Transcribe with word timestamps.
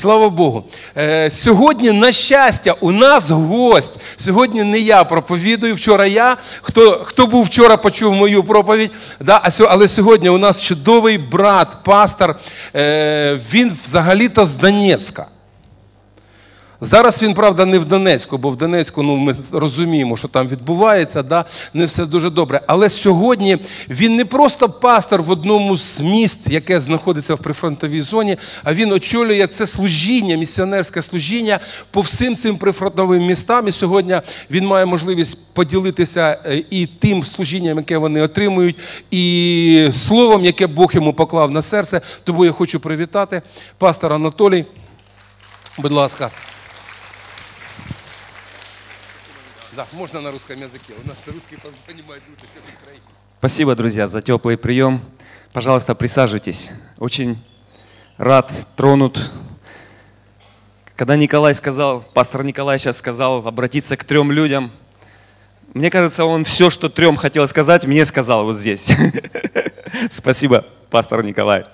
Слава 0.00 0.30
Богу. 0.30 0.64
Е, 0.96 1.30
Сьогодні, 1.30 1.92
на 1.92 2.12
щастя, 2.12 2.74
у 2.80 2.92
нас 2.92 3.30
гость. 3.30 4.00
Сьогодні 4.16 4.64
не 4.64 4.78
я 4.78 5.04
проповідую. 5.04 5.74
Вчора 5.74 6.06
я. 6.06 6.36
Хто 6.62 7.00
хто 7.04 7.26
був 7.26 7.44
вчора, 7.44 7.76
почув 7.76 8.14
мою 8.14 8.44
проповідь. 8.44 8.90
Да? 9.20 9.42
Але 9.68 9.88
сьогодні 9.88 10.28
у 10.28 10.38
нас 10.38 10.62
чудовий 10.62 11.18
брат, 11.18 11.76
пастор. 11.84 12.36
Е, 12.76 13.40
Він 13.52 13.72
взагалі-то 13.84 14.46
з 14.46 14.54
Донецька. 14.54 15.26
Зараз 16.82 17.22
він, 17.22 17.34
правда, 17.34 17.66
не 17.66 17.78
в 17.78 17.84
Донецьку, 17.84 18.38
бо 18.38 18.50
в 18.50 18.56
Донецьку 18.56 19.02
ну, 19.02 19.16
ми 19.16 19.34
розуміємо, 19.52 20.16
що 20.16 20.28
там 20.28 20.48
відбувається, 20.48 21.22
да? 21.22 21.44
не 21.74 21.86
все 21.86 22.06
дуже 22.06 22.30
добре. 22.30 22.60
Але 22.66 22.90
сьогодні 22.90 23.58
він 23.88 24.16
не 24.16 24.24
просто 24.24 24.68
пастор 24.68 25.22
в 25.22 25.30
одному 25.30 25.76
з 25.76 26.00
міст, 26.00 26.38
яке 26.46 26.80
знаходиться 26.80 27.34
в 27.34 27.38
прифронтовій 27.38 28.00
зоні, 28.00 28.36
а 28.64 28.74
він 28.74 28.92
очолює 28.92 29.46
це 29.46 29.66
служіння, 29.66 30.36
місіонерське 30.36 31.02
служіння 31.02 31.60
по 31.90 32.00
всім 32.00 32.36
цим 32.36 32.56
прифронтовим 32.56 33.26
містам. 33.26 33.68
І 33.68 33.72
сьогодні 33.72 34.20
він 34.50 34.66
має 34.66 34.86
можливість 34.86 35.38
поділитися 35.52 36.38
е, 36.46 36.62
і 36.70 36.86
тим 36.86 37.24
служінням, 37.24 37.78
яке 37.78 37.98
вони 37.98 38.22
отримують, 38.22 38.76
і 39.10 39.88
словом, 39.92 40.44
яке 40.44 40.66
Бог 40.66 40.90
йому 40.94 41.12
поклав 41.12 41.50
на 41.50 41.62
серце. 41.62 42.00
Тому 42.24 42.44
я 42.44 42.52
хочу 42.52 42.80
привітати 42.80 43.42
пастор 43.78 44.12
Анатолій. 44.12 44.64
Будь 45.78 45.92
ласка. 45.92 46.30
Да, 49.76 49.86
можно 49.92 50.20
на 50.20 50.32
русском 50.32 50.60
языке. 50.60 50.94
У 51.02 51.06
нас 51.06 51.22
русский 51.26 51.56
понимает 51.86 52.22
лучше, 52.28 52.42
чем 52.52 52.62
украинец. 52.80 53.02
Спасибо, 53.38 53.76
друзья, 53.76 54.08
за 54.08 54.20
теплый 54.20 54.58
прием. 54.58 55.00
Пожалуйста, 55.52 55.94
присаживайтесь. 55.94 56.70
Очень 56.98 57.38
рад, 58.18 58.52
тронут. 58.74 59.30
Когда 60.96 61.14
Николай 61.14 61.54
сказал, 61.54 62.00
пастор 62.02 62.42
Николай 62.42 62.80
сейчас 62.80 62.98
сказал 62.98 63.46
обратиться 63.46 63.96
к 63.96 64.02
трем 64.02 64.32
людям, 64.32 64.72
мне 65.72 65.88
кажется, 65.88 66.24
он 66.24 66.42
все, 66.42 66.68
что 66.68 66.88
трем 66.88 67.14
хотел 67.14 67.46
сказать, 67.46 67.84
мне 67.84 68.04
сказал 68.06 68.44
вот 68.44 68.56
здесь. 68.56 68.88
Спасибо, 70.10 70.66
пастор 70.90 71.22
Николай. 71.22 71.64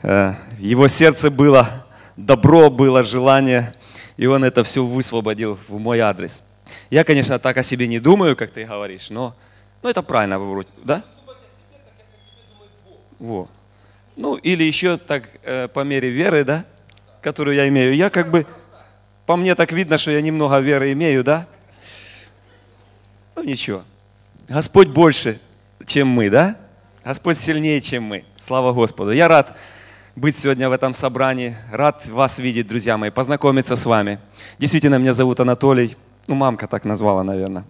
Э, 0.00 0.32
его 0.58 0.88
сердце 0.88 1.30
было 1.30 1.84
добро, 2.16 2.70
было 2.70 3.04
желание, 3.04 3.74
и 4.16 4.24
он 4.24 4.44
это 4.44 4.64
все 4.64 4.82
высвободил 4.82 5.58
в 5.68 5.78
мой 5.78 6.00
адрес. 6.00 6.42
Я, 6.90 7.04
конечно, 7.04 7.38
так 7.38 7.56
о 7.56 7.62
себе 7.62 7.86
не 7.86 7.98
думаю, 8.00 8.36
как 8.36 8.50
ты 8.50 8.64
говоришь, 8.64 9.10
но, 9.10 9.34
но 9.82 9.90
это 9.90 10.02
правильно 10.02 10.38
вроде, 10.38 10.68
да? 10.84 11.04
Во. 13.18 13.48
Ну, 14.16 14.36
или 14.36 14.64
еще 14.64 14.98
так 14.98 15.28
э, 15.42 15.68
по 15.68 15.80
мере 15.80 16.10
веры, 16.10 16.44
да, 16.44 16.64
которую 17.22 17.56
я 17.56 17.68
имею. 17.68 17.94
Я 17.94 18.10
как 18.10 18.30
бы, 18.30 18.46
по 19.26 19.36
мне 19.36 19.54
так 19.54 19.72
видно, 19.72 19.96
что 19.96 20.10
я 20.10 20.20
немного 20.20 20.58
веры 20.58 20.92
имею, 20.92 21.24
да? 21.24 21.46
Ну, 23.36 23.42
ничего. 23.42 23.84
Господь 24.48 24.88
больше, 24.88 25.40
чем 25.86 26.08
мы, 26.08 26.30
да? 26.30 26.56
Господь 27.04 27.36
сильнее, 27.36 27.80
чем 27.80 28.04
мы. 28.04 28.24
Слава 28.36 28.72
Господу. 28.72 29.12
Я 29.12 29.28
рад 29.28 29.56
быть 30.14 30.36
сегодня 30.36 30.68
в 30.68 30.72
этом 30.72 30.94
собрании. 30.94 31.56
Рад 31.70 32.06
вас 32.06 32.38
видеть, 32.38 32.68
друзья 32.68 32.98
мои, 32.98 33.10
познакомиться 33.10 33.76
с 33.76 33.86
вами. 33.86 34.18
Действительно, 34.58 34.96
меня 34.96 35.14
зовут 35.14 35.40
Анатолий. 35.40 35.96
Ну, 36.28 36.36
мамка 36.36 36.68
так 36.68 36.84
назвала, 36.84 37.24
наверное. 37.24 37.64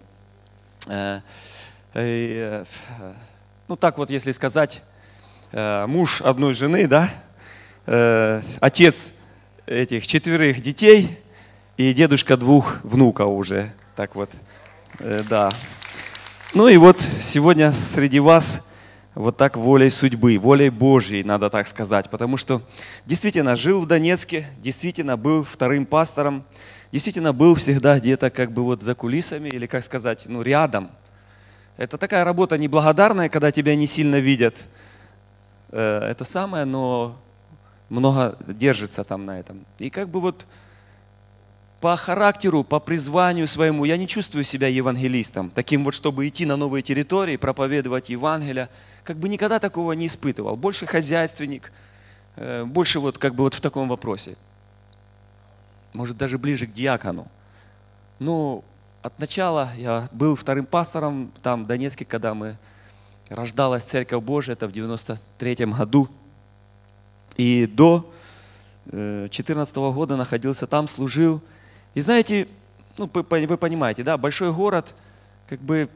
Э, 0.86 1.20
э, 1.94 2.64
ну, 3.66 3.76
так 3.76 3.96
вот, 3.96 4.10
если 4.10 4.32
сказать, 4.32 4.82
э, 5.52 5.86
муж 5.86 6.20
одной 6.20 6.52
жены, 6.52 6.86
да, 6.86 7.08
отец 8.60 9.10
этих 9.66 10.06
четверых 10.06 10.60
детей 10.60 11.18
и 11.76 11.92
дедушка 11.94 12.36
двух 12.36 12.78
внуков 12.84 13.28
уже. 13.28 13.72
Так 13.96 14.14
вот, 14.14 14.30
да. 15.00 15.52
Ну 16.54 16.68
и 16.68 16.76
вот 16.76 17.00
сегодня 17.00 17.72
среди 17.72 18.20
вас 18.20 18.64
вот 19.14 19.36
так 19.36 19.56
волей 19.56 19.90
судьбы, 19.90 20.38
волей 20.38 20.70
Божьей, 20.70 21.24
надо 21.24 21.50
так 21.50 21.66
сказать, 21.66 22.08
потому 22.08 22.36
что 22.36 22.62
действительно 23.04 23.56
жил 23.56 23.80
в 23.80 23.86
Донецке, 23.86 24.46
действительно 24.58 25.16
был 25.16 25.42
вторым 25.42 25.86
пастором, 25.86 26.44
действительно 26.92 27.32
был 27.32 27.54
всегда 27.54 27.98
где-то 27.98 28.30
как 28.30 28.52
бы 28.52 28.62
вот 28.62 28.82
за 28.82 28.94
кулисами 28.94 29.48
или, 29.48 29.66
как 29.66 29.82
сказать, 29.82 30.26
ну 30.28 30.42
рядом. 30.42 30.90
Это 31.78 31.96
такая 31.96 32.22
работа 32.22 32.58
неблагодарная, 32.58 33.30
когда 33.30 33.50
тебя 33.50 33.74
не 33.74 33.86
сильно 33.86 34.20
видят. 34.20 34.66
Э, 35.70 36.10
это 36.10 36.24
самое, 36.24 36.66
но 36.66 37.18
много 37.88 38.36
держится 38.46 39.04
там 39.04 39.24
на 39.24 39.40
этом. 39.40 39.64
И 39.78 39.88
как 39.88 40.10
бы 40.10 40.20
вот 40.20 40.46
по 41.80 41.96
характеру, 41.96 42.62
по 42.62 42.78
призванию 42.78 43.48
своему 43.48 43.84
я 43.84 43.96
не 43.96 44.06
чувствую 44.06 44.44
себя 44.44 44.68
евангелистом, 44.68 45.50
таким 45.50 45.84
вот, 45.84 45.94
чтобы 45.94 46.28
идти 46.28 46.44
на 46.44 46.56
новые 46.56 46.82
территории, 46.82 47.36
проповедовать 47.36 48.10
Евангелие. 48.10 48.68
Как 49.02 49.16
бы 49.16 49.28
никогда 49.28 49.58
такого 49.58 49.92
не 49.92 50.06
испытывал. 50.06 50.56
Больше 50.56 50.86
хозяйственник, 50.86 51.72
э, 52.36 52.64
больше 52.64 53.00
вот 53.00 53.16
как 53.16 53.34
бы 53.34 53.44
вот 53.44 53.54
в 53.54 53.62
таком 53.62 53.88
вопросе 53.88 54.36
может 55.92 56.16
даже 56.16 56.38
ближе 56.38 56.66
к 56.66 56.72
диакону. 56.72 57.28
Ну, 58.18 58.64
от 59.02 59.18
начала 59.18 59.70
я 59.76 60.08
был 60.12 60.36
вторым 60.36 60.64
пастором 60.64 61.32
там 61.42 61.64
в 61.64 61.66
Донецке, 61.66 62.04
когда 62.04 62.34
мы 62.34 62.56
рождалась 63.28 63.82
Церковь 63.82 64.22
Божия, 64.22 64.54
это 64.54 64.68
в 64.68 64.72
93 64.72 65.66
году. 65.66 66.08
И 67.36 67.66
до 67.66 68.10
2014 68.86 69.76
э, 69.76 69.92
года 69.92 70.16
находился 70.16 70.66
там, 70.66 70.88
служил. 70.88 71.40
И 71.94 72.00
знаете, 72.00 72.48
ну, 72.96 73.10
вы 73.12 73.24
понимаете, 73.56 74.02
да, 74.02 74.16
большой 74.16 74.52
город, 74.52 74.94
как 75.48 75.60
бы 75.60 75.88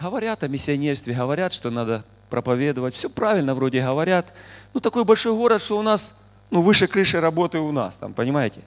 говорят 0.00 0.42
о 0.42 0.48
миссионерстве, 0.48 1.14
говорят, 1.14 1.52
что 1.52 1.70
надо 1.70 2.04
проповедовать, 2.30 2.94
все 2.94 3.08
правильно 3.08 3.54
вроде 3.54 3.82
говорят. 3.82 4.32
Ну, 4.74 4.80
такой 4.80 5.04
большой 5.04 5.32
город, 5.32 5.62
что 5.62 5.78
у 5.78 5.82
нас, 5.82 6.14
ну, 6.50 6.62
выше 6.62 6.86
крыши 6.86 7.20
работы 7.20 7.58
у 7.58 7.72
нас, 7.72 7.96
там, 7.96 8.12
понимаете? 8.12 8.62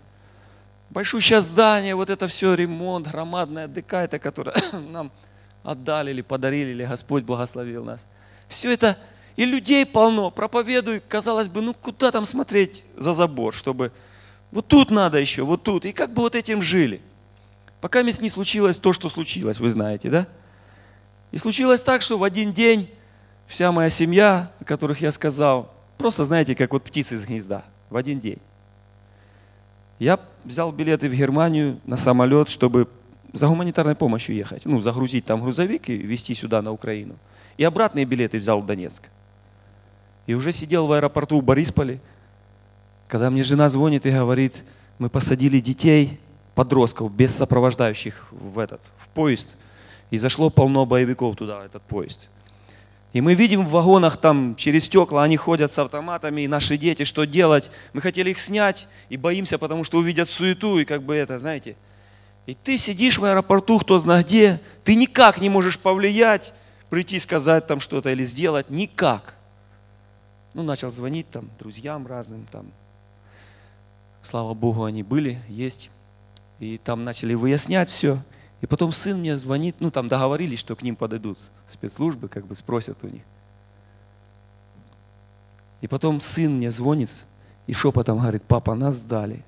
Большущее 0.91 1.41
здание, 1.41 1.95
вот 1.95 2.09
это 2.09 2.27
все, 2.27 2.53
ремонт, 2.53 3.07
громадная 3.07 3.67
ДК, 3.67 3.93
это 3.93 4.19
которое 4.19 4.55
нам 4.73 5.11
отдали 5.63 6.11
или 6.11 6.21
подарили, 6.21 6.71
или 6.71 6.85
Господь 6.85 7.23
благословил 7.23 7.83
нас. 7.83 8.05
Все 8.47 8.71
это, 8.71 8.97
и 9.35 9.45
людей 9.45 9.85
полно, 9.85 10.29
проповедуй, 10.29 10.99
казалось 10.99 11.47
бы, 11.47 11.61
ну 11.61 11.73
куда 11.73 12.11
там 12.11 12.25
смотреть 12.25 12.85
за 12.97 13.13
забор, 13.13 13.53
чтобы 13.53 13.91
вот 14.51 14.67
тут 14.67 14.91
надо 14.91 15.17
еще, 15.17 15.43
вот 15.43 15.63
тут. 15.63 15.85
И 15.85 15.93
как 15.93 16.13
бы 16.13 16.21
вот 16.21 16.35
этим 16.35 16.61
жили. 16.61 17.01
Пока 17.79 18.03
не 18.03 18.29
случилось 18.29 18.77
то, 18.77 18.93
что 18.93 19.09
случилось, 19.09 19.59
вы 19.59 19.69
знаете, 19.71 20.09
да? 20.09 20.27
И 21.31 21.37
случилось 21.37 21.81
так, 21.81 22.01
что 22.01 22.17
в 22.17 22.23
один 22.23 22.51
день 22.51 22.89
вся 23.47 23.71
моя 23.71 23.89
семья, 23.89 24.51
о 24.59 24.65
которых 24.65 25.01
я 25.01 25.11
сказал, 25.11 25.73
просто, 25.97 26.25
знаете, 26.25 26.53
как 26.53 26.73
вот 26.73 26.83
птицы 26.83 27.15
из 27.15 27.25
гнезда, 27.25 27.63
в 27.89 27.95
один 27.95 28.19
день. 28.19 28.39
Я 30.01 30.19
взял 30.43 30.71
билеты 30.71 31.07
в 31.07 31.13
Германию 31.13 31.79
на 31.85 31.95
самолет, 31.95 32.49
чтобы 32.49 32.87
за 33.33 33.45
гуманитарной 33.45 33.93
помощью 33.93 34.35
ехать. 34.35 34.65
Ну, 34.65 34.81
загрузить 34.81 35.25
там 35.25 35.43
грузовик 35.43 35.89
и 35.89 35.95
везти 35.95 36.33
сюда, 36.33 36.63
на 36.63 36.71
Украину. 36.71 37.17
И 37.55 37.63
обратные 37.63 38.05
билеты 38.05 38.39
взял 38.39 38.59
в 38.59 38.65
Донецк. 38.65 39.11
И 40.25 40.33
уже 40.33 40.53
сидел 40.53 40.87
в 40.87 40.91
аэропорту 40.91 41.39
в 41.39 41.43
Борисполе, 41.43 41.99
когда 43.07 43.29
мне 43.29 43.43
жена 43.43 43.69
звонит 43.69 44.07
и 44.07 44.09
говорит, 44.09 44.63
мы 44.97 45.07
посадили 45.07 45.59
детей, 45.59 46.19
подростков, 46.55 47.13
без 47.13 47.35
сопровождающих 47.35 48.27
в 48.31 48.57
этот, 48.57 48.81
в 48.97 49.07
поезд. 49.09 49.49
И 50.09 50.17
зашло 50.17 50.49
полно 50.49 50.87
боевиков 50.87 51.35
туда, 51.35 51.63
этот 51.63 51.83
поезд. 51.83 52.27
И 53.13 53.19
мы 53.19 53.33
видим 53.33 53.65
в 53.65 53.71
вагонах 53.71 54.17
там 54.17 54.55
через 54.55 54.85
стекла, 54.85 55.23
они 55.23 55.35
ходят 55.35 55.73
с 55.73 55.79
автоматами, 55.79 56.41
и 56.41 56.47
наши 56.47 56.77
дети, 56.77 57.03
что 57.03 57.25
делать? 57.25 57.69
Мы 57.91 58.01
хотели 58.01 58.29
их 58.29 58.39
снять 58.39 58.87
и 59.09 59.17
боимся, 59.17 59.57
потому 59.57 59.83
что 59.83 59.97
увидят 59.97 60.29
суету 60.29 60.79
и 60.79 60.85
как 60.85 61.03
бы 61.03 61.15
это, 61.15 61.37
знаете. 61.37 61.75
И 62.45 62.53
ты 62.53 62.77
сидишь 62.77 63.17
в 63.17 63.25
аэропорту, 63.25 63.79
кто 63.79 63.99
знает 63.99 64.27
где, 64.27 64.61
ты 64.85 64.95
никак 64.95 65.39
не 65.41 65.49
можешь 65.49 65.77
повлиять, 65.77 66.53
прийти 66.89 67.19
сказать 67.19 67.67
там 67.67 67.81
что-то 67.81 68.11
или 68.11 68.23
сделать, 68.23 68.69
никак. 68.69 69.35
Ну, 70.53 70.63
начал 70.63 70.89
звонить 70.91 71.29
там 71.29 71.49
друзьям 71.59 72.07
разным 72.07 72.47
там. 72.49 72.71
Слава 74.23 74.53
Богу, 74.53 74.85
они 74.85 75.03
были, 75.03 75.39
есть. 75.49 75.89
И 76.59 76.77
там 76.77 77.03
начали 77.03 77.33
выяснять 77.33 77.89
все. 77.89 78.19
И 78.61 78.67
потом 78.67 78.93
сын 78.93 79.19
мне 79.19 79.37
звонит, 79.37 79.77
ну 79.79 79.89
там 79.91 80.07
договорились, 80.07 80.59
что 80.59 80.75
к 80.75 80.83
ним 80.83 80.95
подойдут 80.95 81.39
спецслужбы, 81.67 82.27
как 82.27 82.45
бы 82.45 82.55
спросят 82.55 82.97
у 83.03 83.07
них. 83.07 83.23
И 85.81 85.87
потом 85.87 86.21
сын 86.21 86.57
мне 86.57 86.71
звонит 86.71 87.09
и 87.65 87.73
шепотом 87.73 88.19
говорит, 88.19 88.43
папа, 88.43 88.75
нас 88.75 88.95
сдали. 88.95 89.43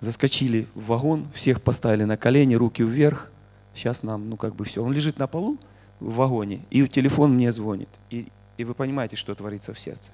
Заскочили 0.00 0.66
в 0.74 0.86
вагон, 0.86 1.28
всех 1.32 1.62
поставили 1.62 2.04
на 2.04 2.16
колени, 2.16 2.54
руки 2.54 2.82
вверх. 2.82 3.30
Сейчас 3.74 4.02
нам, 4.02 4.28
ну 4.28 4.36
как 4.36 4.56
бы 4.56 4.64
все. 4.64 4.82
Он 4.82 4.92
лежит 4.92 5.18
на 5.18 5.28
полу 5.28 5.58
в 6.00 6.14
вагоне, 6.14 6.62
и 6.70 6.88
телефон 6.88 7.34
мне 7.34 7.52
звонит. 7.52 7.90
И, 8.08 8.26
и 8.56 8.64
вы 8.64 8.74
понимаете, 8.74 9.14
что 9.14 9.34
творится 9.34 9.72
в 9.72 9.78
сердце. 9.78 10.10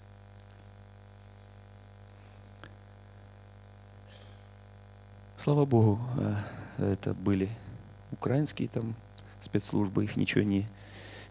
слава 5.47 5.65
Богу, 5.65 6.01
э, 6.19 6.35
это 6.79 7.15
были 7.15 7.49
украинские 8.13 8.69
там 8.69 8.95
спецслужбы, 9.41 10.05
их 10.05 10.17
ничего 10.17 10.43
не, 10.43 10.67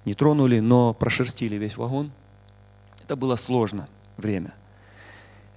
не 0.06 0.14
тронули, 0.14 0.60
но 0.60 0.94
прошерстили 0.94 1.56
весь 1.56 1.78
вагон. 1.78 2.12
Это 3.04 3.16
было 3.16 3.36
сложно 3.36 3.88
время. 4.18 4.54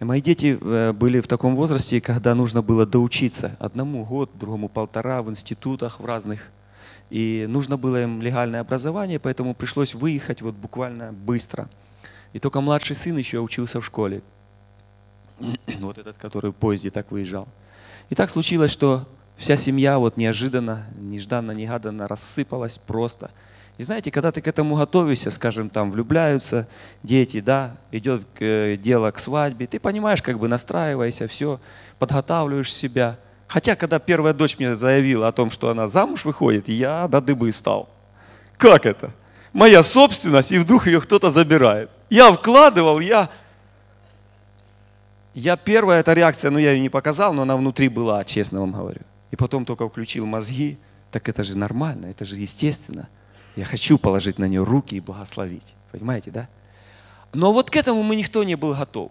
И 0.01 0.05
мои 0.05 0.21
дети 0.21 0.59
э, 0.61 0.93
были 0.93 1.21
в 1.21 1.27
таком 1.27 1.57
возрасте, 1.57 2.01
когда 2.01 2.35
нужно 2.35 2.63
было 2.63 2.87
доучиться. 2.87 3.57
Одному 3.59 4.05
год, 4.05 4.31
другому 4.35 4.69
полтора 4.69 5.23
в 5.23 5.31
институтах 5.31 5.99
в 5.99 6.05
разных. 6.05 6.51
И 7.11 7.47
нужно 7.49 7.77
было 7.77 8.03
им 8.03 8.23
легальное 8.23 8.61
образование, 8.61 9.19
поэтому 9.19 9.55
пришлось 9.55 9.95
выехать 9.95 10.43
вот 10.43 10.55
буквально 10.55 11.13
быстро. 11.13 11.69
И 12.33 12.39
только 12.39 12.61
младший 12.61 12.95
сын 12.95 13.17
еще 13.17 13.41
учился 13.41 13.81
в 13.81 13.87
школе. 13.87 14.23
Вот 15.81 15.99
этот, 15.99 16.19
который 16.19 16.51
в 16.51 16.55
поезде 16.55 16.91
так 16.91 17.11
выезжал. 17.11 17.49
И 18.11 18.15
так 18.15 18.31
случилось, 18.31 18.71
что 18.71 19.09
вся 19.39 19.57
семья 19.57 19.99
вот 19.99 20.17
неожиданно, 20.17 20.87
нежданно, 20.97 21.53
негаданно 21.53 22.09
рассыпалась 22.09 22.79
просто. 22.79 23.31
И 23.79 23.85
знаете, 23.85 24.11
когда 24.11 24.33
ты 24.33 24.41
к 24.41 24.49
этому 24.49 24.77
готовишься, 24.77 25.31
скажем, 25.31 25.71
там 25.71 25.93
влюбляются 25.93 26.69
дети, 27.05 27.39
да, 27.39 27.77
идет 27.93 28.27
э, 28.41 28.77
дело 28.77 29.13
к 29.13 29.21
свадьбе, 29.21 29.69
ты 29.69 29.79
понимаешь, 29.79 30.21
как 30.21 30.39
бы 30.41 30.49
настраивайся, 30.49 31.29
все, 31.29 31.61
подготавливаешь 32.01 32.73
себя. 32.73 33.19
Хотя, 33.47 33.77
когда 33.77 34.01
первая 34.01 34.35
дочь 34.35 34.59
мне 34.59 34.75
заявила 34.75 35.29
о 35.29 35.33
том, 35.33 35.53
что 35.53 35.71
она 35.71 35.87
замуж 35.87 36.25
выходит, 36.25 36.69
я 36.69 37.07
до 37.07 37.21
дыбы 37.21 37.53
стал. 37.53 37.89
Как 38.57 38.85
это? 38.85 39.13
Моя 39.53 39.85
собственность, 39.85 40.51
и 40.51 40.59
вдруг 40.59 40.89
ее 40.89 41.01
кто-то 41.01 41.31
забирает. 41.31 41.89
Я 42.11 42.33
вкладывал, 42.33 42.99
я 42.99 43.31
я 45.35 45.57
первая 45.57 46.01
эта 46.01 46.15
реакция, 46.15 46.51
ну 46.51 46.59
я 46.59 46.73
ее 46.73 46.81
не 46.81 46.89
показал, 46.89 47.33
но 47.33 47.43
она 47.43 47.57
внутри 47.57 47.89
была, 47.89 48.25
честно 48.25 48.59
вам 48.61 48.73
говорю. 48.73 49.03
И 49.31 49.37
потом 49.37 49.65
только 49.65 49.89
включил 49.89 50.27
мозги, 50.27 50.79
так 51.11 51.29
это 51.29 51.45
же 51.45 51.57
нормально, 51.57 52.07
это 52.07 52.25
же 52.25 52.37
естественно. 52.37 53.09
Я 53.57 53.65
хочу 53.65 53.99
положить 53.99 54.39
на 54.39 54.47
нее 54.47 54.63
руки 54.63 54.97
и 54.97 55.01
благословить. 55.01 55.75
Понимаете, 55.91 56.31
да? 56.31 56.49
Но 57.33 57.53
вот 57.53 57.71
к 57.71 57.77
этому 57.77 58.03
мы 58.03 58.17
никто 58.17 58.45
не 58.45 58.57
был 58.57 58.75
готов. 58.75 59.11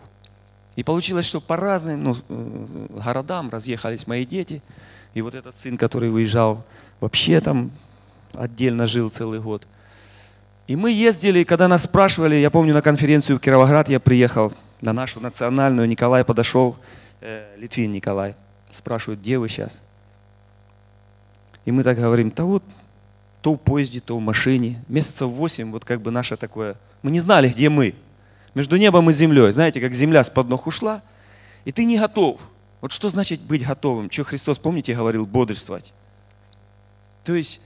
И 0.76 0.84
получилось, 0.84 1.26
что 1.26 1.42
по 1.42 1.58
разным 1.58 2.04
ну, 2.04 2.18
э, 2.30 2.88
городам 3.04 3.50
разъехались 3.50 4.08
мои 4.08 4.26
дети. 4.26 4.62
И 5.14 5.22
вот 5.22 5.34
этот 5.34 5.60
сын, 5.60 5.78
который 5.78 6.10
выезжал, 6.10 6.64
вообще 7.00 7.42
там 7.42 7.72
отдельно 8.34 8.86
жил 8.86 9.10
целый 9.10 9.40
год. 9.40 9.68
И 10.68 10.76
мы 10.76 10.92
ездили, 10.92 11.44
когда 11.44 11.68
нас 11.68 11.84
спрашивали, 11.84 12.36
я 12.36 12.52
помню, 12.52 12.74
на 12.74 12.82
конференцию 12.82 13.38
в 13.38 13.42
Кировоград 13.42 13.90
я 13.90 14.00
приехал, 14.00 14.54
на 14.82 14.94
нашу 14.94 15.20
национальную, 15.20 15.88
Николай 15.88 16.24
подошел, 16.24 16.78
э, 17.22 17.56
Литвин 17.58 17.92
Николай, 17.92 18.36
спрашивает, 18.72 19.22
где 19.22 19.40
вы 19.40 19.50
сейчас? 19.50 19.82
И 21.68 21.72
мы 21.72 21.84
так 21.84 21.98
говорим, 21.98 22.32
да 22.34 22.46
вот, 22.46 22.64
то 23.42 23.56
в 23.56 23.58
поезде, 23.58 24.00
то 24.00 24.16
в 24.18 24.22
машине. 24.22 24.82
Месяцев 24.88 25.28
восемь, 25.28 25.70
вот 25.70 25.84
как 25.84 26.00
бы 26.00 26.12
наше 26.12 26.38
такое. 26.38 26.78
Мы 27.02 27.12
не 27.12 27.20
знали, 27.20 27.50
где 27.50 27.68
мы. 27.68 27.94
Между 28.54 28.78
небом 28.78 29.10
и 29.10 29.14
землей. 29.14 29.52
Знаете, 29.52 29.82
как 29.82 29.94
земля 29.94 30.24
с 30.24 30.30
под 30.30 30.48
ног 30.48 30.66
ушла, 30.66 31.02
и 31.66 31.74
ты 31.74 31.84
не 31.84 32.00
готов. 32.00 32.40
Вот 32.80 32.94
что 32.94 33.10
значит 33.10 33.42
быть 33.42 33.68
готовым? 33.68 34.10
Что 34.10 34.24
Христос, 34.24 34.60
помните, 34.60 34.96
говорил, 34.96 35.26
бодрствовать? 35.26 35.92
То 37.26 37.36
есть, 37.36 37.60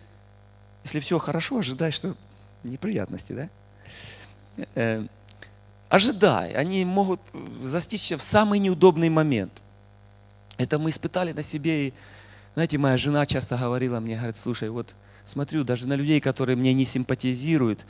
если 0.83 0.99
все 0.99 1.19
хорошо, 1.19 1.59
ожидай, 1.59 1.91
что 1.91 2.15
неприятности, 2.63 3.33
да? 3.33 3.49
Э, 4.73 5.05
ожидай, 5.89 6.53
они 6.53 6.85
могут 6.85 7.21
застичься 7.61 8.17
в 8.17 8.23
самый 8.23 8.57
неудобный 8.57 9.09
момент. 9.09 9.61
Это 10.57 10.79
мы 10.79 10.89
испытали 10.89 11.33
на 11.33 11.43
себе. 11.43 11.89
И, 11.89 11.93
знаете, 12.53 12.77
моя 12.77 12.97
жена 12.97 13.25
часто 13.25 13.57
говорила 13.57 13.99
мне, 13.99 14.15
говорит, 14.15 14.37
слушай, 14.37 14.69
вот 14.69 14.93
смотрю, 15.25 15.63
даже 15.63 15.87
на 15.87 15.93
людей, 15.93 16.19
которые 16.19 16.55
мне 16.55 16.73
не 16.73 16.85
симпатизируют, 16.85 17.85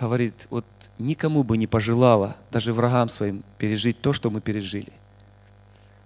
говорит, 0.00 0.46
вот 0.50 0.64
никому 0.98 1.42
бы 1.42 1.56
не 1.56 1.66
пожелала, 1.66 2.36
даже 2.50 2.72
врагам 2.72 3.08
своим, 3.08 3.42
пережить 3.58 4.00
то, 4.00 4.12
что 4.12 4.30
мы 4.30 4.40
пережили. 4.40 4.92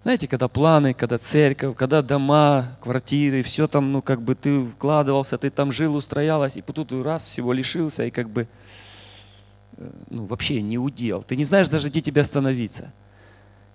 Знаете, 0.03 0.27
когда 0.29 0.49
планы, 0.49 0.95
когда 0.95 1.19
церковь, 1.19 1.77
когда 1.77 2.01
дома, 2.01 2.79
квартиры, 2.81 3.43
все 3.43 3.69
там, 3.69 3.93
ну, 3.93 4.01
как 4.01 4.23
бы 4.23 4.35
ты 4.35 4.65
вкладывался, 4.65 5.37
ты 5.37 5.51
там 5.51 5.73
жил, 5.73 5.95
устроялась, 5.95 6.57
и 6.57 6.63
тут 6.63 6.91
раз 6.93 7.27
всего 7.27 7.53
лишился, 7.53 8.05
и 8.05 8.11
как 8.11 8.31
бы, 8.31 8.49
Э, 9.81 9.91
ну, 10.11 10.27
вообще 10.27 10.61
не 10.63 10.79
удел. 10.79 11.23
Ты 11.23 11.37
не 11.37 11.45
знаешь 11.45 11.69
даже, 11.69 11.89
где 11.89 12.01
тебе 12.01 12.21
остановиться. 12.21 12.93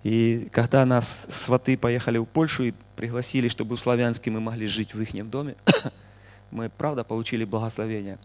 И 0.06 0.48
когда 0.52 0.86
нас 0.86 1.26
сваты 1.30 1.76
поехали 1.76 2.18
в 2.18 2.26
Польшу 2.26 2.62
и 2.62 2.74
пригласили, 2.94 3.48
чтобы 3.48 3.76
в 3.76 3.80
Славянске 3.80 4.30
мы 4.30 4.38
могли 4.38 4.68
жить 4.68 4.94
в 4.94 5.02
их 5.02 5.28
доме, 5.28 5.56
мы, 6.52 6.70
правда, 6.70 7.02
получили 7.02 7.44
благословение. 7.44 8.16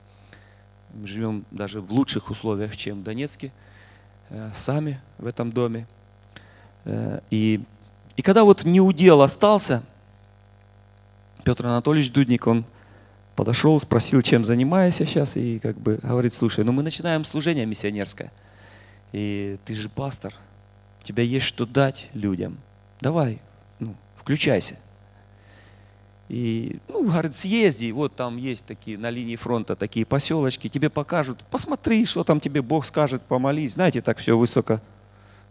Мы 0.93 1.07
живем 1.07 1.43
даже 1.49 1.81
в 1.81 1.91
лучших 1.91 2.29
условиях, 2.29 2.77
чем 2.77 2.99
в 2.99 3.03
Донецке, 3.03 3.51
э, 4.29 4.51
сами 4.53 5.01
в 5.17 5.25
этом 5.25 5.51
доме. 5.51 5.87
Э, 6.85 7.19
и, 7.31 7.63
и 8.15 8.21
когда 8.21 8.43
вот 8.43 8.63
не 8.63 8.79
удел 8.79 9.23
остался, 9.23 9.81
Петр 11.43 11.65
Анатольевич 11.65 12.11
Дудник, 12.11 12.45
он 12.45 12.63
подошел, 13.35 13.81
спросил, 13.81 14.21
чем 14.21 14.45
занимаешься 14.45 15.07
сейчас, 15.07 15.35
и 15.35 15.57
как 15.57 15.79
бы 15.79 15.97
говорит, 16.03 16.35
слушай, 16.35 16.63
ну 16.63 16.73
мы 16.73 16.83
начинаем 16.83 17.25
служение 17.25 17.65
миссионерское, 17.65 18.31
и 19.13 19.57
ты 19.65 19.73
же 19.73 19.89
пастор, 19.89 20.35
у 21.01 21.03
тебя 21.03 21.23
есть 21.23 21.45
что 21.45 21.65
дать 21.65 22.09
людям, 22.13 22.57
давай, 22.99 23.41
ну, 23.79 23.95
включайся. 24.15 24.77
И, 26.29 26.79
ну, 26.87 27.03
говорит, 27.03 27.35
съезди, 27.35 27.91
вот 27.91 28.15
там 28.15 28.37
есть 28.37 28.65
такие 28.65 28.97
на 28.97 29.09
линии 29.09 29.35
фронта 29.35 29.75
такие 29.75 30.05
поселочки, 30.05 30.69
тебе 30.69 30.89
покажут, 30.89 31.43
посмотри, 31.49 32.05
что 32.05 32.23
там 32.23 32.39
тебе 32.39 32.61
Бог 32.61 32.85
скажет, 32.85 33.21
помолись. 33.23 33.73
Знаете, 33.73 34.01
так 34.01 34.17
все 34.17 34.37
высоко, 34.37 34.79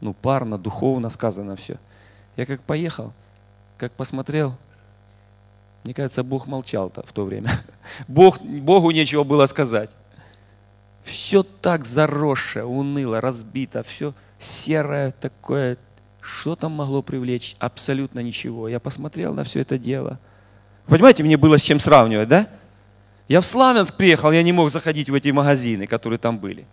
ну, 0.00 0.14
парно, 0.14 0.56
духовно 0.56 1.11
сказано 1.11 1.56
все. 1.56 1.79
Я 2.37 2.47
как 2.47 2.62
поехал, 2.62 3.12
как 3.76 3.93
посмотрел, 3.93 4.56
мне 5.85 5.94
кажется, 5.94 6.23
Бог 6.23 6.47
молчал-то 6.47 7.02
в 7.06 7.12
то 7.12 7.25
время. 7.25 7.50
Бог, 8.08 8.41
Богу 8.41 8.91
нечего 8.91 9.25
было 9.25 9.47
сказать. 9.47 9.91
Все 11.05 11.43
так 11.43 11.87
заросшее, 11.87 12.64
уныло, 12.64 13.20
разбито, 13.20 13.82
все 13.82 14.14
серое 14.41 15.13
такое. 15.13 15.77
Что 16.21 16.57
там 16.57 16.73
могло 16.73 17.03
привлечь? 17.03 17.55
Абсолютно 17.59 18.21
ничего. 18.21 18.69
Я 18.69 18.81
посмотрел 18.81 19.33
на 19.33 19.45
все 19.45 19.61
это 19.61 19.79
дело. 19.79 20.19
Понимаете, 20.87 21.23
мне 21.23 21.37
было 21.37 21.59
с 21.59 21.62
чем 21.62 21.79
сравнивать, 21.79 22.29
да? 22.29 22.49
Я 23.29 23.41
в 23.41 23.47
Славянск 23.47 23.95
приехал, 23.95 24.33
я 24.33 24.43
не 24.43 24.53
мог 24.53 24.71
заходить 24.71 25.09
в 25.09 25.14
эти 25.14 25.29
магазины, 25.29 25.87
которые 25.87 26.19
там 26.19 26.38
были. 26.38 26.67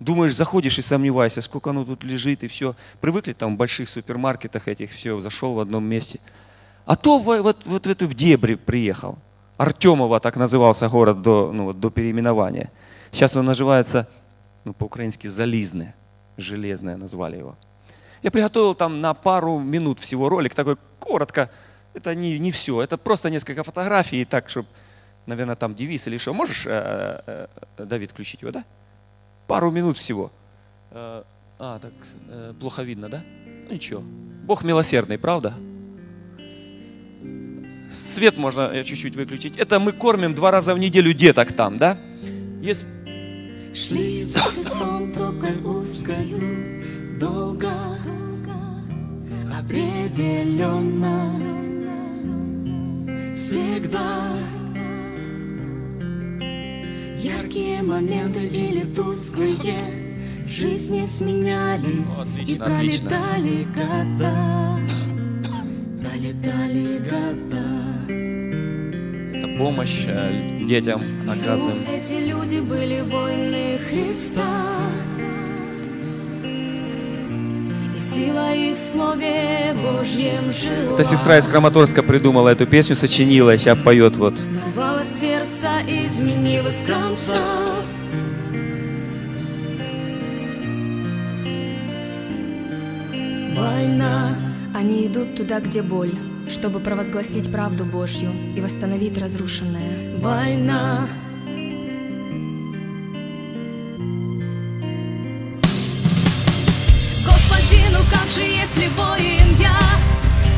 Думаешь, 0.00 0.34
заходишь 0.34 0.78
и 0.78 0.82
сомневаешься, 0.82 1.40
сколько 1.40 1.70
оно 1.70 1.84
тут 1.84 2.04
лежит 2.04 2.44
и 2.44 2.48
все. 2.48 2.76
Привыкли 3.00 3.32
там 3.32 3.54
в 3.54 3.56
больших 3.56 3.88
супермаркетах 3.88 4.68
этих, 4.68 4.92
все, 4.92 5.18
зашел 5.20 5.54
в 5.54 5.60
одном 5.60 5.84
месте– 5.84 6.20
а 6.88 6.96
то 6.96 7.18
вот, 7.18 7.40
вот, 7.42 7.58
вот 7.66 7.86
в 7.86 7.90
эту 7.90 8.06
в 8.06 8.14
дебри 8.14 8.54
приехал. 8.54 9.18
Артемово 9.58 10.20
так 10.20 10.36
назывался 10.36 10.88
город 10.88 11.20
до, 11.20 11.52
ну, 11.52 11.74
до 11.74 11.90
переименования. 11.90 12.72
Сейчас 13.12 13.36
он 13.36 13.44
называется 13.44 14.08
ну, 14.64 14.72
по-украински 14.72 15.26
Зализне, 15.26 15.94
Железное 16.38 16.96
назвали 16.96 17.36
его. 17.36 17.56
Я 18.22 18.30
приготовил 18.30 18.74
там 18.74 19.00
на 19.00 19.12
пару 19.12 19.58
минут 19.58 19.98
всего 19.98 20.28
ролик, 20.28 20.54
такой 20.54 20.76
коротко. 21.00 21.50
Это 21.94 22.14
не, 22.14 22.38
не 22.38 22.52
все, 22.52 22.80
это 22.80 22.96
просто 22.96 23.28
несколько 23.28 23.64
фотографий, 23.64 24.24
так, 24.24 24.48
чтобы, 24.48 24.68
наверное, 25.26 25.56
там 25.56 25.74
девиз 25.74 26.06
или 26.06 26.16
что. 26.16 26.32
Можешь, 26.32 26.64
э, 26.66 27.48
э, 27.76 27.84
Давид, 27.84 28.12
включить 28.12 28.42
его, 28.42 28.52
да? 28.52 28.64
Пару 29.48 29.70
минут 29.72 29.96
всего. 29.96 30.30
Э, 30.92 31.24
а, 31.58 31.78
так, 31.80 31.92
э, 32.28 32.54
плохо 32.60 32.82
видно, 32.82 33.08
да? 33.08 33.22
Ну 33.68 33.74
ничего. 33.74 34.00
Бог 34.44 34.62
милосердный, 34.62 35.18
правда? 35.18 35.54
Свет 37.90 38.36
можно 38.36 38.84
чуть-чуть 38.84 39.16
выключить. 39.16 39.56
Это 39.56 39.80
мы 39.80 39.92
кормим 39.92 40.34
два 40.34 40.52
раза 40.52 40.74
в 40.74 40.78
неделю 40.78 41.12
деток 41.12 41.52
там, 41.52 41.78
да? 41.78 41.98
Есть... 42.62 42.84
Шли 43.72 44.24
за 44.24 44.38
Христом 44.38 45.12
тропкой 45.12 45.56
узкою, 45.62 46.82
долго, 47.20 47.70
определенно, 49.58 51.32
всегда. 53.34 54.32
Яркие 57.20 57.82
моменты 57.82 58.46
или 58.46 58.84
тусклые 58.94 60.08
в 60.44 60.48
жизни 60.48 61.04
сменялись 61.06 62.18
отлично, 62.18 62.52
и 62.52 62.58
пролетали 62.58 63.64
отлично. 63.64 63.74
года, 63.74 64.80
пролетали 66.00 66.98
года 66.98 67.77
помощь 69.58 70.04
э, 70.06 70.64
детям 70.64 71.02
оказываем. 71.28 71.84
Эти 71.92 72.14
люди 72.14 72.60
были 72.60 73.00
воины 73.00 73.78
Христа. 73.78 74.42
И 77.94 77.98
Сила 77.98 78.54
их 78.54 78.76
в 78.76 78.80
Слове 78.80 79.74
Божьем 79.74 80.52
жила. 80.52 80.94
Эта 80.94 81.04
сестра 81.04 81.38
из 81.38 81.46
Краматорска 81.46 82.02
придумала 82.02 82.50
эту 82.50 82.66
песню, 82.66 82.94
сочинила, 82.94 83.54
и 83.54 83.58
сейчас 83.58 83.76
поет 83.84 84.16
вот. 84.16 84.40
Ворвалась 84.76 85.08
в 85.08 85.20
сердце, 85.20 85.82
изменив 85.86 86.66
из 86.68 86.76
кромсов. 86.86 87.36
Война. 93.56 94.36
Они 94.74 95.08
идут 95.08 95.34
туда, 95.34 95.58
где 95.58 95.82
боль, 95.82 96.14
чтобы 96.50 96.80
провозгласить 96.80 97.50
правду 97.52 97.84
Божью 97.84 98.32
и 98.56 98.60
восстановить 98.60 99.18
разрушенное. 99.18 100.18
Война. 100.18 101.06
Господи, 107.24 107.82
ну 107.92 107.98
как 108.10 108.30
же, 108.30 108.42
если 108.42 108.88
воин 108.96 109.56
я, 109.58 109.78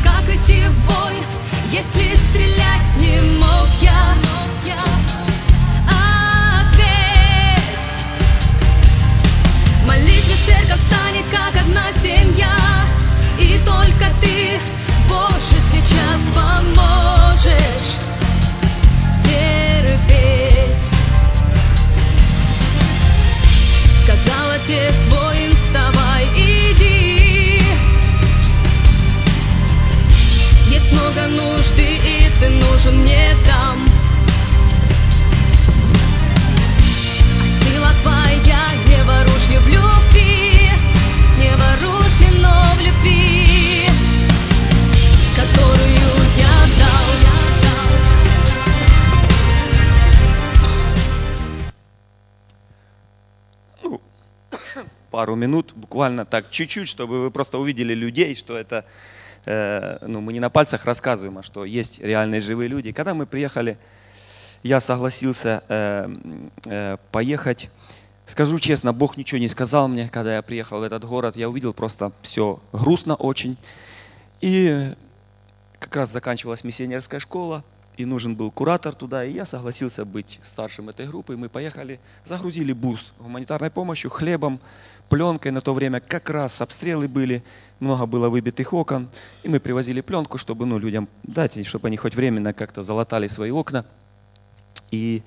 как 0.04 0.28
идти 0.28 0.66
в 0.68 0.86
бой, 0.86 1.14
если 1.72 2.14
стрелять 2.14 2.96
не 2.98 3.20
мог 3.38 3.68
я? 3.82 4.14
Ответь. 6.60 7.86
Молитве 9.86 10.36
церковь 10.46 10.80
станет 10.86 11.24
как 11.30 11.60
одна 11.60 11.92
семья, 12.02 12.56
и 13.40 13.58
только 13.64 14.06
ты, 14.20 14.60
сейчас 15.70 16.20
поможешь 16.34 17.98
терпеть. 19.22 20.90
Сказал 24.04 24.50
отец 24.56 25.09
пару 55.20 55.36
минут, 55.36 55.74
буквально 55.74 56.24
так 56.24 56.48
чуть-чуть, 56.50 56.88
чтобы 56.88 57.20
вы 57.20 57.30
просто 57.30 57.58
увидели 57.58 57.92
людей, 57.92 58.34
что 58.34 58.56
это, 58.56 58.86
э, 59.44 59.98
ну, 60.06 60.22
мы 60.22 60.32
не 60.32 60.40
на 60.40 60.48
пальцах 60.48 60.86
рассказываем, 60.86 61.36
а 61.36 61.42
что 61.42 61.66
есть 61.66 61.98
реальные 62.00 62.40
живые 62.40 62.68
люди. 62.68 62.90
Когда 62.90 63.12
мы 63.12 63.26
приехали, 63.26 63.76
я 64.62 64.80
согласился 64.80 65.62
э, 65.68 66.08
э, 66.64 66.96
поехать. 67.12 67.68
Скажу 68.24 68.58
честно, 68.58 68.94
Бог 68.94 69.18
ничего 69.18 69.38
не 69.38 69.48
сказал 69.48 69.88
мне, 69.88 70.08
когда 70.08 70.36
я 70.36 70.40
приехал 70.40 70.80
в 70.80 70.84
этот 70.84 71.04
город. 71.04 71.36
Я 71.36 71.50
увидел 71.50 71.74
просто 71.74 72.12
все 72.22 72.58
грустно 72.72 73.14
очень. 73.14 73.58
И 74.40 74.94
как 75.78 75.96
раз 75.96 76.10
заканчивалась 76.12 76.64
миссионерская 76.64 77.20
школа, 77.20 77.62
и 78.00 78.06
нужен 78.06 78.34
был 78.34 78.50
куратор 78.50 78.94
туда, 78.94 79.24
и 79.24 79.32
я 79.32 79.44
согласился 79.44 80.04
быть 80.04 80.40
старшим 80.42 80.88
этой 80.88 81.06
группы. 81.06 81.36
Мы 81.36 81.50
поехали, 81.50 82.00
загрузили 82.24 82.72
бус 82.72 83.12
гуманитарной 83.18 83.70
помощью, 83.70 84.10
хлебом, 84.10 84.60
пленкой 85.10 85.52
на 85.52 85.60
то 85.60 85.74
время. 85.74 86.00
Как 86.00 86.30
раз 86.30 86.62
обстрелы 86.62 87.08
были, 87.08 87.42
много 87.80 88.06
было 88.06 88.30
выбитых 88.30 88.72
окон. 88.72 89.10
И 89.42 89.48
мы 89.48 89.60
привозили 89.60 90.00
пленку, 90.00 90.38
чтобы 90.38 90.64
ну, 90.64 90.78
людям 90.78 91.08
дать, 91.24 91.66
чтобы 91.66 91.88
они 91.88 91.98
хоть 91.98 92.14
временно 92.14 92.54
как-то 92.54 92.82
залатали 92.82 93.28
свои 93.28 93.50
окна. 93.50 93.84
И, 94.90 95.22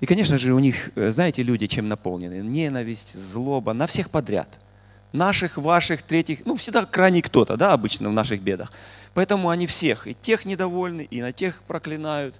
и, 0.00 0.06
конечно 0.06 0.38
же, 0.38 0.52
у 0.52 0.58
них, 0.58 0.90
э, 0.96 1.10
знаете, 1.10 1.42
люди 1.42 1.66
чем 1.66 1.88
наполнены? 1.88 2.42
Ненависть, 2.42 3.16
злоба, 3.16 3.74
на 3.74 3.86
всех 3.86 4.10
подряд. 4.10 4.58
Наших, 5.12 5.56
ваших, 5.56 6.02
третьих, 6.02 6.44
ну, 6.44 6.56
всегда 6.56 6.84
крайний 6.84 7.22
кто-то, 7.22 7.56
да, 7.56 7.72
обычно 7.72 8.08
в 8.08 8.12
наших 8.12 8.42
бедах. 8.42 8.72
Поэтому 9.14 9.48
они 9.48 9.66
всех, 9.66 10.06
и 10.06 10.14
тех 10.14 10.44
недовольны, 10.44 11.02
и 11.10 11.22
на 11.22 11.32
тех 11.32 11.62
проклинают, 11.62 12.34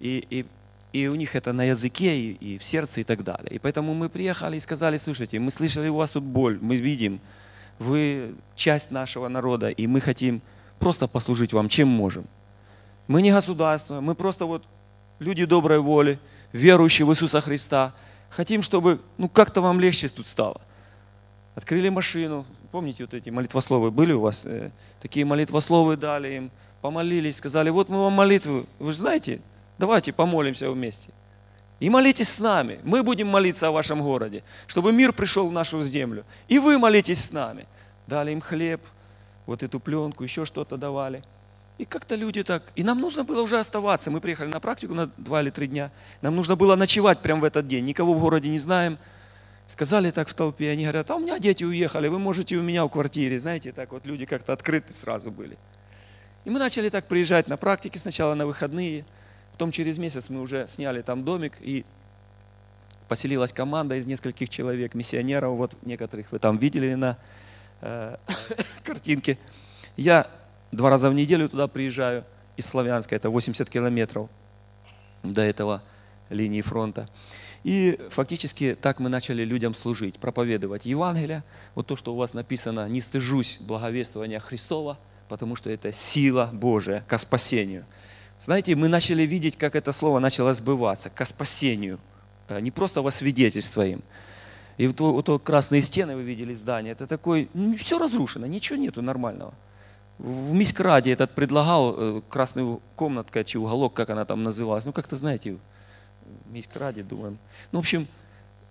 и, 0.00 0.24
и, 0.30 0.46
и 0.92 1.06
у 1.08 1.14
них 1.14 1.34
это 1.34 1.52
на 1.52 1.64
языке, 1.64 2.16
и, 2.16 2.32
и 2.32 2.58
в 2.58 2.64
сердце, 2.64 3.00
и 3.00 3.04
так 3.04 3.24
далее. 3.24 3.50
И 3.50 3.58
поэтому 3.58 3.94
мы 3.94 4.08
приехали 4.08 4.56
и 4.56 4.60
сказали, 4.60 4.98
слушайте, 4.98 5.38
мы 5.38 5.50
слышали 5.50 5.88
у 5.88 5.96
вас 5.96 6.10
тут 6.10 6.22
боль, 6.22 6.58
мы 6.60 6.76
видим, 6.76 7.20
вы 7.78 8.34
часть 8.54 8.90
нашего 8.90 9.28
народа, 9.28 9.70
и 9.70 9.86
мы 9.86 10.00
хотим 10.00 10.42
просто 10.78 11.08
послужить 11.08 11.52
вам, 11.52 11.68
чем 11.68 11.88
можем. 11.88 12.26
Мы 13.08 13.22
не 13.22 13.32
государство, 13.32 14.00
мы 14.00 14.14
просто 14.14 14.46
вот 14.46 14.64
люди 15.18 15.44
доброй 15.44 15.78
воли, 15.78 16.18
верующие 16.52 17.06
в 17.06 17.12
Иисуса 17.12 17.40
Христа. 17.40 17.94
Хотим, 18.30 18.62
чтобы 18.62 19.00
ну, 19.18 19.28
как-то 19.28 19.60
вам 19.60 19.80
легче 19.80 20.08
тут 20.08 20.28
стало. 20.28 20.60
Открыли 21.54 21.88
машину. 21.88 22.46
Помните, 22.70 23.04
вот 23.04 23.14
эти 23.14 23.28
молитвословы 23.30 23.90
были 23.90 24.12
у 24.12 24.20
вас? 24.20 24.44
Э, 24.46 24.70
Такие 25.00 25.26
молитвословы 25.26 25.96
дали 25.96 26.34
им, 26.34 26.50
помолились, 26.80 27.36
сказали, 27.36 27.70
вот 27.70 27.88
мы 27.88 27.98
вам 27.98 28.14
молитву, 28.14 28.66
вы 28.78 28.92
же 28.92 28.98
знаете, 28.98 29.40
давайте 29.78 30.12
помолимся 30.12 30.70
вместе. 30.70 31.10
И 31.80 31.90
молитесь 31.90 32.28
с 32.28 32.38
нами. 32.38 32.78
Мы 32.84 33.02
будем 33.02 33.26
молиться 33.26 33.68
о 33.68 33.72
вашем 33.72 34.02
городе, 34.02 34.44
чтобы 34.66 34.92
мир 34.92 35.12
пришел 35.12 35.48
в 35.48 35.52
нашу 35.52 35.82
землю. 35.82 36.24
И 36.46 36.58
вы 36.58 36.78
молитесь 36.78 37.24
с 37.24 37.32
нами. 37.32 37.66
Дали 38.06 38.30
им 38.30 38.40
хлеб, 38.40 38.80
вот 39.46 39.62
эту 39.62 39.80
пленку, 39.80 40.22
еще 40.22 40.44
что-то 40.44 40.76
давали. 40.76 41.24
И 41.78 41.84
как-то 41.84 42.14
люди 42.14 42.44
так... 42.44 42.70
И 42.76 42.84
нам 42.84 43.00
нужно 43.00 43.24
было 43.24 43.42
уже 43.42 43.58
оставаться. 43.58 44.10
Мы 44.10 44.20
приехали 44.20 44.48
на 44.48 44.60
практику 44.60 44.94
на 44.94 45.08
два 45.16 45.42
или 45.42 45.50
три 45.50 45.66
дня. 45.66 45.90
Нам 46.20 46.36
нужно 46.36 46.54
было 46.54 46.76
ночевать 46.76 47.20
прямо 47.20 47.40
в 47.40 47.44
этот 47.44 47.66
день. 47.66 47.84
Никого 47.84 48.14
в 48.14 48.20
городе 48.20 48.48
не 48.48 48.60
знаем. 48.60 48.98
Сказали 49.66 50.10
так 50.10 50.28
в 50.28 50.34
толпе. 50.34 50.70
Они 50.70 50.84
говорят, 50.84 51.10
а 51.10 51.16
у 51.16 51.18
меня 51.18 51.38
дети 51.38 51.64
уехали, 51.64 52.08
вы 52.08 52.18
можете 52.18 52.56
у 52.56 52.62
меня 52.62 52.84
в 52.84 52.90
квартире. 52.90 53.40
Знаете, 53.40 53.72
так 53.72 53.90
вот 53.90 54.06
люди 54.06 54.26
как-то 54.26 54.52
открыты 54.52 54.94
сразу 54.94 55.32
были. 55.32 55.58
И 56.44 56.50
мы 56.50 56.58
начали 56.58 56.88
так 56.90 57.06
приезжать 57.06 57.48
на 57.48 57.56
практики 57.56 57.98
сначала 57.98 58.34
на 58.34 58.46
выходные. 58.46 59.04
Потом 59.52 59.70
через 59.70 59.98
месяц 59.98 60.28
мы 60.28 60.40
уже 60.40 60.66
сняли 60.68 61.02
там 61.02 61.24
домик 61.24 61.54
и 61.60 61.84
поселилась 63.08 63.52
команда 63.52 63.96
из 63.96 64.06
нескольких 64.06 64.48
человек, 64.48 64.94
миссионеров, 64.94 65.56
вот 65.56 65.76
некоторых 65.82 66.32
вы 66.32 66.38
там 66.38 66.56
видели 66.56 66.94
на 66.94 67.18
э, 67.82 68.16
картинке. 68.84 69.38
Я 69.96 70.30
два 70.70 70.90
раза 70.90 71.10
в 71.10 71.14
неделю 71.14 71.48
туда 71.48 71.68
приезжаю 71.68 72.24
из 72.56 72.66
Славянска, 72.66 73.14
это 73.14 73.28
80 73.30 73.68
километров 73.68 74.28
до 75.22 75.42
этого 75.42 75.82
линии 76.30 76.62
фронта. 76.62 77.08
И 77.64 77.98
фактически 78.10 78.76
так 78.80 78.98
мы 78.98 79.08
начали 79.08 79.44
людям 79.44 79.74
служить, 79.74 80.18
проповедовать 80.18 80.84
Евангелие. 80.84 81.44
Вот 81.74 81.86
то, 81.86 81.96
что 81.96 82.12
у 82.12 82.16
вас 82.16 82.32
написано, 82.32 82.88
не 82.88 83.00
стыжусь 83.00 83.58
благовествования 83.60 84.40
Христова, 84.40 84.98
потому 85.28 85.54
что 85.54 85.70
это 85.70 85.92
сила 85.92 86.50
Божия 86.52 87.04
ко 87.06 87.18
спасению. 87.18 87.84
Знаете, 88.44 88.74
мы 88.74 88.88
начали 88.88 89.22
видеть, 89.22 89.56
как 89.56 89.76
это 89.76 89.92
слово 89.92 90.18
начало 90.18 90.52
сбываться, 90.52 91.10
ко 91.10 91.24
спасению, 91.24 92.00
э, 92.48 92.58
не 92.60 92.72
просто 92.72 93.00
во 93.00 93.12
свидетельство 93.12 93.86
им. 93.86 94.02
И 94.78 94.88
вот, 94.88 95.28
вот, 95.28 95.42
красные 95.44 95.82
стены 95.82 96.16
вы 96.16 96.22
видели 96.22 96.54
здание, 96.54 96.92
это 96.92 97.06
такой, 97.06 97.48
ну, 97.54 97.76
все 97.76 97.98
разрушено, 97.98 98.46
ничего 98.46 98.78
нету 98.78 99.00
нормального. 99.00 99.54
В 100.18 100.52
Мискраде 100.52 101.12
этот 101.12 101.36
предлагал 101.36 101.94
э, 101.96 102.22
красную 102.28 102.80
комнатка, 102.96 103.44
чи 103.44 103.58
уголок, 103.58 103.94
как 103.94 104.10
она 104.10 104.24
там 104.24 104.42
называлась. 104.42 104.84
Ну, 104.84 104.92
как-то, 104.92 105.16
знаете, 105.16 105.52
в 105.52 106.52
Мискраде, 106.52 107.04
думаем. 107.04 107.38
Ну, 107.70 107.78
в 107.78 107.82
общем, 107.82 108.08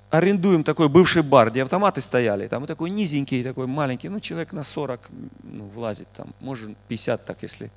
арендуем 0.09 0.65
такой 0.65 0.89
бывший 0.89 1.21
бар, 1.21 1.49
где 1.49 1.63
автоматы 1.63 2.01
стояли. 2.01 2.49
Там 2.49 2.67
такой 2.67 2.89
низенький, 2.89 3.41
такой 3.41 3.67
маленький, 3.67 4.09
ну, 4.09 4.19
человек 4.19 4.51
на 4.51 4.63
40 4.63 5.09
ну, 5.43 5.63
влазит 5.65 6.09
там, 6.13 6.33
может 6.41 6.75
50 6.89 7.25
так, 7.25 7.41
если. 7.41 7.71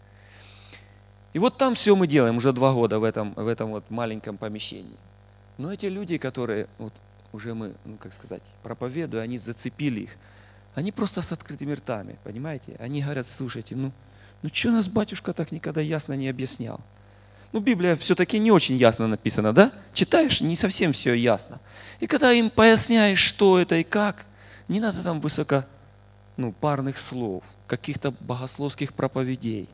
И 1.35 1.39
вот 1.39 1.59
там 1.59 1.75
все 1.75 1.95
мы 1.95 2.07
делаем 2.07 2.37
уже 2.39 2.53
два 2.53 2.73
года 2.73 2.99
в 2.99 3.05
этом, 3.05 3.35
в 3.35 3.47
этом 3.47 3.71
вот 3.71 3.91
маленьком 3.91 4.39
помещении. 4.39 4.97
Но 5.59 5.73
эти 5.73 5.87
люди, 5.87 6.17
которые 6.17 6.69
вот 6.79 6.95
уже 7.33 7.55
мы, 7.55 7.75
ну, 7.85 7.97
как 7.97 8.13
сказать, 8.13 8.43
проповедуя, 8.63 9.23
они 9.23 9.37
зацепили 9.39 10.03
их. 10.03 10.11
Они 10.75 10.93
просто 10.93 11.23
с 11.23 11.33
открытыми 11.33 11.73
ртами, 11.73 12.19
понимаете? 12.25 12.77
Они 12.79 13.03
говорят, 13.03 13.27
слушайте, 13.27 13.75
ну, 13.75 13.93
ну 14.43 14.51
что 14.53 14.71
нас 14.71 14.89
батюшка 14.89 15.33
так 15.33 15.51
никогда 15.53 15.81
ясно 15.81 16.15
не 16.15 16.29
объяснял? 16.29 16.81
Ну, 17.53 17.61
Библия 17.61 17.97
все-таки 17.97 18.39
не 18.39 18.53
очень 18.53 18.77
ясно 18.77 19.07
написана, 19.09 19.53
да? 19.53 19.73
Читаешь, 19.93 20.41
не 20.41 20.57
совсем 20.57 20.93
все 20.93 21.15
ясно. 21.15 21.61
И 21.99 22.07
когда 22.07 22.33
им 22.33 22.51
поясняешь, 22.51 23.21
что 23.21 23.59
это 23.59 23.77
и 23.77 23.85
как, 23.85 24.27
не 24.69 24.81
надо 24.81 25.03
там 25.03 25.21
высоко, 25.21 25.65
ну, 26.37 26.53
парных 26.53 26.99
слов, 26.99 27.45
каких-то 27.67 28.13
богословских 28.21 28.93
проповедей. 28.93 29.69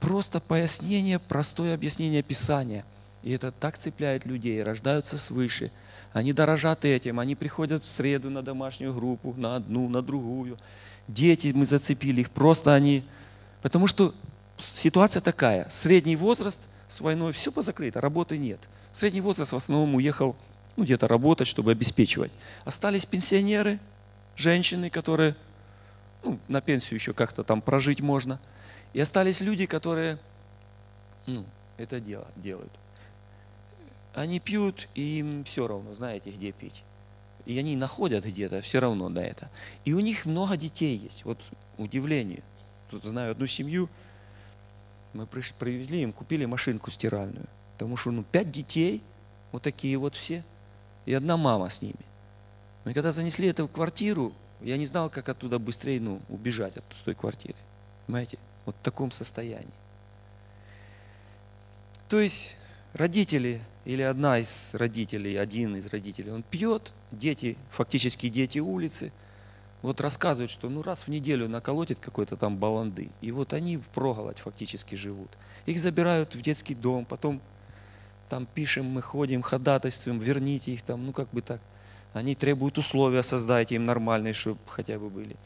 Просто 0.00 0.40
пояснение, 0.40 1.18
простое 1.18 1.74
объяснение 1.74 2.22
Писания. 2.22 2.84
И 3.22 3.32
это 3.32 3.50
так 3.50 3.78
цепляет 3.78 4.26
людей, 4.26 4.62
рождаются 4.62 5.18
свыше. 5.18 5.70
Они 6.12 6.32
дорожат 6.32 6.84
этим, 6.84 7.20
они 7.20 7.34
приходят 7.34 7.84
в 7.84 7.90
среду 7.90 8.30
на 8.30 8.42
домашнюю 8.42 8.94
группу, 8.94 9.34
на 9.36 9.56
одну, 9.56 9.88
на 9.88 10.02
другую. 10.02 10.58
дети 11.06 11.52
мы 11.54 11.66
зацепили 11.66 12.22
их, 12.22 12.30
просто 12.30 12.74
они... 12.74 13.04
Потому 13.60 13.86
что 13.86 14.14
ситуация 14.58 15.20
такая, 15.20 15.68
средний 15.68 16.16
возраст 16.16 16.60
с 16.86 17.00
войной, 17.00 17.32
все 17.32 17.50
позакрыто, 17.50 18.00
работы 18.00 18.38
нет. 18.38 18.60
Средний 18.92 19.20
возраст 19.20 19.52
в 19.52 19.56
основном 19.56 19.96
уехал 19.96 20.36
ну, 20.76 20.84
где-то 20.84 21.08
работать, 21.08 21.48
чтобы 21.48 21.72
обеспечивать. 21.72 22.32
Остались 22.64 23.04
пенсионеры, 23.04 23.78
женщины, 24.36 24.90
которые 24.90 25.34
ну, 26.22 26.38
на 26.48 26.60
пенсию 26.60 26.98
еще 26.98 27.12
как-то 27.12 27.42
там 27.42 27.60
прожить 27.60 28.00
можно. 28.00 28.40
И 28.92 29.00
остались 29.00 29.40
люди, 29.40 29.66
которые 29.66 30.18
ну, 31.26 31.44
это 31.76 32.00
дело, 32.00 32.26
делают. 32.36 32.72
Они 34.14 34.40
пьют, 34.40 34.88
и 34.94 35.18
им 35.18 35.44
все 35.44 35.68
равно, 35.68 35.94
знаете, 35.94 36.30
где 36.30 36.52
пить. 36.52 36.82
И 37.44 37.58
они 37.58 37.76
находят 37.76 38.24
где-то 38.24 38.60
все 38.62 38.80
равно 38.80 39.08
на 39.08 39.20
это. 39.20 39.50
И 39.84 39.92
у 39.92 40.00
них 40.00 40.26
много 40.26 40.56
детей 40.56 40.96
есть. 40.96 41.24
Вот 41.24 41.38
удивление. 41.76 42.42
Тут 42.90 43.04
знаю 43.04 43.32
одну 43.32 43.46
семью, 43.46 43.88
мы 45.12 45.26
привезли 45.26 46.02
им, 46.02 46.12
купили 46.12 46.44
машинку 46.46 46.90
стиральную. 46.90 47.46
Потому 47.74 47.96
что 47.96 48.10
ну, 48.10 48.24
пять 48.24 48.50
детей, 48.50 49.02
вот 49.52 49.62
такие 49.62 49.96
вот 49.96 50.14
все, 50.14 50.44
и 51.06 51.12
одна 51.12 51.36
мама 51.36 51.70
с 51.70 51.80
ними. 51.80 51.94
Но 52.84 52.92
когда 52.92 53.12
занесли 53.12 53.48
это 53.48 53.64
в 53.64 53.68
квартиру, 53.68 54.32
я 54.60 54.76
не 54.76 54.86
знал, 54.86 55.10
как 55.10 55.28
оттуда 55.28 55.58
быстрее 55.58 56.00
ну, 56.00 56.20
убежать 56.28 56.76
от 56.76 56.84
той 57.04 57.14
квартиры. 57.14 57.56
Понимаете? 58.06 58.38
Вот 58.64 58.76
в 58.76 58.82
таком 58.82 59.10
состоянии. 59.10 59.68
То 62.08 62.20
есть 62.20 62.56
родители 62.92 63.60
или 63.84 64.02
одна 64.02 64.38
из 64.38 64.70
родителей, 64.74 65.36
один 65.36 65.76
из 65.76 65.86
родителей, 65.86 66.30
он 66.30 66.42
пьет, 66.42 66.92
дети, 67.10 67.56
фактически 67.70 68.28
дети 68.28 68.58
улицы, 68.58 69.12
вот 69.82 70.00
рассказывают, 70.00 70.50
что 70.50 70.68
ну 70.68 70.82
раз 70.82 71.02
в 71.02 71.08
неделю 71.08 71.48
наколотит 71.48 71.98
какой-то 72.00 72.36
там 72.36 72.56
баланды, 72.56 73.10
и 73.20 73.30
вот 73.30 73.52
они 73.52 73.76
в 73.76 73.86
проголодь 73.88 74.38
фактически 74.38 74.94
живут. 74.94 75.30
Их 75.66 75.78
забирают 75.78 76.34
в 76.34 76.42
детский 76.42 76.74
дом, 76.74 77.04
потом 77.04 77.40
там 78.28 78.46
пишем, 78.46 78.86
мы 78.86 79.02
ходим, 79.02 79.40
ходатайствуем, 79.42 80.18
верните 80.18 80.72
их 80.72 80.82
там, 80.82 81.06
ну 81.06 81.12
как 81.12 81.30
бы 81.30 81.40
так. 81.40 81.60
Они 82.12 82.34
требуют 82.34 82.78
условия, 82.78 83.22
создайте 83.22 83.76
им 83.76 83.84
нормальные, 83.84 84.32
чтобы 84.32 84.58
хотя 84.66 84.98
бы 84.98 85.08
были. 85.10 85.36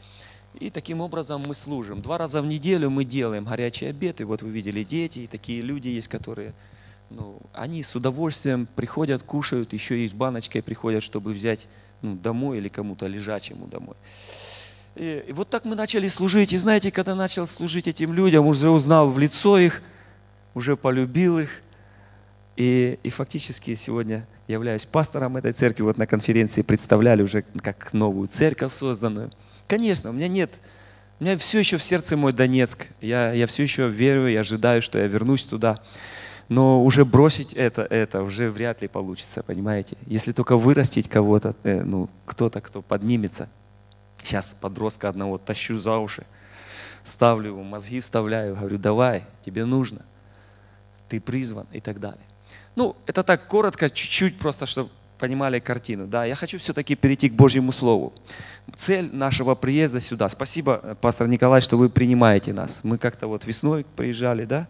И 0.59 0.69
таким 0.69 1.01
образом 1.01 1.43
мы 1.47 1.55
служим. 1.55 2.01
Два 2.01 2.17
раза 2.17 2.41
в 2.41 2.45
неделю 2.45 2.89
мы 2.89 3.05
делаем 3.05 3.45
горячий 3.45 3.87
обед. 3.87 4.21
И 4.21 4.23
вот 4.23 4.41
вы 4.43 4.49
видели 4.49 4.83
дети, 4.83 5.19
и 5.19 5.27
такие 5.27 5.61
люди 5.61 5.87
есть, 5.87 6.07
которые, 6.07 6.53
ну, 7.09 7.41
они 7.53 7.81
с 7.83 7.95
удовольствием 7.95 8.67
приходят, 8.75 9.23
кушают, 9.23 9.73
еще 9.73 9.99
и 9.99 10.07
с 10.07 10.13
баночкой 10.13 10.61
приходят, 10.61 11.03
чтобы 11.03 11.33
взять 11.33 11.67
ну, 12.01 12.15
домой 12.15 12.59
или 12.59 12.69
кому-то 12.69 13.07
лежачему 13.07 13.65
домой. 13.65 13.95
И, 14.95 15.25
и 15.27 15.33
вот 15.33 15.49
так 15.49 15.65
мы 15.65 15.75
начали 15.75 16.07
служить. 16.07 16.53
И 16.53 16.57
знаете, 16.57 16.91
когда 16.91 17.15
начал 17.15 17.47
служить 17.47 17.87
этим 17.87 18.13
людям, 18.13 18.45
уже 18.45 18.69
узнал 18.69 19.09
в 19.09 19.17
лицо 19.17 19.57
их, 19.57 19.81
уже 20.53 20.77
полюбил 20.77 21.39
их. 21.39 21.49
И, 22.55 22.99
и 23.01 23.09
фактически 23.09 23.73
сегодня 23.73 24.27
являюсь 24.47 24.85
пастором 24.85 25.35
этой 25.35 25.53
церкви. 25.53 25.81
Вот 25.81 25.97
на 25.97 26.05
конференции 26.05 26.61
представляли 26.61 27.23
уже 27.23 27.41
как 27.41 27.91
новую 27.93 28.27
церковь 28.27 28.71
созданную– 28.71 29.31
Конечно, 29.67 30.09
у 30.09 30.13
меня 30.13 30.27
нет, 30.27 30.51
у 31.19 31.23
меня 31.23 31.37
все 31.37 31.59
еще 31.59 31.77
в 31.77 31.83
сердце 31.83 32.17
мой 32.17 32.33
Донецк. 32.33 32.87
Я, 33.01 33.31
я 33.31 33.47
все 33.47 33.63
еще 33.63 33.87
верю 33.87 34.27
и 34.27 34.35
ожидаю, 34.35 34.81
что 34.81 34.99
я 34.99 35.07
вернусь 35.07 35.43
туда. 35.43 35.81
Но 36.49 36.83
уже 36.83 37.05
бросить 37.05 37.53
это, 37.53 37.83
это 37.83 38.21
уже 38.21 38.51
вряд 38.51 38.81
ли 38.81 38.87
получится, 38.87 39.41
понимаете? 39.43 39.95
Если 40.05 40.33
только 40.33 40.57
вырастить 40.57 41.07
кого-то, 41.07 41.55
э, 41.63 41.81
ну, 41.81 42.09
кто-то, 42.25 42.59
кто 42.61 42.81
поднимется. 42.81 43.49
Сейчас 44.23 44.55
подростка 44.59 45.09
одного 45.09 45.37
тащу 45.37 45.77
за 45.77 45.97
уши, 45.97 46.25
ставлю 47.03 47.49
его, 47.49 47.63
мозги 47.63 48.01
вставляю, 48.01 48.55
говорю, 48.55 48.77
давай, 48.77 49.23
тебе 49.45 49.65
нужно, 49.65 50.05
ты 51.09 51.19
призван 51.19 51.67
и 51.71 51.79
так 51.79 51.99
далее. 51.99 52.25
Ну, 52.75 52.95
это 53.05 53.23
так 53.23 53.47
коротко, 53.47 53.89
чуть-чуть 53.89 54.37
просто, 54.39 54.65
чтобы 54.65 54.89
понимали 55.23 55.59
картину. 55.59 56.05
Да, 56.05 56.25
я 56.25 56.35
хочу 56.35 56.57
все-таки 56.57 56.95
перейти 56.95 57.29
к 57.29 57.33
Божьему 57.33 57.71
Слову. 57.71 58.11
Цель 58.75 59.09
нашего 59.15 59.55
приезда 59.55 60.01
сюда. 60.01 60.27
Спасибо, 60.27 60.81
э, 60.83 60.95
пастор 60.99 61.29
Николай, 61.29 61.61
что 61.61 61.77
вы 61.77 61.89
принимаете 61.89 62.51
нас. 62.51 62.81
Мы 62.83 62.97
как-то 62.97 63.27
вот 63.27 63.45
весной 63.45 63.85
приезжали, 63.95 64.43
да? 64.43 64.67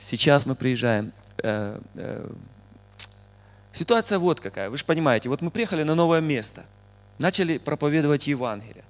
Сейчас 0.00 0.46
мы 0.46 0.56
приезжаем. 0.56 1.12
Э, 1.44 1.78
э, 1.94 2.28
ситуация 3.72 4.18
вот 4.18 4.40
какая. 4.40 4.68
Вы 4.68 4.78
же 4.78 4.84
понимаете, 4.84 5.28
вот 5.28 5.42
мы 5.42 5.52
приехали 5.52 5.84
на 5.84 5.94
новое 5.94 6.20
место. 6.20 6.64
Начали 7.18 7.58
проповедовать 7.58 8.26
Евангелие. 8.26 8.84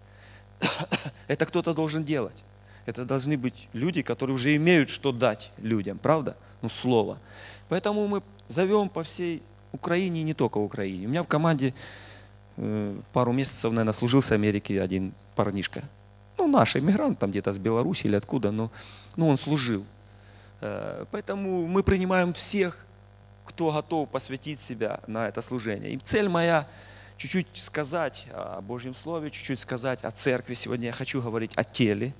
Это 1.28 1.44
кто-то 1.44 1.74
должен 1.74 2.04
делать. 2.04 2.42
Это 2.86 3.04
должны 3.04 3.36
быть 3.36 3.68
люди, 3.74 4.00
которые 4.00 4.34
уже 4.34 4.56
имеют 4.56 4.88
что 4.88 5.12
дать 5.12 5.50
людям, 5.58 5.98
правда? 5.98 6.34
Ну, 6.62 6.70
слово. 6.70 7.18
Поэтому 7.68 8.08
мы 8.08 8.22
зовем 8.48 8.88
по 8.88 9.02
всей 9.02 9.42
Украине 9.74 10.20
и 10.20 10.24
не 10.24 10.34
только 10.34 10.58
Украине. 10.58 11.06
У 11.06 11.10
меня 11.10 11.22
в 11.22 11.28
команде 11.28 11.74
э, 12.56 13.00
пару 13.12 13.32
месяцев, 13.32 13.72
наверное, 13.72 13.92
служил 13.92 14.22
с 14.22 14.32
Америки 14.32 14.74
один 14.74 15.12
парнишка. 15.34 15.82
Ну, 16.38 16.46
наш 16.46 16.76
иммигрант, 16.76 17.18
там 17.18 17.30
где-то 17.30 17.52
с 17.52 17.58
Беларуси 17.58 18.06
или 18.06 18.16
откуда, 18.16 18.50
но 18.50 18.70
ну, 19.16 19.28
он 19.28 19.38
служил. 19.38 19.84
Э, 20.60 21.04
поэтому 21.10 21.66
мы 21.66 21.82
принимаем 21.82 22.32
всех, 22.32 22.86
кто 23.44 23.70
готов 23.70 24.08
посвятить 24.08 24.62
себя 24.62 25.00
на 25.06 25.28
это 25.28 25.42
служение. 25.42 25.92
И 25.92 25.98
цель 25.98 26.28
моя 26.28 26.68
чуть-чуть 27.16 27.48
сказать 27.54 28.26
о 28.32 28.60
Божьем 28.60 28.94
Слове, 28.94 29.30
чуть-чуть 29.30 29.60
сказать 29.60 30.04
о 30.04 30.10
церкви. 30.10 30.54
Сегодня 30.54 30.86
я 30.86 30.92
хочу 30.92 31.20
говорить 31.20 31.52
о 31.56 31.64
теле. 31.64 32.14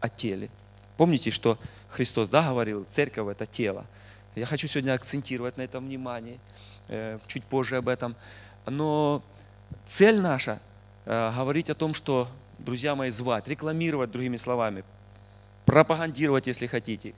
О 0.00 0.08
теле. 0.08 0.48
Помните, 0.96 1.30
что 1.30 1.58
Христос 1.90 2.28
да, 2.28 2.48
говорил, 2.48 2.86
церковь– 2.90 3.28
это 3.30 3.46
тело. 3.46 3.84
Я 4.34 4.46
хочу 4.46 4.68
сегодня 4.68 4.92
акцентировать 4.94 5.56
на 5.56 5.62
этом 5.62 5.86
внимание, 5.86 6.38
чуть 7.26 7.44
позже 7.44 7.76
об 7.76 7.88
этом. 7.88 8.16
Но 8.66 9.22
цель 9.86 10.20
наша 10.20 10.60
э, 11.04 11.32
говорить 11.34 11.70
о 11.70 11.74
том, 11.74 11.94
что, 11.94 12.28
друзья 12.58 12.94
мои, 12.94 13.10
звать, 13.10 13.48
рекламировать 13.48 14.10
другими 14.10 14.36
словами, 14.36 14.84
пропагандировать, 15.64 16.46
если 16.46 16.66
хотите. 16.66 17.14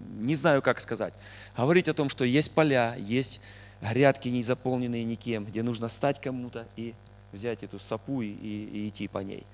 Не 0.00 0.34
знаю, 0.34 0.62
как 0.62 0.80
сказать. 0.80 1.14
Говорить 1.56 1.88
о 1.88 1.94
том, 1.94 2.08
что 2.08 2.24
есть 2.24 2.52
поля, 2.52 2.94
есть 2.96 3.40
грядки, 3.82 4.28
не 4.28 4.42
заполненные 4.42 5.04
никем, 5.04 5.44
где 5.44 5.62
нужно 5.62 5.88
стать 5.88 6.20
кому-то 6.20 6.66
и 6.76 6.94
взять 7.32 7.62
эту 7.62 7.78
сапу 7.78 8.22
и, 8.22 8.28
и 8.28 8.88
идти 8.88 9.08
по 9.08 9.18
ней. 9.18 9.44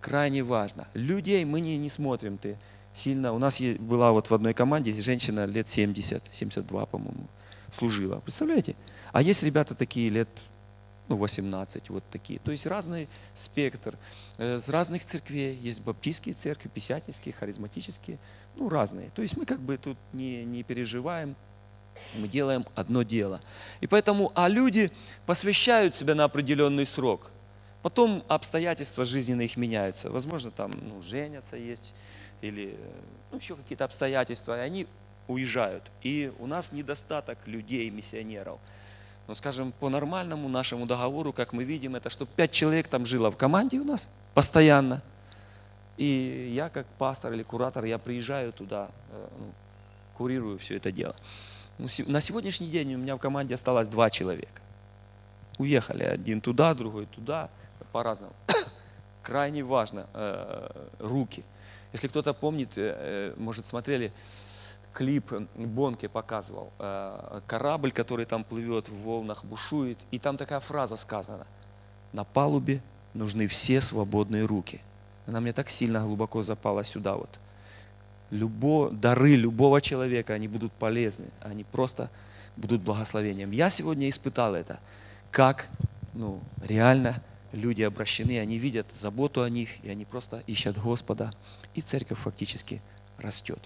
Крайне 0.00 0.42
важно. 0.42 0.88
Людей 0.94 1.44
мы 1.44 1.60
не, 1.60 1.76
не 1.76 1.90
смотрим, 1.90 2.38
ты 2.38 2.56
сильно. 2.94 3.32
У 3.32 3.38
нас 3.38 3.60
была 3.78 4.12
вот 4.12 4.30
в 4.30 4.34
одной 4.34 4.54
команде 4.54 4.92
женщина 4.92 5.44
лет 5.44 5.68
70, 5.68 6.22
72, 6.30 6.86
по-моему, 6.86 7.26
служила. 7.72 8.20
Представляете? 8.20 8.74
А 9.12 9.22
есть 9.22 9.42
ребята 9.42 9.74
такие 9.74 10.08
лет 10.08 10.28
ну, 11.10 11.16
18, 11.16 11.90
вот 11.90 12.04
такие. 12.10 12.38
То 12.38 12.52
есть 12.52 12.66
разный 12.66 13.08
спектр. 13.34 13.98
Э, 14.38 14.60
с 14.64 14.68
разных 14.68 15.04
церквей. 15.04 15.56
Есть 15.56 15.82
баптистские 15.82 16.36
церкви, 16.36 16.68
писательские, 16.68 17.34
харизматические. 17.34 18.18
Ну, 18.54 18.68
разные. 18.68 19.10
То 19.10 19.22
есть 19.22 19.36
мы 19.36 19.44
как 19.44 19.58
бы 19.58 19.76
тут 19.76 19.98
не, 20.12 20.44
не 20.44 20.62
переживаем. 20.62 21.34
Мы 22.14 22.28
делаем 22.28 22.64
одно 22.76 23.02
дело. 23.02 23.40
И 23.80 23.88
поэтому, 23.88 24.30
а 24.36 24.48
люди 24.48 24.92
посвящают 25.26 25.96
себя 25.96 26.14
на 26.14 26.24
определенный 26.24 26.86
срок. 26.86 27.32
Потом 27.82 28.22
обстоятельства 28.28 29.04
жизненные 29.04 29.46
их 29.46 29.56
меняются. 29.56 30.10
Возможно, 30.10 30.52
там 30.52 30.72
ну, 30.80 31.02
женятся 31.02 31.56
есть, 31.56 31.92
или 32.40 32.78
ну, 33.32 33.38
еще 33.38 33.56
какие-то 33.56 33.84
обстоятельства, 33.84 34.56
и 34.58 34.60
они 34.60 34.86
уезжают. 35.26 35.90
И 36.02 36.32
у 36.38 36.46
нас 36.46 36.70
недостаток 36.70 37.38
людей, 37.46 37.90
миссионеров. 37.90 38.60
Но, 39.30 39.36
скажем, 39.36 39.70
по 39.70 39.88
нормальному 39.88 40.48
нашему 40.48 40.86
договору, 40.86 41.32
как 41.32 41.52
мы 41.52 41.62
видим, 41.62 41.94
это 41.94 42.10
чтобы 42.10 42.32
пять 42.34 42.50
человек 42.50 42.88
там 42.88 43.06
жило 43.06 43.30
в 43.30 43.36
команде 43.36 43.78
у 43.78 43.84
нас 43.84 44.08
постоянно. 44.34 45.02
И 45.96 46.50
я 46.52 46.68
как 46.68 46.84
пастор 46.98 47.34
или 47.34 47.44
куратор, 47.44 47.84
я 47.84 47.98
приезжаю 47.98 48.52
туда, 48.52 48.88
э, 49.12 49.28
ну, 49.38 49.52
курирую 50.16 50.58
все 50.58 50.78
это 50.78 50.90
дело. 50.90 51.14
Ну, 51.78 51.86
на 52.08 52.20
сегодняшний 52.20 52.70
день 52.70 52.92
у 52.96 52.98
меня 52.98 53.14
в 53.14 53.20
команде 53.20 53.54
осталось 53.54 53.86
два 53.86 54.10
человека. 54.10 54.60
Уехали 55.58 56.02
один 56.02 56.40
туда, 56.40 56.74
другой 56.74 57.06
туда, 57.06 57.50
по-разному. 57.92 58.32
Крайне 59.22 59.62
важно 59.62 60.08
э, 60.12 60.88
руки– 60.98 61.44
если 61.92 62.06
кто-то 62.06 62.34
помнит, 62.34 62.70
э, 62.76 62.94
э, 62.96 63.34
может, 63.36 63.66
смотрели, 63.66 64.12
клип 64.92 65.32
Бонке 65.54 66.08
показывал, 66.08 66.72
э, 66.78 67.40
корабль, 67.46 67.92
который 67.92 68.26
там 68.26 68.44
плывет 68.44 68.88
в 68.88 69.04
волнах, 69.04 69.44
бушует, 69.44 69.98
и 70.10 70.18
там 70.18 70.36
такая 70.36 70.60
фраза 70.60 70.96
сказана, 70.96 71.46
на 72.12 72.24
палубе 72.24 72.82
нужны 73.14 73.46
все 73.46 73.80
свободные 73.80 74.44
руки. 74.44 74.80
Она 75.26 75.40
мне 75.40 75.52
так 75.52 75.70
сильно 75.70 76.00
глубоко 76.00 76.42
запала 76.42 76.84
сюда 76.84 77.14
вот. 77.14 77.38
Любо, 78.30 78.90
дары 78.90 79.34
любого 79.34 79.80
человека, 79.80 80.34
они 80.34 80.48
будут 80.48 80.72
полезны, 80.72 81.26
они 81.40 81.64
просто 81.64 82.10
будут 82.56 82.80
благословением. 82.82 83.50
Я 83.50 83.70
сегодня 83.70 84.08
испытал 84.08 84.54
это, 84.54 84.78
как 85.30 85.68
ну, 86.14 86.40
реально 86.62 87.22
люди 87.52 87.82
обращены, 87.82 88.38
они 88.38 88.58
видят 88.58 88.86
заботу 88.92 89.42
о 89.42 89.50
них, 89.50 89.84
и 89.84 89.88
они 89.88 90.04
просто 90.04 90.42
ищут 90.46 90.78
Господа, 90.78 91.32
и 91.74 91.80
церковь 91.80 92.18
фактически 92.18 92.80
растет. 93.18 93.60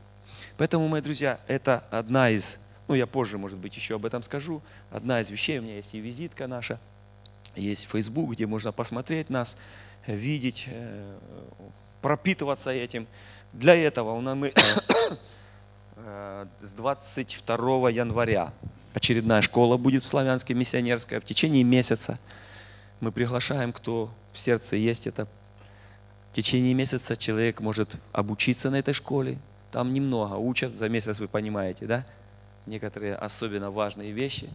Поэтому, 0.57 0.89
мои 0.89 1.01
друзья, 1.01 1.41
это 1.47 1.85
одна 1.91 2.31
из, 2.31 2.59
ну 2.89 2.95
я 2.95 3.07
позже, 3.07 3.39
может 3.39 3.59
быть, 3.59 3.75
еще 3.77 3.97
об 3.97 4.07
этом 4.07 4.23
скажу, 4.23 4.63
одна 4.91 5.21
из 5.21 5.31
вещей, 5.31 5.59
у 5.59 5.63
меня 5.63 5.77
есть 5.77 5.95
и 5.95 5.99
визитка 5.99 6.47
наша, 6.47 6.79
есть 7.57 7.89
Facebook, 7.89 8.33
где 8.33 8.47
можно 8.47 8.73
посмотреть 8.73 9.31
нас, 9.31 9.57
видеть, 10.07 10.65
э, 10.69 11.17
пропитываться 12.03 12.71
этим. 12.71 13.07
Для 13.53 13.75
этого 13.75 14.13
у 14.13 14.21
нас 14.21 14.37
мы 14.37 14.53
э, 15.97 16.47
с 16.61 16.73
22 16.73 17.91
января 17.91 18.53
очередная 18.95 19.43
школа 19.43 19.77
будет 19.77 20.05
в 20.05 20.07
Славянске, 20.07 20.55
миссионерская, 20.55 21.21
в 21.21 21.25
течение 21.25 21.65
месяца. 21.65 22.19
Мы 23.01 23.13
приглашаем, 23.13 23.73
кто 23.73 24.11
в 24.33 24.39
сердце 24.39 24.77
есть 24.77 25.07
это. 25.07 25.27
В 26.31 26.35
течение 26.35 26.75
месяца 26.75 27.17
человек 27.17 27.61
может 27.61 27.97
обучиться 28.13 28.71
на 28.71 28.77
этой 28.77 28.95
школе. 28.95 29.39
Там 29.75 29.93
немного 29.93 30.35
учат, 30.35 30.73
за 30.73 30.89
месяц 30.89 31.19
вы 31.19 31.27
понимаете, 31.27 31.87
да? 31.87 32.07
Некоторые 32.65 33.17
особенно 33.17 33.73
важные 33.73 34.13
вещи, 34.13 34.49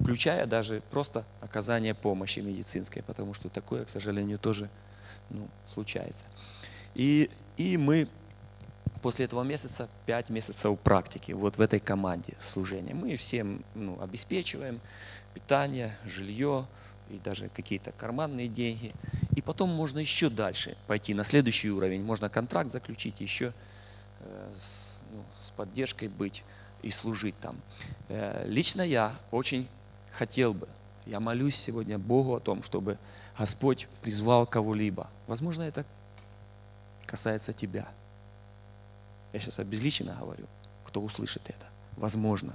включая 0.00 0.46
даже 0.46 0.82
просто 0.90 1.26
оказание 1.42 1.92
помощи 1.92 2.40
медицинской, 2.40 3.02
потому 3.02 3.34
что 3.34 3.50
такое, 3.50 3.84
к 3.84 3.90
сожалению, 3.90 4.38
тоже 4.38 4.70
ну, 5.28 5.46
случается. 5.66 6.24
И, 6.94 7.28
и 7.58 7.76
мы 7.76 8.08
после 9.02 9.26
этого 9.26 9.42
месяца 9.42 9.90
5 10.06 10.30
месяцев 10.30 10.78
практики 10.78 11.32
вот 11.32 11.58
в 11.58 11.60
этой 11.60 11.78
команде 11.78 12.32
служения. 12.40 12.94
Мы 12.94 13.18
всем 13.18 13.62
ну, 13.74 14.00
обеспечиваем 14.00 14.80
питание, 15.34 15.98
жилье 16.06 16.66
и 17.10 17.18
даже 17.18 17.50
какие-то 17.50 17.92
карманные 17.92 18.48
деньги. 18.48 18.94
И 19.36 19.42
потом 19.42 19.68
можно 19.68 19.98
еще 19.98 20.30
дальше 20.30 20.78
пойти 20.86 21.12
на 21.12 21.24
следующий 21.24 21.70
уровень. 21.70 22.02
Можно 22.02 22.30
контракт 22.30 22.72
заключить, 22.72 23.20
еще 23.20 23.52
с, 24.54 24.98
ну, 25.10 25.24
с 25.40 25.50
поддержкой 25.50 26.08
быть 26.08 26.44
и 26.82 26.90
служить 26.90 27.38
там. 27.40 27.56
Э, 28.08 28.44
лично 28.46 28.82
я 28.82 29.14
очень 29.30 29.68
хотел 30.12 30.54
бы, 30.54 30.68
я 31.06 31.20
молюсь 31.20 31.56
сегодня 31.56 31.98
Богу 31.98 32.36
о 32.36 32.40
том, 32.40 32.62
чтобы 32.62 32.98
Господь 33.38 33.88
призвал 34.02 34.46
кого-либо. 34.46 35.08
Возможно, 35.26 35.62
это 35.62 35.84
касается 37.06 37.52
тебя– 37.52 37.88
я 39.32 39.40
сейчас 39.40 39.58
обезличенно 39.58 40.14
говорю, 40.18 40.46
кто 40.84 41.00
услышит 41.00 41.42
это. 41.46 41.66
Возможно. 41.96 42.54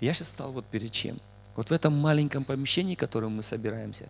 Я 0.00 0.12
сейчас 0.14 0.28
стал 0.28 0.52
вот 0.52 0.64
перед 0.66 0.92
чем. 0.92 1.18
Вот 1.54 1.70
в 1.70 1.72
этом 1.72 1.96
маленьком 1.96 2.44
помещении, 2.44 2.94
в 2.94 2.98
котором 2.98 3.36
мы 3.36 3.42
собираемся, 3.42 4.08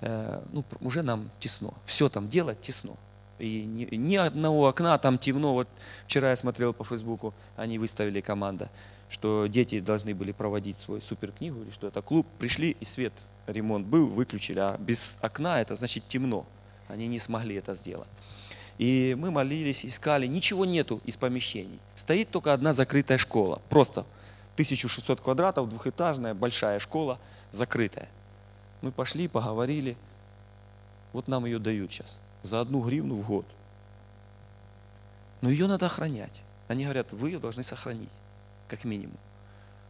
э, 0.00 0.42
ну, 0.52 0.64
уже 0.80 1.02
нам 1.02 1.30
тесно. 1.38 1.74
Все 1.84 2.08
там 2.08 2.28
делать 2.28 2.60
тесно. 2.60 2.94
И 3.38 3.64
ни, 3.64 3.94
ни 3.94 4.16
одного 4.16 4.68
окна 4.68 4.96
там 4.98 5.18
темно. 5.18 5.52
Вот 5.52 5.68
вчера 6.06 6.30
я 6.30 6.36
смотрел 6.36 6.72
по 6.72 6.84
Фейсбуку, 6.84 7.34
они 7.56 7.78
выставили 7.78 8.20
команда, 8.20 8.70
что 9.10 9.46
дети 9.46 9.80
должны 9.80 10.14
были 10.14 10.32
проводить 10.32 10.78
свою 10.78 11.00
суперкнигу 11.00 11.62
или 11.62 11.70
что 11.70 11.86
это 11.86 12.02
клуб. 12.02 12.26
Пришли 12.38 12.76
и 12.80 12.84
свет, 12.84 13.12
ремонт 13.46 13.86
был, 13.86 14.06
выключили, 14.06 14.58
а 14.58 14.76
без 14.78 15.18
окна 15.20 15.60
это 15.60 15.74
значит 15.74 16.08
темно. 16.08 16.46
Они 16.88 17.06
не 17.06 17.18
смогли 17.18 17.56
это 17.56 17.74
сделать. 17.74 18.08
И 18.78 19.16
мы 19.18 19.30
молились, 19.30 19.86
искали, 19.86 20.26
ничего 20.26 20.64
нету 20.64 21.00
из 21.04 21.16
помещений. 21.16 21.80
Стоит 21.94 22.30
только 22.30 22.52
одна 22.52 22.72
закрытая 22.72 23.18
школа, 23.18 23.62
просто 23.70 24.00
1600 24.54 25.20
квадратов, 25.20 25.68
двухэтажная, 25.68 26.34
большая 26.34 26.78
школа, 26.78 27.18
закрытая. 27.52 28.08
Мы 28.82 28.92
пошли, 28.92 29.28
поговорили, 29.28 29.96
вот 31.12 31.28
нам 31.28 31.46
ее 31.46 31.58
дают 31.58 31.90
сейчас, 31.90 32.18
за 32.46 32.60
одну 32.60 32.80
гривну 32.80 33.16
в 33.16 33.26
год. 33.26 33.46
Но 35.40 35.50
ее 35.50 35.66
надо 35.66 35.86
охранять. 35.86 36.42
Они 36.68 36.84
говорят, 36.84 37.12
вы 37.12 37.30
ее 37.30 37.38
должны 37.38 37.62
сохранить, 37.62 38.10
как 38.68 38.84
минимум. 38.84 39.18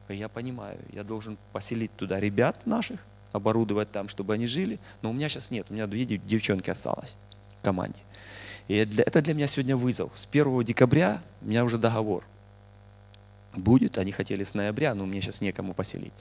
И 0.08 0.16
я 0.16 0.28
понимаю, 0.28 0.78
я 0.92 1.04
должен 1.04 1.38
поселить 1.52 1.94
туда 1.96 2.20
ребят 2.20 2.66
наших, 2.66 3.00
оборудовать 3.32 3.90
там, 3.92 4.08
чтобы 4.08 4.34
они 4.34 4.46
жили, 4.46 4.78
но 5.02 5.10
у 5.10 5.12
меня 5.12 5.28
сейчас 5.28 5.50
нет, 5.50 5.66
у 5.70 5.74
меня 5.74 5.86
две 5.86 6.04
девчонки 6.04 6.70
осталось 6.70 7.16
в 7.58 7.62
команде. 7.62 8.00
И 8.68 8.74
это 8.74 9.22
для 9.22 9.34
меня 9.34 9.46
сегодня 9.46 9.76
вызов. 9.76 10.10
С 10.14 10.26
1 10.26 10.64
декабря 10.64 11.22
у 11.42 11.46
меня 11.46 11.64
уже 11.64 11.78
договор 11.78 12.24
будет. 13.54 13.98
Они 13.98 14.12
хотели 14.12 14.44
с 14.44 14.54
ноября, 14.54 14.94
но 14.94 15.06
мне 15.06 15.20
сейчас 15.20 15.40
некому 15.40 15.74
поселить. 15.74 16.12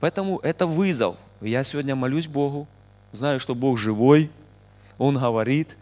Поэтому 0.00 0.38
это 0.38 0.66
вызов. 0.66 1.16
Я 1.40 1.64
сегодня 1.64 1.96
молюсь 1.96 2.28
Богу, 2.28 2.68
знаю, 3.12 3.40
что 3.40 3.54
Бог 3.54 3.78
живой, 3.78 4.30
Он 4.98 5.16
говорит, 5.16 5.76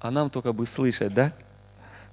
а 0.00 0.10
нам 0.10 0.30
только 0.30 0.52
бы 0.52 0.66
слышать, 0.66 1.12
да? 1.14 1.32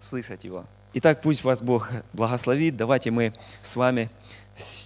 Слышать 0.02 0.44
Его. 0.44 0.66
Итак, 0.94 1.22
пусть 1.22 1.44
вас 1.44 1.62
Бог 1.62 1.90
благословит. 2.14 2.76
Давайте 2.76 3.12
мы 3.12 3.34
с 3.64 3.76
вами 3.76 4.10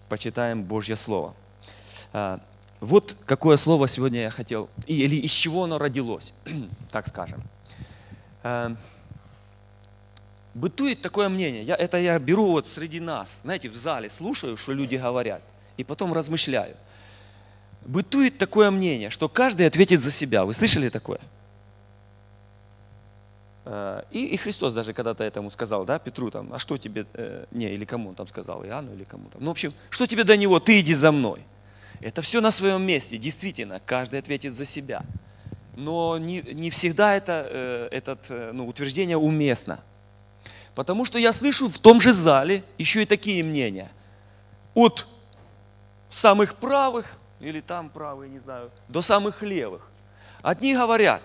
почитаем 0.10 0.64
Божье 0.64 0.96
Слово. 0.96 1.34
А, 2.14 2.40
вот 2.80 3.16
какое 3.26 3.58
слово 3.58 3.88
сегодня 3.88 4.22
я 4.22 4.30
хотел, 4.30 4.70
или 4.86 5.16
из 5.16 5.32
чего 5.32 5.64
оно 5.64 5.78
родилось, 5.78 6.34
так 6.92 7.08
скажем. 7.08 7.42
Эм, 8.44 8.78
бытует 10.54 11.02
такое 11.02 11.30
мнение, 11.30 11.64
я, 11.64 11.76
это 11.76 11.98
я 11.98 12.20
беру 12.20 12.52
вот 12.52 12.68
среди 12.68 13.00
нас, 13.00 13.42
знаете, 13.44 13.70
в 13.70 13.76
зале 13.76 14.10
слушаю, 14.10 14.58
что 14.58 14.74
люди 14.74 14.96
говорят, 14.96 15.42
и 15.78 15.84
потом 15.84 16.14
размышляю. 16.14 16.76
Бытует 17.86 18.38
такое 18.38 18.72
мнение, 18.72 19.10
что 19.10 19.30
каждый 19.30 19.68
ответит 19.68 20.02
за 20.02 20.12
себя. 20.12 20.46
Вы 20.46 20.54
слышали 20.54 20.90
такое? 20.90 21.20
Э, 23.66 24.04
и, 24.12 24.26
и 24.28 24.38
Христос 24.38 24.74
даже 24.74 24.94
когда-то 24.94 25.24
этому 25.24 25.52
сказал, 25.52 25.86
да, 25.86 26.00
Петру 26.00 26.32
там, 26.32 26.54
а 26.54 26.60
что 26.60 26.78
тебе, 26.78 27.06
э, 27.14 27.46
не, 27.52 27.70
или 27.74 27.86
кому 27.86 28.10
он 28.10 28.16
там 28.16 28.28
сказал, 28.28 28.64
Иоанну 28.64 28.94
или 28.94 29.04
кому 29.04 29.30
там. 29.30 29.44
Ну, 29.44 29.48
в 29.48 29.52
общем, 29.52 29.74
что 29.90 30.08
тебе 30.08 30.24
до 30.24 30.38
него, 30.38 30.60
ты 30.60 30.80
иди 30.80 30.94
за 30.94 31.12
мной. 31.12 31.46
Это 32.02 32.22
все 32.22 32.42
на 32.42 32.52
своем 32.52 32.82
месте, 32.84 33.18
действительно, 33.18 33.82
каждый 33.86 34.20
ответит 34.20 34.56
за 34.56 34.66
себя 34.66 35.04
но 35.76 36.18
не, 36.18 36.42
не 36.42 36.70
всегда 36.70 37.14
это, 37.14 37.48
э, 37.50 37.88
это 37.92 38.18
э, 38.30 38.52
ну, 38.54 38.68
утверждение 38.68 39.18
уместно. 39.18 39.82
Потому 40.74 41.06
что 41.06 41.18
я 41.18 41.34
слышу 41.34 41.70
в 41.70 41.80
том 41.80 42.02
же 42.02 42.14
зале 42.14 42.64
еще 42.78 43.04
и 43.04 43.06
такие 43.06 43.44
мнения. 43.44 43.92
От 44.74 45.08
самых 46.10 46.56
правых, 46.56 47.18
или 47.40 47.62
там 47.62 47.90
правые, 47.90 48.30
не 48.30 48.40
знаю, 48.40 48.72
до 48.88 49.02
самых 49.02 49.42
левых. 49.42 49.88
Одни 50.42 50.74
говорят, 50.74 51.22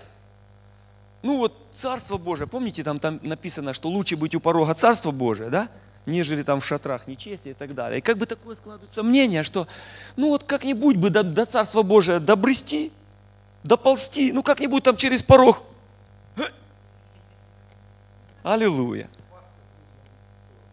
ну 1.22 1.38
вот 1.38 1.54
Царство 1.74 2.16
Божие, 2.16 2.46
помните, 2.46 2.82
там, 2.82 2.98
там 2.98 3.20
написано, 3.22 3.74
что 3.74 3.88
лучше 3.88 4.16
быть 4.16 4.34
у 4.34 4.40
порога 4.40 4.74
Царства 4.74 5.10
Божия, 5.10 5.50
да, 5.50 5.68
нежели 6.06 6.42
там 6.42 6.60
в 6.60 6.64
шатрах 6.64 7.06
нечестия 7.06 7.52
и 7.52 7.54
так 7.54 7.74
далее. 7.74 7.98
И 7.98 8.02
как 8.02 8.18
бы 8.18 8.26
такое 8.26 8.56
складывается 8.56 9.02
мнение, 9.02 9.42
что 9.42 9.66
ну 10.16 10.28
вот 10.28 10.44
как-нибудь 10.44 10.96
бы 10.96 11.10
до, 11.10 11.22
до 11.22 11.44
Царства 11.44 11.82
Божия 11.82 12.20
добрести, 12.20 12.92
доползти, 13.62 14.32
ну 14.32 14.42
как-нибудь 14.42 14.82
там 14.82 14.96
через 14.96 15.22
порог. 15.22 15.62
Аллилуйя. 18.42 19.08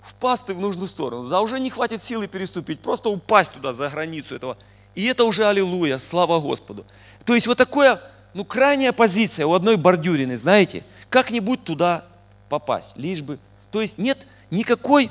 Впасть 0.01 0.47
в 0.47 0.59
нужную 0.59 0.87
сторону. 0.87 1.29
Да 1.29 1.41
уже 1.41 1.59
не 1.59 1.69
хватит 1.69 2.01
силы 2.01 2.27
переступить, 2.27 2.79
просто 2.79 3.09
упасть 3.09 3.51
туда, 3.51 3.73
за 3.73 3.89
границу 3.89 4.35
этого. 4.35 4.57
И 4.95 5.05
это 5.05 5.25
уже 5.25 5.45
аллилуйя, 5.45 5.99
слава 5.99 6.39
Господу. 6.39 6.85
То 7.25 7.35
есть 7.35 7.45
вот 7.45 7.57
такое, 7.57 8.01
ну 8.37 8.45
крайняя 8.45 8.93
позиция 8.93 9.47
у 9.47 9.53
одной 9.55 9.77
бордюрины, 9.77 10.37
знаете, 10.37 10.83
как-нибудь 11.09 11.63
туда 11.63 12.05
попасть, 12.49 12.95
лишь 12.95 13.23
бы. 13.23 13.39
То 13.71 13.81
есть 13.81 13.97
нет 13.97 14.27
никакой 14.51 15.09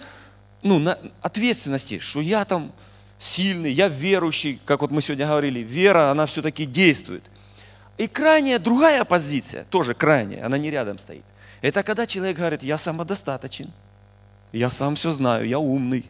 ну, 0.62 0.78
на, 0.78 0.96
ответственности, 1.22 1.98
что 1.98 2.20
я 2.20 2.44
там 2.44 2.72
сильный, 3.18 3.72
я 3.72 3.88
верующий, 3.88 4.60
как 4.64 4.80
вот 4.80 4.92
мы 4.92 5.02
сегодня 5.02 5.26
говорили, 5.26 5.58
вера, 5.58 6.12
она 6.12 6.26
все-таки 6.26 6.66
действует. 6.66 7.24
И 7.98 8.06
крайняя 8.06 8.60
другая 8.60 9.04
позиция, 9.04 9.64
тоже 9.64 9.94
крайняя, 9.94 10.46
она 10.46 10.56
не 10.56 10.70
рядом 10.70 10.96
стоит. 10.96 11.24
Это 11.62 11.82
когда 11.82 12.06
человек 12.06 12.36
говорит, 12.36 12.62
я 12.62 12.78
самодостаточен, 12.78 13.72
я 14.52 14.70
сам 14.70 14.94
все 14.94 15.10
знаю, 15.10 15.48
я 15.48 15.58
умный. 15.58 16.08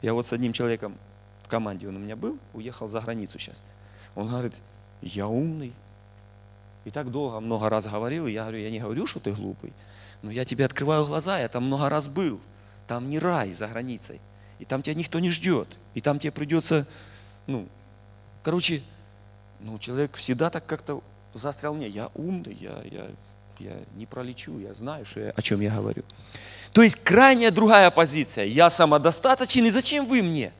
Я 0.00 0.14
вот 0.14 0.26
с 0.26 0.32
одним 0.32 0.54
человеком 0.54 0.96
в 1.44 1.48
команде, 1.48 1.86
он 1.86 1.96
у 1.96 1.98
меня 1.98 2.16
был, 2.16 2.38
уехал 2.54 2.88
за 2.88 3.02
границу 3.02 3.38
сейчас. 3.38 3.62
Он 4.14 4.26
говорит, 4.26 4.54
я 5.02 5.28
умный. 5.28 5.74
И 6.84 6.90
так 6.90 7.10
долго, 7.10 7.40
много 7.40 7.68
раз 7.68 7.86
говорил, 7.86 8.26
и 8.26 8.32
я 8.32 8.42
говорю, 8.42 8.58
я 8.58 8.70
не 8.70 8.80
говорю, 8.80 9.06
что 9.06 9.20
ты 9.20 9.32
глупый, 9.32 9.72
но 10.22 10.30
я 10.30 10.44
тебе 10.44 10.64
открываю 10.64 11.06
глаза, 11.06 11.38
я 11.38 11.48
там 11.48 11.64
много 11.64 11.88
раз 11.88 12.08
был. 12.08 12.40
Там 12.86 13.08
не 13.08 13.18
рай 13.18 13.52
за 13.52 13.68
границей. 13.68 14.20
И 14.58 14.64
там 14.64 14.82
тебя 14.82 14.94
никто 14.94 15.20
не 15.20 15.30
ждет. 15.30 15.68
И 15.94 16.00
там 16.00 16.18
тебе 16.18 16.32
придется, 16.32 16.86
ну, 17.46 17.68
короче, 18.42 18.82
ну, 19.60 19.78
человек 19.78 20.16
всегда 20.16 20.50
так 20.50 20.66
как-то 20.66 21.02
застрял 21.32 21.74
мне. 21.74 21.88
Я 21.88 22.10
умный, 22.14 22.56
я, 22.60 22.82
я, 22.90 23.06
я 23.58 23.76
не 23.94 24.06
пролечу, 24.06 24.58
я 24.58 24.74
знаю, 24.74 25.06
что 25.06 25.20
я, 25.20 25.30
о 25.30 25.42
чем 25.42 25.60
я 25.60 25.70
говорю. 25.70 26.02
То 26.72 26.82
есть 26.82 26.96
крайняя 26.96 27.50
другая 27.50 27.90
позиция. 27.90 28.44
Я 28.44 28.70
самодостаточен, 28.70 29.64
и 29.66 29.70
зачем 29.70 30.06
вы 30.06 30.22
мне? 30.22 30.52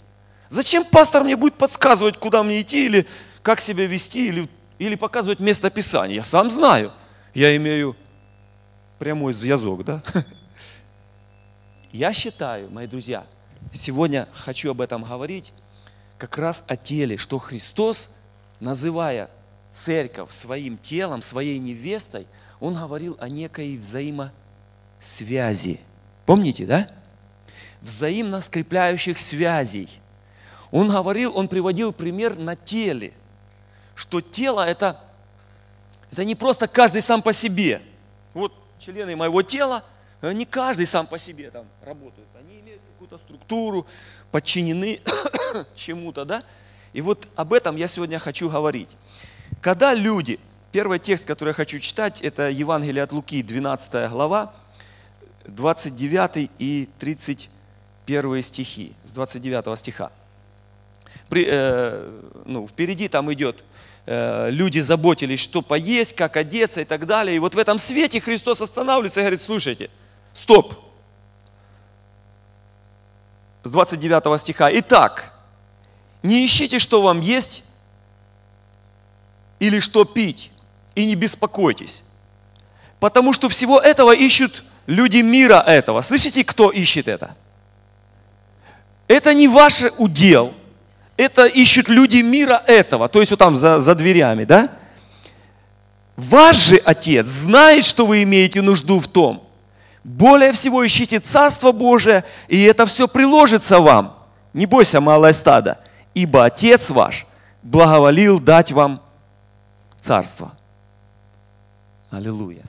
Зачем 0.48 0.84
пастор 0.84 1.24
мне 1.24 1.36
будет 1.36 1.54
подсказывать, 1.54 2.16
куда 2.18 2.42
мне 2.42 2.60
идти, 2.60 2.86
или 2.86 3.06
как 3.42 3.60
себя 3.60 3.86
вести, 3.86 4.28
или 4.28 4.48
или 4.80 4.96
показывать 4.96 5.38
место 5.40 5.70
Писания. 5.70 6.16
Я 6.16 6.24
сам 6.24 6.50
знаю. 6.50 6.92
Я 7.34 7.54
имею 7.56 7.94
прямой 8.98 9.34
зв'язок, 9.34 9.84
да? 9.84 10.02
Я 11.92 12.14
считаю, 12.14 12.70
мои 12.70 12.86
друзья, 12.86 13.26
сегодня 13.74 14.26
хочу 14.32 14.70
об 14.70 14.80
этом 14.80 15.04
говорить, 15.04 15.52
как 16.16 16.38
раз 16.38 16.64
о 16.66 16.78
теле, 16.78 17.18
что 17.18 17.38
Христос, 17.38 18.08
называя 18.58 19.28
церковь 19.70 20.32
своим 20.32 20.78
телом, 20.78 21.20
своей 21.20 21.58
невестой, 21.58 22.26
Он 22.58 22.72
говорил 22.74 23.18
о 23.20 23.28
некой 23.28 23.76
взаимосвязи. 23.76 25.80
Помните, 26.24 26.64
да? 26.64 26.88
Взаимно 27.82 28.40
скрепляющих 28.40 29.18
связей. 29.18 29.90
Он 30.70 30.88
говорил, 30.88 31.36
он 31.36 31.48
приводил 31.48 31.92
пример 31.92 32.38
на 32.38 32.56
теле, 32.56 33.12
что 34.00 34.22
тело 34.22 34.62
это, 34.62 34.98
это 36.10 36.24
не 36.24 36.34
просто 36.34 36.66
каждый 36.66 37.02
сам 37.02 37.20
по 37.20 37.34
себе. 37.34 37.82
Вот 38.32 38.54
члены 38.78 39.14
моего 39.14 39.42
тела, 39.42 39.84
не 40.22 40.46
каждый 40.46 40.86
сам 40.86 41.06
по 41.06 41.18
себе 41.18 41.50
там 41.50 41.66
работают. 41.84 42.26
Они 42.38 42.60
имеют 42.60 42.80
какую-то 42.92 43.18
структуру, 43.18 43.86
подчинены 44.30 45.02
чему-то, 45.76 46.24
да? 46.24 46.44
И 46.94 47.02
вот 47.02 47.28
об 47.36 47.52
этом 47.52 47.76
я 47.76 47.88
сегодня 47.88 48.18
хочу 48.18 48.48
говорить. 48.48 48.88
Когда 49.60 49.92
люди, 49.92 50.40
первый 50.72 50.98
текст, 50.98 51.26
который 51.26 51.50
я 51.50 51.54
хочу 51.54 51.78
читать, 51.78 52.22
это 52.22 52.48
Евангелие 52.48 53.02
от 53.02 53.12
Луки, 53.12 53.42
12 53.42 54.10
глава, 54.10 54.54
29 55.44 56.50
и 56.58 56.88
31 56.98 58.42
стихи, 58.42 58.94
с 59.04 59.10
29 59.10 59.78
стиха. 59.78 60.10
При, 61.28 61.44
э, 61.46 62.22
ну, 62.46 62.66
впереди 62.66 63.08
там 63.08 63.30
идет, 63.32 63.58
э, 63.58 63.62
люди 64.06 64.80
заботились, 64.80 65.40
что 65.40 65.62
поесть, 65.62 66.14
как 66.14 66.36
одеться 66.36 66.80
и 66.80 66.84
так 66.84 67.06
далее. 67.06 67.36
И 67.36 67.38
вот 67.38 67.54
в 67.54 67.58
этом 67.58 67.78
свете 67.78 68.20
Христос 68.20 68.60
останавливается 68.60 69.20
и 69.20 69.22
говорит, 69.22 69.42
слушайте, 69.42 69.90
стоп. 70.34 70.74
С 73.62 73.70
29 73.70 74.40
стиха. 74.40 74.70
Итак, 74.72 75.34
не 76.22 76.44
ищите, 76.46 76.78
что 76.78 77.02
вам 77.02 77.20
есть 77.20 77.64
или 79.58 79.80
что 79.80 80.04
пить, 80.04 80.50
и 80.94 81.04
не 81.04 81.14
беспокойтесь. 81.14 82.02
Потому 82.98 83.32
что 83.32 83.48
всего 83.48 83.78
этого 83.78 84.14
ищут 84.14 84.64
люди 84.86 85.18
мира 85.18 85.62
этого. 85.66 86.00
Слышите, 86.00 86.44
кто 86.44 86.70
ищет 86.70 87.08
это? 87.08 87.36
Это 89.08 89.34
не 89.34 89.48
ваш 89.48 89.82
удел. 89.98 90.54
Это 91.20 91.44
ищут 91.44 91.90
люди 91.90 92.22
мира 92.22 92.62
этого. 92.66 93.06
То 93.10 93.20
есть 93.20 93.30
вот 93.30 93.38
там 93.38 93.54
за, 93.54 93.78
за 93.78 93.94
дверями, 93.94 94.44
да? 94.44 94.70
Ваш 96.16 96.56
же 96.56 96.76
Отец 96.76 97.26
знает, 97.26 97.84
что 97.84 98.06
вы 98.06 98.22
имеете 98.22 98.62
нужду 98.62 98.98
в 98.98 99.06
том. 99.06 99.46
Более 100.02 100.54
всего 100.54 100.86
ищите 100.86 101.20
Царство 101.20 101.72
Божие, 101.72 102.24
и 102.48 102.62
это 102.62 102.86
все 102.86 103.06
приложится 103.06 103.80
вам. 103.80 104.16
Не 104.54 104.64
бойся, 104.64 105.02
малое 105.02 105.34
стадо, 105.34 105.78
ибо 106.14 106.46
Отец 106.46 106.88
ваш 106.88 107.26
благоволил 107.62 108.40
дать 108.40 108.72
вам 108.72 109.02
Царство. 110.00 110.52
Аллилуйя. 112.10 112.64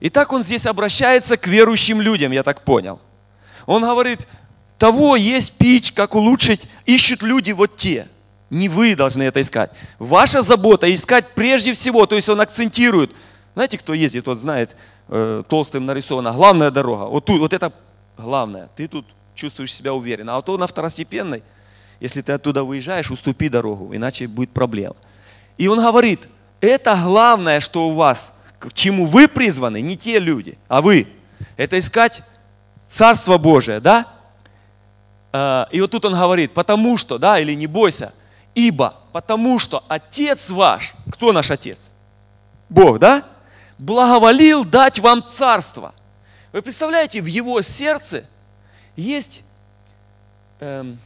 Итак, 0.00 0.30
он 0.34 0.42
здесь 0.42 0.66
обращается 0.66 1.38
к 1.38 1.46
верующим 1.46 2.02
людям, 2.02 2.32
я 2.32 2.42
так 2.42 2.64
понял. 2.64 3.00
Он 3.64 3.82
говорит, 3.82 4.28
того 4.78 5.16
есть 5.16 5.52
пить, 5.54 5.92
как 5.92 6.14
улучшить, 6.14 6.68
ищут 6.86 7.22
люди 7.22 7.52
вот 7.52 7.76
те. 7.76 8.08
Не 8.50 8.68
вы 8.68 8.94
должны 8.94 9.24
это 9.24 9.42
искать. 9.42 9.70
Ваша 9.98 10.42
забота 10.42 10.92
искать 10.94 11.34
прежде 11.34 11.74
всего, 11.74 12.06
то 12.06 12.14
есть 12.14 12.28
он 12.28 12.40
акцентирует. 12.40 13.10
Знаете, 13.54 13.76
кто 13.76 13.92
ездит, 13.92 14.24
тот 14.24 14.38
знает, 14.38 14.76
э, 15.08 15.42
толстым 15.48 15.84
нарисована 15.84 16.32
главная 16.32 16.70
дорога. 16.70 17.04
Вот 17.04 17.24
тут, 17.24 17.40
вот 17.40 17.52
это 17.52 17.72
главное. 18.16 18.70
Ты 18.76 18.88
тут 18.88 19.04
чувствуешь 19.34 19.74
себя 19.74 19.92
уверенно. 19.92 20.36
А 20.36 20.42
то 20.42 20.56
на 20.56 20.66
второстепенной, 20.66 21.42
если 22.00 22.22
ты 22.22 22.32
оттуда 22.32 22.64
выезжаешь, 22.64 23.10
уступи 23.10 23.48
дорогу, 23.48 23.94
иначе 23.94 24.28
будет 24.28 24.50
проблема. 24.50 24.96
И 25.58 25.66
он 25.66 25.80
говорит, 25.80 26.28
это 26.60 26.98
главное, 27.02 27.60
что 27.60 27.88
у 27.88 27.94
вас, 27.94 28.32
к 28.58 28.72
чему 28.72 29.06
вы 29.06 29.28
призваны, 29.28 29.80
не 29.80 29.96
те 29.96 30.18
люди, 30.20 30.56
а 30.68 30.80
вы. 30.80 31.08
Это 31.56 31.78
искать 31.78 32.22
Царство 32.86 33.38
Божие, 33.38 33.80
да? 33.80 34.06
А, 35.32 35.68
и 35.70 35.80
вот 35.80 35.90
тут 35.90 36.04
он 36.04 36.14
говорит, 36.14 36.54
потому 36.54 36.96
что, 36.96 37.18
да, 37.18 37.38
или 37.38 37.54
не 37.54 37.66
бойся, 37.66 38.12
ибо, 38.54 38.96
потому 39.12 39.58
что 39.58 39.84
Отец 39.88 40.50
ваш, 40.50 40.94
кто 41.10 41.32
наш 41.32 41.50
Отец? 41.50 41.92
Бог, 42.68 42.98
да? 42.98 43.24
Благоволил 43.78 44.64
дать 44.64 44.98
вам 44.98 45.22
царство. 45.22 45.94
Вы 46.52 46.62
представляете, 46.62 47.20
в 47.20 47.26
его 47.26 47.60
сердце 47.62 48.24
есть, 48.96 49.42
эм, 50.60 50.98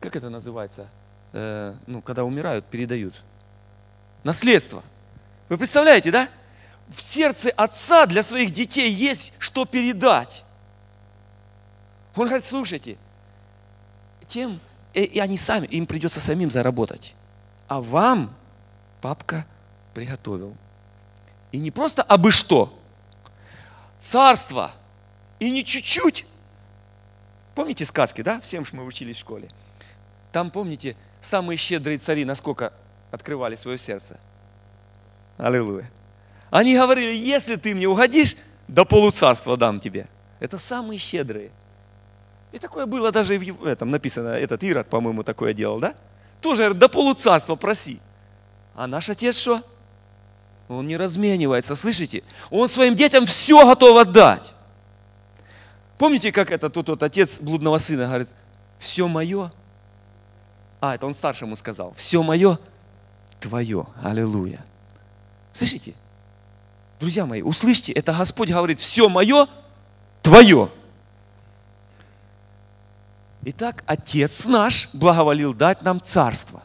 как 0.00 0.16
это 0.16 0.30
называется, 0.30 0.88
э, 1.32 1.74
ну, 1.86 2.02
когда 2.02 2.24
умирают, 2.24 2.64
передают, 2.66 3.14
наследство. 4.24 4.82
Вы 5.48 5.58
представляете, 5.58 6.10
да? 6.10 6.28
В 6.88 7.00
сердце 7.00 7.50
отца 7.50 8.06
для 8.06 8.22
своих 8.22 8.50
детей 8.50 8.90
есть 8.90 9.32
что 9.38 9.64
передать. 9.64 10.44
Он 12.14 12.26
говорит, 12.26 12.44
слушайте, 12.44 12.98
тем, 14.26 14.60
и, 14.92 15.02
и 15.02 15.18
они 15.18 15.36
сами, 15.36 15.66
им 15.66 15.86
придется 15.86 16.20
самим 16.20 16.50
заработать. 16.50 17.14
А 17.68 17.80
вам 17.80 18.34
папка 19.00 19.46
приготовил. 19.94 20.56
И 21.52 21.58
не 21.58 21.70
просто 21.70 22.02
абы 22.02 22.32
что. 22.32 22.78
Царство. 24.00 24.72
И 25.38 25.50
не 25.50 25.64
чуть-чуть. 25.64 26.26
Помните 27.54 27.84
сказки, 27.84 28.22
да? 28.22 28.40
Всем 28.40 28.64
же 28.64 28.74
мы 28.74 28.84
учились 28.84 29.16
в 29.16 29.20
школе. 29.20 29.48
Там, 30.32 30.50
помните, 30.50 30.96
самые 31.20 31.56
щедрые 31.56 31.98
цари 31.98 32.24
насколько 32.24 32.72
открывали 33.10 33.56
свое 33.56 33.76
сердце. 33.76 34.18
Аллилуйя. 35.36 35.90
Они 36.50 36.74
говорили, 36.74 37.14
если 37.14 37.56
ты 37.56 37.74
мне 37.74 37.86
угодишь, 37.88 38.36
до 38.68 38.84
полуцарства 38.84 39.56
дам 39.56 39.80
тебе. 39.80 40.06
Это 40.40 40.58
самые 40.58 40.98
щедрые. 40.98 41.50
И 42.52 42.58
такое 42.58 42.86
было 42.86 43.10
даже 43.10 43.38
в 43.38 43.66
этом 43.66 43.90
написано, 43.90 44.28
этот 44.28 44.62
Ирод, 44.62 44.88
по-моему, 44.88 45.22
такое 45.24 45.54
делал, 45.54 45.80
да? 45.80 45.94
Тоже 46.40 46.74
до 46.74 46.88
полуцарства 46.88 47.54
проси. 47.56 47.98
А 48.74 48.86
наш 48.86 49.08
отец 49.08 49.36
что? 49.36 49.62
Он 50.68 50.86
не 50.86 50.96
разменивается, 50.96 51.74
слышите? 51.74 52.22
Он 52.50 52.68
своим 52.68 52.94
детям 52.94 53.26
все 53.26 53.66
готов 53.66 53.98
отдать. 53.98 54.52
Помните, 55.98 56.32
как 56.32 56.50
это 56.50 56.68
тот, 56.68 56.86
тот 56.86 57.02
отец 57.02 57.40
блудного 57.40 57.78
сына 57.78 58.06
говорит, 58.06 58.28
все 58.78 59.06
мое, 59.08 59.52
а, 60.80 60.94
это 60.94 61.06
он 61.06 61.14
старшему 61.14 61.54
сказал, 61.56 61.94
все 61.96 62.22
мое 62.22 62.58
твое, 63.38 63.86
аллилуйя. 64.02 64.64
Слышите? 65.52 65.94
Друзья 66.98 67.24
мои, 67.24 67.42
услышьте, 67.42 67.92
это 67.92 68.12
Господь 68.12 68.50
говорит, 68.50 68.80
все 68.80 69.08
мое 69.08 69.46
твое. 70.22 70.70
Итак, 73.44 73.82
Отец 73.86 74.44
наш 74.44 74.88
благоволил 74.92 75.52
дать 75.52 75.82
нам 75.82 76.00
царство. 76.00 76.62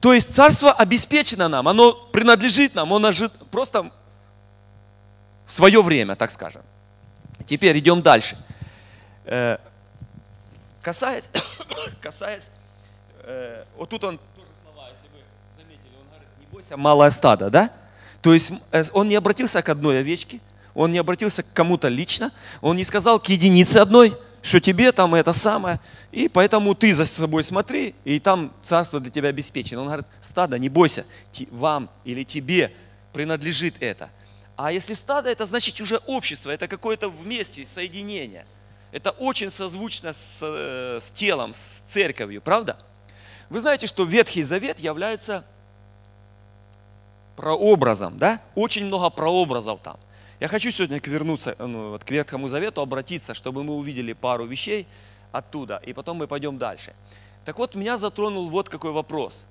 То 0.00 0.14
есть 0.14 0.34
царство 0.34 0.72
обеспечено 0.72 1.48
нам, 1.48 1.68
оно 1.68 1.92
принадлежит 1.92 2.74
нам, 2.74 2.92
оно 2.92 3.12
жит 3.12 3.32
просто 3.50 3.90
в 5.46 5.52
свое 5.52 5.82
время, 5.82 6.16
так 6.16 6.30
скажем. 6.30 6.62
Теперь 7.46 7.78
идем 7.78 8.00
дальше. 8.00 8.38
Э, 9.26 9.58
касаясь, 10.80 11.30
касаясь, 12.00 12.50
э, 13.24 13.64
вот 13.76 13.90
тут 13.90 14.02
он 14.04 14.18
тоже 14.34 14.48
слова, 14.62 14.88
если 14.88 15.06
вы 15.08 15.22
заметили, 15.54 15.92
он 16.00 16.06
говорит, 16.08 16.28
не 16.38 16.46
бойся, 16.46 16.76
малое 16.78 17.10
стадо, 17.10 17.50
да? 17.50 17.70
То 18.22 18.32
есть 18.32 18.52
э, 18.70 18.84
он 18.94 19.08
не 19.08 19.16
обратился 19.16 19.60
к 19.60 19.68
одной 19.68 20.00
овечке, 20.00 20.40
он 20.74 20.92
не 20.92 20.98
обратился 20.98 21.42
к 21.42 21.52
кому-то 21.52 21.88
лично, 21.88 22.32
он 22.62 22.76
не 22.76 22.84
сказал 22.84 23.20
к 23.20 23.28
единице 23.28 23.76
одной, 23.76 24.16
что 24.42 24.60
тебе 24.60 24.92
там 24.92 25.14
это 25.14 25.32
самое, 25.32 25.80
и 26.12 26.28
поэтому 26.28 26.74
ты 26.74 26.94
за 26.94 27.04
собой 27.04 27.44
смотри, 27.44 27.94
и 28.04 28.18
там 28.18 28.52
царство 28.62 29.00
для 29.00 29.10
тебя 29.10 29.28
обеспечено. 29.28 29.80
Он 29.82 29.86
говорит, 29.86 30.06
стадо, 30.20 30.58
не 30.58 30.68
бойся, 30.68 31.04
вам 31.50 31.90
или 32.04 32.24
тебе 32.24 32.72
принадлежит 33.12 33.76
это. 33.80 34.10
А 34.56 34.72
если 34.72 34.94
стадо, 34.94 35.30
это 35.30 35.46
значит 35.46 35.80
уже 35.80 35.98
общество, 36.06 36.50
это 36.50 36.68
какое-то 36.68 37.08
вместе, 37.08 37.64
соединение. 37.64 38.46
Это 38.92 39.10
очень 39.10 39.50
созвучно 39.50 40.12
с, 40.12 40.40
э, 40.42 40.98
с 41.00 41.10
телом, 41.12 41.54
с 41.54 41.82
церковью, 41.86 42.42
правда? 42.42 42.76
Вы 43.48 43.60
знаете, 43.60 43.86
что 43.86 44.04
Ветхий 44.04 44.42
Завет 44.42 44.80
является 44.80 45.44
прообразом, 47.36 48.18
да? 48.18 48.42
Очень 48.54 48.84
много 48.86 49.10
прообразов 49.10 49.80
там. 49.82 49.98
Я 50.40 50.48
хочу 50.48 50.70
сегодня 50.70 50.98
вернуться 51.04 51.54
ну, 51.58 51.90
вот, 51.90 52.02
к 52.02 52.10
Ветхому 52.10 52.48
Завету, 52.48 52.80
обратиться, 52.80 53.34
чтобы 53.34 53.62
мы 53.62 53.74
увидели 53.74 54.14
пару 54.14 54.46
вещей 54.46 54.86
оттуда, 55.32 55.82
и 55.84 55.92
потом 55.92 56.16
мы 56.16 56.26
пойдем 56.26 56.56
дальше. 56.56 56.94
Так 57.44 57.58
вот, 57.58 57.74
меня 57.74 57.98
затронул 57.98 58.48
вот 58.48 58.70
какой 58.70 58.92
вопрос. 58.92 59.46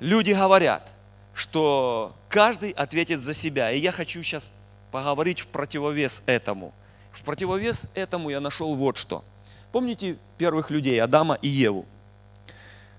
Люди 0.00 0.32
говорят, 0.32 0.94
что 1.32 2.16
каждый 2.28 2.72
ответит 2.72 3.22
за 3.22 3.34
себя. 3.34 3.70
И 3.70 3.78
я 3.78 3.92
хочу 3.92 4.20
сейчас 4.24 4.50
поговорить 4.90 5.38
в 5.38 5.46
противовес 5.46 6.24
этому. 6.26 6.74
В 7.12 7.22
противовес 7.22 7.86
этому 7.94 8.28
я 8.30 8.40
нашел 8.40 8.74
вот 8.74 8.96
что. 8.96 9.24
Помните 9.70 10.18
первых 10.38 10.70
людей, 10.70 11.00
Адама 11.00 11.38
и 11.40 11.46
Еву? 11.46 11.86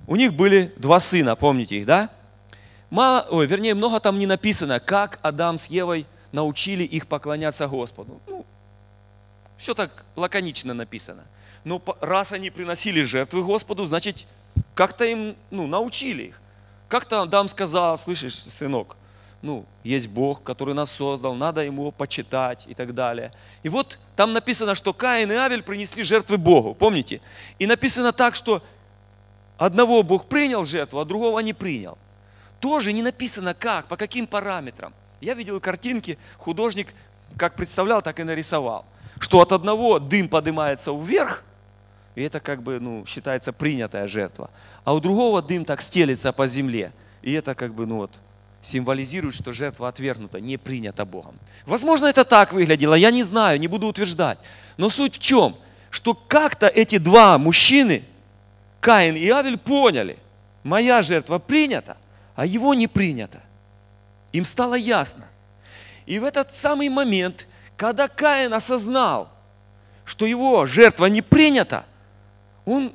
У 0.08 0.16
них 0.16 0.34
были 0.34 0.74
два 0.78 1.02
сына, 1.02 1.36
помните 1.36 1.76
их, 1.76 1.86
да? 1.86 2.10
Мало, 2.90 3.28
ой, 3.32 3.48
вернее, 3.48 3.74
много 3.74 4.00
там 4.00 4.18
не 4.18 4.28
написано, 4.28 4.80
как 4.80 5.20
Адам 5.22 5.58
с 5.58 5.66
Евой 5.68 6.06
научили 6.34 6.84
их 6.84 7.08
поклоняться 7.08 7.68
Господу. 7.70 8.20
Ну, 8.28 8.46
все 9.56 9.74
так 9.74 10.04
лаконично 10.18 10.74
написано. 10.74 11.24
Но 11.64 11.82
раз 12.02 12.34
они 12.34 12.50
приносили 12.50 13.04
жертвы 13.04 13.46
Господу, 13.46 13.86
значит, 13.86 14.28
как-то 14.76 15.06
им, 15.06 15.38
ну, 15.52 15.68
научили 15.68 16.24
их. 16.24 16.42
Как-то 16.90 17.22
Адам 17.22 17.48
сказал, 17.48 17.98
слышишь, 17.98 18.36
сынок, 18.36 18.98
ну, 19.42 19.66
есть 19.84 20.08
Бог, 20.08 20.44
который 20.44 20.74
нас 20.74 20.92
создал, 20.92 21.36
надо 21.36 21.64
ему 21.64 21.92
почитать 21.92 22.66
и 22.68 22.74
так 22.74 22.94
далее. 22.94 23.32
И 23.62 23.70
вот 23.70 24.00
там 24.16 24.34
написано, 24.34 24.76
что 24.76 24.94
Каин 24.94 25.32
и 25.32 25.36
Авель 25.36 25.64
принесли 25.64 26.04
жертвы 26.04 26.38
Богу, 26.38 26.74
помните? 26.74 27.22
И 27.60 27.68
написано 27.68 28.12
так, 28.12 28.36
что 28.36 28.64
одного 29.58 30.04
Бог 30.04 30.26
принял 30.26 30.66
жертву, 30.66 31.00
а 31.00 31.06
другого 31.06 31.40
не 31.40 31.54
принял. 31.54 31.98
Тоже 32.60 32.92
не 32.92 33.02
написано 33.02 33.54
как, 33.54 33.88
по 33.88 33.98
каким 33.98 34.28
параметрам. 34.28 34.94
Я 35.24 35.36
видел 35.36 35.60
картинки, 35.62 36.18
художник 36.38 36.90
как 37.38 37.56
представлял, 37.56 38.02
так 38.02 38.20
и 38.20 38.24
нарисовал. 38.24 38.86
Что 39.20 39.40
от 39.40 39.54
одного 39.54 40.00
дым 40.00 40.28
поднимается 40.28 40.92
вверх, 40.92 41.46
и 42.16 42.24
это 42.24 42.42
как 42.42 42.62
бы 42.62 42.80
ну, 42.80 43.06
считается 43.06 43.54
принятая 43.54 44.08
жертва. 44.08 44.50
А 44.84 44.94
у 44.94 45.00
другого 45.00 45.42
дым 45.42 45.64
так 45.64 45.82
стелится 45.82 46.34
по 46.34 46.46
земле. 46.46 46.92
И 47.22 47.32
это 47.32 47.56
как 47.56 47.74
бы 47.74 47.86
ну, 47.86 47.98
вот, 47.98 48.12
символизирует, 48.62 49.34
что 49.34 49.54
жертва 49.54 49.88
отвергнута, 49.88 50.42
не 50.42 50.58
принята 50.58 51.06
Богом. 51.06 51.40
Возможно, 51.66 52.08
это 52.08 52.26
так 52.26 52.52
выглядело, 52.52 52.94
я 52.94 53.10
не 53.10 53.24
знаю, 53.24 53.60
не 53.62 53.68
буду 53.68 53.88
утверждать. 53.88 54.40
Но 54.76 54.90
суть 54.90 55.16
в 55.16 55.20
чем? 55.20 55.56
Что 55.90 56.14
как-то 56.14 56.68
эти 56.68 56.98
два 56.98 57.38
мужчины, 57.38 58.04
Каин 58.82 59.16
и 59.16 59.30
Авель, 59.30 59.58
поняли, 59.58 60.18
моя 60.64 61.02
жертва 61.02 61.40
принята, 61.40 61.96
а 62.36 62.46
его 62.46 62.74
не 62.74 62.88
принято. 62.88 63.42
Им 64.34 64.46
стало 64.46 64.76
ясно. 64.76 65.26
И 66.06 66.20
в 66.20 66.26
этот 66.26 66.54
самый 66.54 66.90
момент, 66.90 67.48
когда 67.78 68.08
Каин 68.08 68.54
осознал, 68.54 69.30
что 70.04 70.26
его 70.26 70.66
жертва 70.66 71.06
не 71.06 71.22
принята, 71.22 71.86
он, 72.66 72.94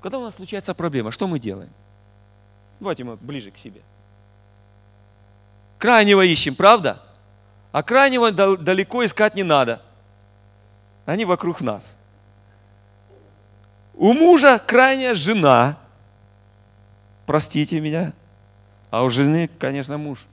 когда 0.00 0.18
у 0.18 0.22
нас 0.22 0.34
случается 0.34 0.74
проблема, 0.74 1.12
что 1.12 1.28
мы 1.28 1.38
делаем? 1.38 1.70
Давайте 2.80 3.04
мы 3.04 3.16
ближе 3.16 3.50
к 3.50 3.58
себе. 3.58 3.82
Крайнего 5.78 6.22
ищем, 6.22 6.54
правда? 6.54 7.02
А 7.70 7.82
крайнего 7.82 8.32
дал- 8.32 8.56
далеко 8.56 9.04
искать 9.04 9.34
не 9.34 9.42
надо. 9.42 9.82
Они 11.04 11.24
вокруг 11.24 11.60
нас. 11.60 11.96
У 13.94 14.12
мужа 14.14 14.58
крайняя 14.58 15.14
жена. 15.14 15.78
Простите 17.26 17.80
меня. 17.80 18.12
А 18.90 19.04
у 19.04 19.10
жены, 19.10 19.48
конечно, 19.58 19.98
муж. 19.98 20.26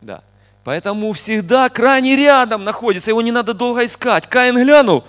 Да. 0.00 0.22
Поэтому 0.64 1.12
всегда 1.12 1.68
крайне 1.68 2.16
рядом 2.16 2.64
находится, 2.64 3.10
его 3.10 3.22
не 3.22 3.32
надо 3.32 3.54
долго 3.54 3.84
искать. 3.84 4.26
Каин 4.26 4.56
глянул, 4.56 5.04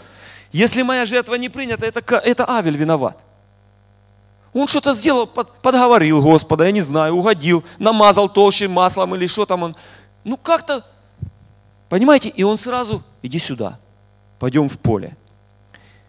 если 0.51 0.81
моя 0.83 1.05
жертва 1.05 1.35
не 1.35 1.49
принята, 1.49 1.85
это, 1.85 1.99
это 2.15 2.49
Авель 2.49 2.77
виноват. 2.77 3.17
Он 4.53 4.67
что-то 4.67 4.93
сделал, 4.93 5.27
под- 5.27 5.61
подговорил 5.61 6.21
Господа, 6.21 6.65
я 6.65 6.71
не 6.71 6.81
знаю, 6.81 7.15
угодил, 7.15 7.63
намазал 7.77 8.29
толще 8.29 8.67
маслом 8.67 9.15
или 9.15 9.27
что 9.27 9.45
там 9.45 9.63
он. 9.63 9.75
Ну 10.23 10.37
как-то, 10.37 10.85
понимаете, 11.87 12.29
и 12.29 12.43
он 12.43 12.57
сразу, 12.57 13.03
иди 13.21 13.37
сюда, 13.37 13.79
пойдем 14.39 14.69
в 14.69 14.79
поле. 14.79 15.15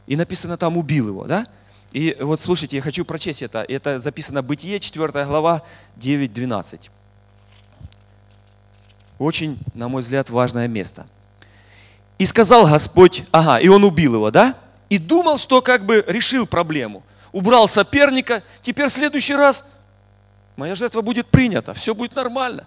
И 0.07 0.17
написано 0.17 0.57
там, 0.57 0.77
убил 0.77 1.09
его, 1.09 1.25
да? 1.25 1.47
И 1.93 2.17
вот 2.21 2.41
слушайте, 2.41 2.77
я 2.77 2.83
хочу 2.83 3.05
прочесть 3.05 3.43
это. 3.43 3.63
Это 3.63 3.99
записано 3.99 4.43
Бытие, 4.43 4.81
4 4.81 5.25
глава, 5.27 5.63
9-12. 5.99 6.89
Очень, 9.21 9.59
на 9.75 9.89
мой 9.89 10.01
взгляд, 10.01 10.31
важное 10.31 10.67
место. 10.67 11.07
И 12.17 12.25
сказал 12.25 12.67
Господь, 12.67 13.25
ага, 13.33 13.59
и 13.59 13.69
он 13.69 13.85
убил 13.85 14.15
его, 14.15 14.31
да? 14.31 14.55
И 14.89 14.97
думал, 14.97 15.37
что 15.37 15.61
как 15.61 15.85
бы 15.85 16.03
решил 16.09 16.47
проблему. 16.47 17.03
Убрал 17.31 17.69
соперника, 17.69 18.43
теперь 18.63 18.89
в 18.89 18.93
следующий 18.93 19.35
раз 19.35 19.67
моя 20.57 20.75
жертва 20.75 21.03
будет 21.03 21.27
принята, 21.27 21.75
все 21.75 21.95
будет 21.95 22.17
нормально. 22.17 22.67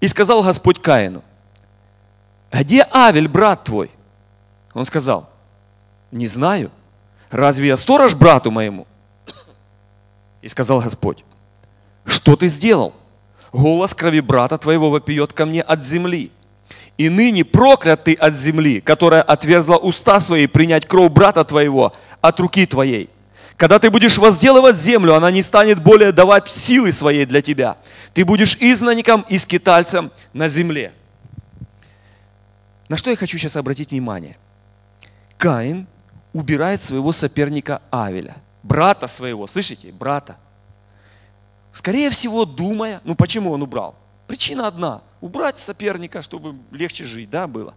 И 0.00 0.08
сказал 0.08 0.42
Господь 0.42 0.82
Каину, 0.82 1.22
где 2.50 2.84
Авель, 2.92 3.28
брат 3.28 3.62
твой? 3.62 3.92
Он 4.72 4.84
сказал, 4.84 5.30
не 6.10 6.26
знаю. 6.26 6.72
Разве 7.30 7.68
я 7.68 7.76
сторож 7.76 8.16
брату 8.16 8.50
моему? 8.50 8.88
И 10.42 10.48
сказал 10.48 10.80
Господь, 10.80 11.24
что 12.04 12.34
ты 12.34 12.48
сделал? 12.48 12.92
Голос 13.54 13.94
крови 13.94 14.18
брата 14.20 14.58
твоего 14.58 14.90
вопиет 14.90 15.32
ко 15.32 15.46
мне 15.46 15.62
от 15.62 15.84
земли. 15.84 16.32
И 16.98 17.08
ныне 17.08 17.44
проклят 17.44 18.02
ты 18.02 18.14
от 18.14 18.34
земли, 18.36 18.80
которая 18.80 19.22
отверзла 19.22 19.76
уста 19.76 20.18
свои 20.18 20.48
принять 20.48 20.86
кровь 20.88 21.12
брата 21.12 21.44
твоего 21.44 21.92
от 22.20 22.40
руки 22.40 22.66
твоей. 22.66 23.10
Когда 23.56 23.78
ты 23.78 23.90
будешь 23.90 24.18
возделывать 24.18 24.76
землю, 24.76 25.14
она 25.14 25.30
не 25.30 25.40
станет 25.44 25.80
более 25.80 26.10
давать 26.10 26.50
силы 26.50 26.90
своей 26.90 27.26
для 27.26 27.42
тебя. 27.42 27.76
Ты 28.12 28.24
будешь 28.24 28.56
изгнанником 28.58 29.24
и 29.28 29.38
скитальцем 29.38 30.10
на 30.32 30.48
земле. 30.48 30.92
На 32.88 32.96
что 32.96 33.10
я 33.10 33.16
хочу 33.16 33.38
сейчас 33.38 33.54
обратить 33.54 33.92
внимание? 33.92 34.36
Каин 35.38 35.86
убирает 36.32 36.82
своего 36.82 37.12
соперника 37.12 37.82
Авеля, 37.92 38.34
брата 38.64 39.06
своего, 39.06 39.46
слышите, 39.46 39.92
брата. 39.92 40.38
Скорее 41.74 42.08
всего, 42.10 42.44
думая, 42.44 43.00
ну 43.04 43.16
почему 43.16 43.50
он 43.50 43.62
убрал? 43.62 43.96
Причина 44.28 44.68
одна, 44.68 45.02
убрать 45.20 45.58
соперника, 45.58 46.22
чтобы 46.22 46.54
легче 46.70 47.04
жить, 47.04 47.28
да, 47.28 47.48
было. 47.48 47.74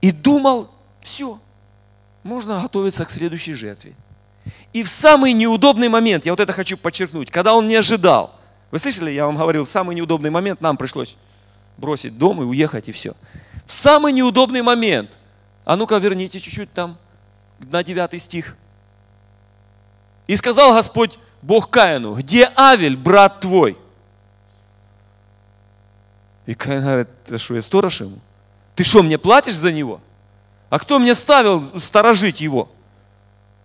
И 0.00 0.12
думал, 0.12 0.70
все, 1.00 1.40
можно 2.22 2.62
готовиться 2.62 3.04
к 3.04 3.10
следующей 3.10 3.54
жертве. 3.54 3.94
И 4.72 4.84
в 4.84 4.88
самый 4.88 5.32
неудобный 5.32 5.88
момент, 5.88 6.24
я 6.24 6.32
вот 6.32 6.40
это 6.40 6.52
хочу 6.52 6.78
подчеркнуть, 6.78 7.30
когда 7.30 7.54
он 7.54 7.66
не 7.66 7.74
ожидал, 7.74 8.34
вы 8.70 8.78
слышали, 8.78 9.10
я 9.10 9.26
вам 9.26 9.36
говорил, 9.36 9.64
в 9.64 9.68
самый 9.68 9.96
неудобный 9.96 10.30
момент 10.30 10.60
нам 10.60 10.76
пришлось 10.76 11.16
бросить 11.76 12.16
дом 12.16 12.40
и 12.40 12.44
уехать, 12.44 12.88
и 12.88 12.92
все. 12.92 13.14
В 13.66 13.72
самый 13.72 14.12
неудобный 14.12 14.62
момент, 14.62 15.18
а 15.64 15.76
ну-ка 15.76 15.98
верните 15.98 16.38
чуть-чуть 16.40 16.72
там, 16.72 16.98
на 17.58 17.82
9 17.82 18.22
стих. 18.22 18.56
И 20.28 20.36
сказал 20.36 20.72
Господь 20.72 21.18
Бог 21.42 21.70
Каину, 21.70 22.14
где 22.14 22.50
Авель, 22.56 22.96
брат 22.96 23.40
твой? 23.40 23.78
И 26.46 26.54
Каин 26.54 26.82
говорит, 26.82 27.08
ты 27.24 27.38
что, 27.38 27.54
я 27.54 27.62
сторож 27.62 28.00
ему? 28.00 28.18
Ты 28.74 28.84
что, 28.84 29.02
мне 29.02 29.18
платишь 29.18 29.56
за 29.56 29.72
него? 29.72 30.00
А 30.68 30.78
кто 30.78 30.98
мне 30.98 31.14
ставил 31.14 31.78
сторожить 31.80 32.40
его? 32.40 32.68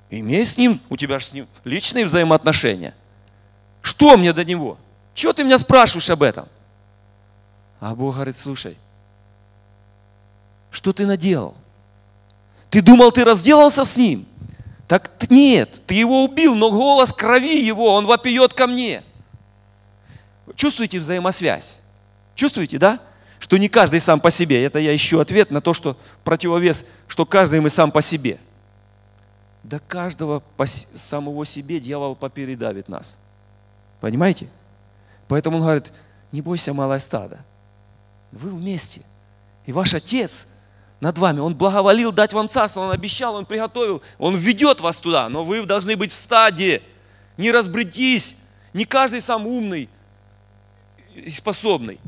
Имей 0.10 0.46
с 0.46 0.58
ним, 0.58 0.82
у 0.90 0.98
тебя 0.98 1.20
же 1.20 1.26
с 1.26 1.34
ним 1.34 1.48
личные 1.64 2.06
взаимоотношения. 2.06 2.94
Что 3.82 4.18
мне 4.18 4.34
до 4.34 4.44
него? 4.44 4.78
Чего 5.14 5.34
ты 5.34 5.44
меня 5.44 5.58
спрашиваешь 5.58 6.10
об 6.10 6.24
этом? 6.24 6.48
А 7.80 7.94
Бог 7.94 8.16
говорит, 8.16 8.36
слушай, 8.36 8.78
что 10.72 10.94
ты 10.94 11.06
наделал? 11.06 11.56
Ты 12.70 12.82
думал, 12.82 13.12
ты 13.12 13.24
разделался 13.24 13.86
с 13.86 13.96
ним? 13.98 14.26
Так 14.88 15.30
нет, 15.30 15.82
ты 15.88 15.96
его 15.96 16.24
убил, 16.24 16.54
но 16.54 16.72
голос 16.72 17.12
крови 17.12 17.64
его, 17.64 17.94
он 17.94 18.06
вопиет 18.06 18.54
ко 18.54 18.68
мне. 18.68 19.04
Чувствуете 20.56 21.00
взаимосвязь? 21.00 21.80
Чувствуете, 22.36 22.78
да? 22.78 23.00
Что 23.40 23.58
не 23.58 23.68
каждый 23.68 24.00
сам 24.00 24.20
по 24.20 24.30
себе. 24.30 24.64
Это 24.64 24.80
я 24.80 24.96
ищу 24.96 25.20
ответ 25.20 25.50
на 25.50 25.62
то, 25.62 25.74
что 25.74 25.98
противовес, 26.24 26.86
что 27.08 27.26
каждый 27.26 27.62
мы 27.62 27.70
сам 27.70 27.92
по 27.92 28.02
себе. 28.02 28.40
Да 29.64 29.80
каждого 29.80 30.42
по 30.56 30.66
самого 30.68 31.46
себе 31.46 31.80
дьявол 31.80 32.16
попередавит 32.16 32.88
нас. 32.88 33.18
Понимаете? 34.00 34.50
Поэтому 35.28 35.58
он 35.58 35.64
говорит, 35.64 35.92
не 36.32 36.42
бойся, 36.42 36.74
малое 36.74 37.00
стадо. 37.00 37.40
Вы 38.32 38.52
вместе. 38.52 39.02
И 39.66 39.72
ваш 39.72 39.96
отец 39.96 40.46
над 41.00 41.18
вами, 41.18 41.40
он 41.40 41.56
благоволил 41.56 42.12
дать 42.12 42.34
вам 42.34 42.48
царство, 42.48 42.82
он 42.82 42.92
обещал, 42.92 43.36
он 43.36 43.46
приготовил, 43.46 44.02
он 44.18 44.36
ведет 44.36 44.80
вас 44.80 44.98
туда, 44.98 45.30
но 45.30 45.44
вы 45.44 45.66
должны 45.66 45.96
быть 45.96 46.12
в 46.12 46.16
стаде. 46.16 46.82
Не 47.38 47.52
разбредись, 47.52 48.36
не 48.74 48.86
каждый 48.86 49.22
сам 49.22 49.46
умный 49.46 49.90
и 51.14 51.30
способный. 51.30 52.00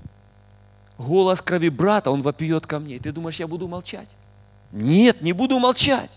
Голос 0.97 1.41
крови 1.41 1.69
брата, 1.69 2.09
он 2.09 2.21
вопиет 2.21 2.65
ко 2.65 2.79
мне. 2.79 2.97
Ты 2.97 3.11
думаешь, 3.11 3.35
я 3.35 3.47
буду 3.47 3.67
молчать? 3.67 4.09
Нет, 4.71 5.21
не 5.21 5.33
буду 5.33 5.59
молчать. 5.59 6.11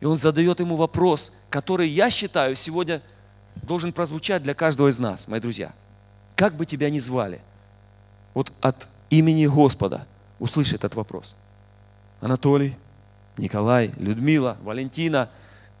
И 0.00 0.04
он 0.04 0.18
задает 0.18 0.60
ему 0.60 0.76
вопрос, 0.76 1.32
который 1.48 1.88
я 1.88 2.10
считаю 2.10 2.56
сегодня 2.56 3.00
должен 3.62 3.92
прозвучать 3.92 4.42
для 4.42 4.54
каждого 4.54 4.88
из 4.88 4.98
нас, 4.98 5.28
мои 5.28 5.40
друзья. 5.40 5.72
Как 6.34 6.56
бы 6.56 6.66
тебя 6.66 6.90
ни 6.90 6.98
звали, 6.98 7.40
вот 8.34 8.52
от 8.60 8.88
имени 9.10 9.46
Господа 9.46 10.06
услышь 10.38 10.72
этот 10.72 10.94
вопрос. 10.94 11.36
Анатолий, 12.22 12.76
Николай, 13.36 13.90
Людмила, 13.98 14.56
Валентина, 14.62 15.28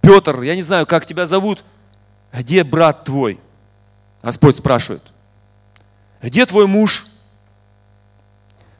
Петр, 0.00 0.42
я 0.42 0.56
не 0.56 0.62
знаю, 0.62 0.86
как 0.86 1.06
тебя 1.06 1.26
зовут, 1.26 1.64
где 2.32 2.64
брат 2.64 3.04
твой? 3.04 3.38
Господь 4.22 4.56
спрашивает. 4.56 5.02
Где 6.20 6.44
твой 6.44 6.66
муж? 6.66 7.06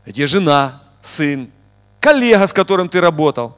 Где 0.05 0.27
жена, 0.27 0.83
сын, 1.03 1.53
коллега, 2.01 2.49
с 2.49 2.53
которым 2.53 2.89
ты 2.89 3.01
работал? 3.01 3.57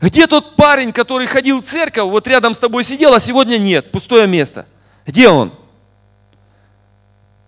Где 0.00 0.26
тот 0.26 0.56
парень, 0.56 0.92
который 0.92 1.28
ходил 1.28 1.62
в 1.62 1.64
церковь, 1.64 2.10
вот 2.10 2.26
рядом 2.26 2.52
с 2.52 2.58
тобой 2.58 2.82
сидел, 2.82 3.14
а 3.14 3.20
сегодня 3.20 3.58
нет, 3.58 3.92
пустое 3.92 4.26
место? 4.26 4.66
Где 5.06 5.28
он? 5.28 5.52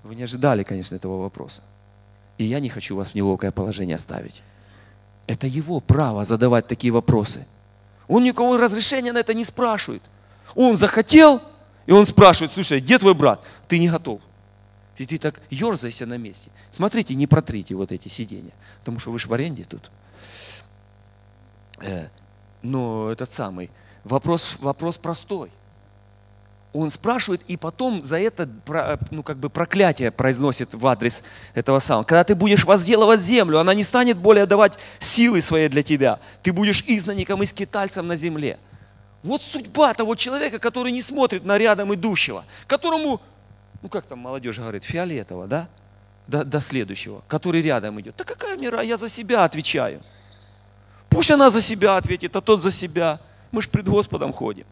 Вы 0.04 0.14
не 0.14 0.22
ожидали, 0.22 0.62
конечно, 0.62 0.94
этого 0.94 1.22
вопроса. 1.22 1.62
И 2.38 2.44
я 2.44 2.60
не 2.60 2.68
хочу 2.68 2.94
вас 2.94 3.10
в 3.10 3.14
неловкое 3.16 3.50
положение 3.50 3.98
ставить. 3.98 4.42
Это 5.28 5.46
его 5.46 5.78
право 5.78 6.24
задавать 6.24 6.66
такие 6.66 6.90
вопросы. 6.90 7.46
Он 8.08 8.24
никого 8.24 8.56
разрешения 8.56 9.12
на 9.12 9.18
это 9.18 9.34
не 9.34 9.44
спрашивает. 9.44 10.02
Он 10.54 10.78
захотел, 10.78 11.42
и 11.84 11.92
он 11.92 12.06
спрашивает, 12.06 12.50
слушай, 12.52 12.80
где 12.80 12.98
твой 12.98 13.14
брат? 13.14 13.44
Ты 13.68 13.78
не 13.78 13.90
готов. 13.90 14.22
И 14.96 15.04
ты 15.04 15.18
так 15.18 15.42
ерзайся 15.50 16.06
на 16.06 16.16
месте. 16.16 16.50
Смотрите, 16.72 17.14
не 17.14 17.26
протрите 17.26 17.74
вот 17.74 17.92
эти 17.92 18.08
сиденья, 18.08 18.52
потому 18.80 18.98
что 18.98 19.12
вы 19.12 19.18
же 19.18 19.28
в 19.28 19.34
аренде 19.34 19.64
тут. 19.64 19.90
Э, 21.82 22.08
но 22.62 23.10
этот 23.10 23.30
самый, 23.30 23.70
вопрос, 24.04 24.56
вопрос 24.60 24.96
простой. 24.96 25.50
Он 26.74 26.90
спрашивает, 26.90 27.40
и 27.48 27.56
потом 27.56 28.02
за 28.02 28.18
это 28.18 28.48
ну, 29.10 29.22
как 29.22 29.38
бы 29.38 29.48
проклятие 29.48 30.10
произносит 30.10 30.74
в 30.74 30.86
адрес 30.86 31.22
этого 31.54 31.78
самого. 31.78 32.04
Когда 32.04 32.24
ты 32.24 32.34
будешь 32.34 32.64
возделывать 32.64 33.20
землю, 33.20 33.58
она 33.58 33.72
не 33.72 33.82
станет 33.82 34.18
более 34.18 34.44
давать 34.44 34.78
силы 34.98 35.40
своей 35.40 35.68
для 35.68 35.82
тебя. 35.82 36.20
Ты 36.42 36.52
будешь 36.52 36.84
изгнанником 36.86 37.42
и 37.42 37.46
скитальцем 37.46 38.06
на 38.06 38.16
земле. 38.16 38.58
Вот 39.22 39.42
судьба 39.42 39.94
того 39.94 40.14
человека, 40.14 40.58
который 40.58 40.92
не 40.92 41.00
смотрит 41.00 41.44
на 41.44 41.56
рядом 41.56 41.92
идущего, 41.94 42.44
которому, 42.66 43.20
ну 43.82 43.88
как 43.88 44.04
там 44.04 44.18
молодежь 44.18 44.58
говорит, 44.58 44.84
фиолетово, 44.84 45.46
да? 45.46 45.68
До, 46.26 46.44
до 46.44 46.60
следующего, 46.60 47.22
который 47.26 47.62
рядом 47.62 47.98
идет. 48.00 48.14
Да 48.16 48.24
какая 48.24 48.58
мира, 48.58 48.82
я 48.82 48.98
за 48.98 49.08
себя 49.08 49.44
отвечаю. 49.44 50.02
Пусть 51.08 51.30
она 51.30 51.48
за 51.48 51.62
себя 51.62 51.96
ответит, 51.96 52.36
а 52.36 52.42
тот 52.42 52.62
за 52.62 52.70
себя. 52.70 53.20
Мы 53.50 53.62
же 53.62 53.70
пред 53.70 53.88
Господом 53.88 54.34
ходим. 54.34 54.66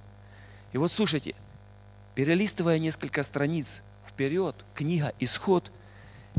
И 0.74 0.78
вот 0.78 0.92
слушайте, 0.92 1.34
перелистывая 2.16 2.78
несколько 2.78 3.22
страниц 3.22 3.82
вперед, 4.08 4.56
книга 4.74 5.12
«Исход», 5.20 5.70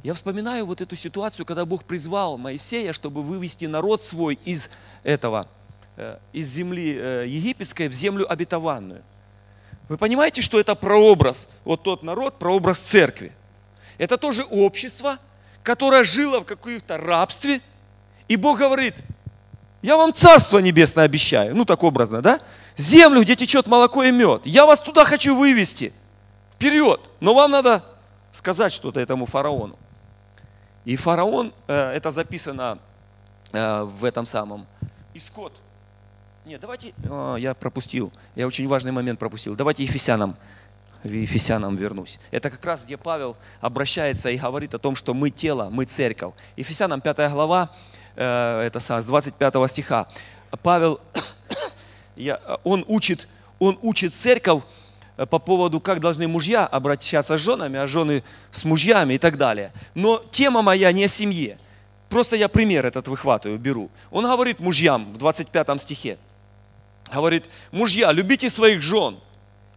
я 0.04 0.16
вспоминаю 0.16 0.66
вот 0.66 0.82
эту 0.82 0.96
ситуацию, 0.96 1.46
когда 1.46 1.66
Бог 1.66 1.84
призвал 1.84 2.38
Моисея, 2.38 2.94
чтобы 2.94 3.22
вывести 3.24 3.66
народ 3.66 4.04
свой 4.04 4.40
из 4.44 4.70
этого, 5.04 5.48
э, 5.96 6.18
из 6.34 6.48
земли 6.48 6.98
э, 6.98 7.26
египетской 7.28 7.88
в 7.90 7.94
землю 7.94 8.32
обетованную. 8.32 9.04
Вы 9.88 9.98
понимаете, 9.98 10.42
что 10.42 10.60
это 10.60 10.74
прообраз, 10.76 11.48
вот 11.64 11.84
тот 11.84 12.04
народ, 12.04 12.40
прообраз 12.40 12.80
церкви. 12.80 13.32
Это 14.00 14.18
тоже 14.18 14.44
общество, 14.46 15.20
которое 15.62 16.04
жило 16.04 16.42
в 16.42 16.46
каком-то 16.46 16.98
рабстве, 16.98 17.62
и 18.28 18.36
Бог 18.36 18.58
говорит– 18.58 18.96
я 19.82 19.96
вам 19.96 20.14
Царство 20.14 20.58
Небесное 20.58 21.06
обещаю. 21.06 21.56
Ну, 21.56 21.64
так 21.64 21.84
образно, 21.84 22.22
да? 22.22 22.42
Землю, 22.78 23.24
где 23.24 23.36
течет 23.36 23.68
молоко 23.68 24.04
и 24.04 24.12
мед. 24.12 24.46
Я 24.46 24.66
вас 24.66 24.80
туда 24.80 25.04
хочу 25.04 25.36
вывести. 25.36 25.94
Вперед. 26.56 27.02
Но 27.20 27.34
вам 27.34 27.52
надо 27.52 27.84
сказать 28.32 28.72
что-то 28.72 29.00
этому 29.00 29.26
фараону. 29.26 29.78
И 30.86 30.96
фараон, 30.96 31.54
э, 31.68 31.92
это 31.92 32.12
записано 32.12 32.80
э, 33.52 33.82
в 33.84 34.06
этом 34.06 34.26
самом, 34.26 34.68
исход. 35.14 35.52
Нет, 36.46 36.62
давайте, 36.62 36.94
о, 37.10 37.36
я 37.36 37.54
пропустил, 37.54 38.14
я 38.36 38.48
очень 38.48 38.66
важный 38.68 38.94
момент 38.94 39.20
пропустил. 39.20 39.56
Давайте 39.56 39.84
Ефесянам, 39.84 40.38
Ефесянам 41.04 41.76
вернусь. 41.76 42.20
Это 42.32 42.50
как 42.50 42.64
раз, 42.64 42.86
где 42.86 42.96
Павел 42.96 43.36
обращается 43.60 44.30
и 44.30 44.38
говорит 44.38 44.74
о 44.76 44.80
том, 44.80 44.96
что 44.96 45.14
мы 45.14 45.30
тело, 45.30 45.70
мы 45.70 45.84
церковь. 45.84 46.34
Ефесянам 46.56 47.02
5 47.02 47.32
глава, 47.32 47.70
это 48.16 48.80
с 48.80 49.04
25 49.04 49.70
стиха. 49.70 50.08
Павел, 50.64 51.02
он 52.64 52.84
учит, 52.88 53.28
он 53.60 53.78
учит 53.82 54.16
церковь 54.16 54.64
э, 55.18 55.26
по 55.26 55.40
поводу, 55.40 55.80
как 55.80 56.00
должны 56.00 56.28
мужья 56.28 56.66
обращаться 56.66 57.38
с 57.38 57.42
женами, 57.42 57.80
а 57.80 57.88
жены 57.88 58.24
с 58.52 58.66
мужьями 58.66 59.16
и 59.16 59.18
так 59.18 59.38
далее. 59.38 59.72
Но 59.96 60.24
тема 60.32 60.62
моя 60.62 60.92
не 60.92 61.06
о 61.06 61.08
семье. 61.08 61.58
Просто 62.10 62.36
я 62.36 62.48
пример 62.48 62.86
этот 62.86 63.08
выхватываю, 63.08 63.60
беру. 63.60 63.90
Он 64.12 64.26
говорит 64.26 64.60
мужьям 64.60 65.14
в 65.14 65.18
25 65.18 65.82
стихе, 65.82 66.18
говорит, 67.14 67.46
мужья, 67.72 68.12
любите 68.12 68.50
своих 68.50 68.82
жен. 68.82 69.20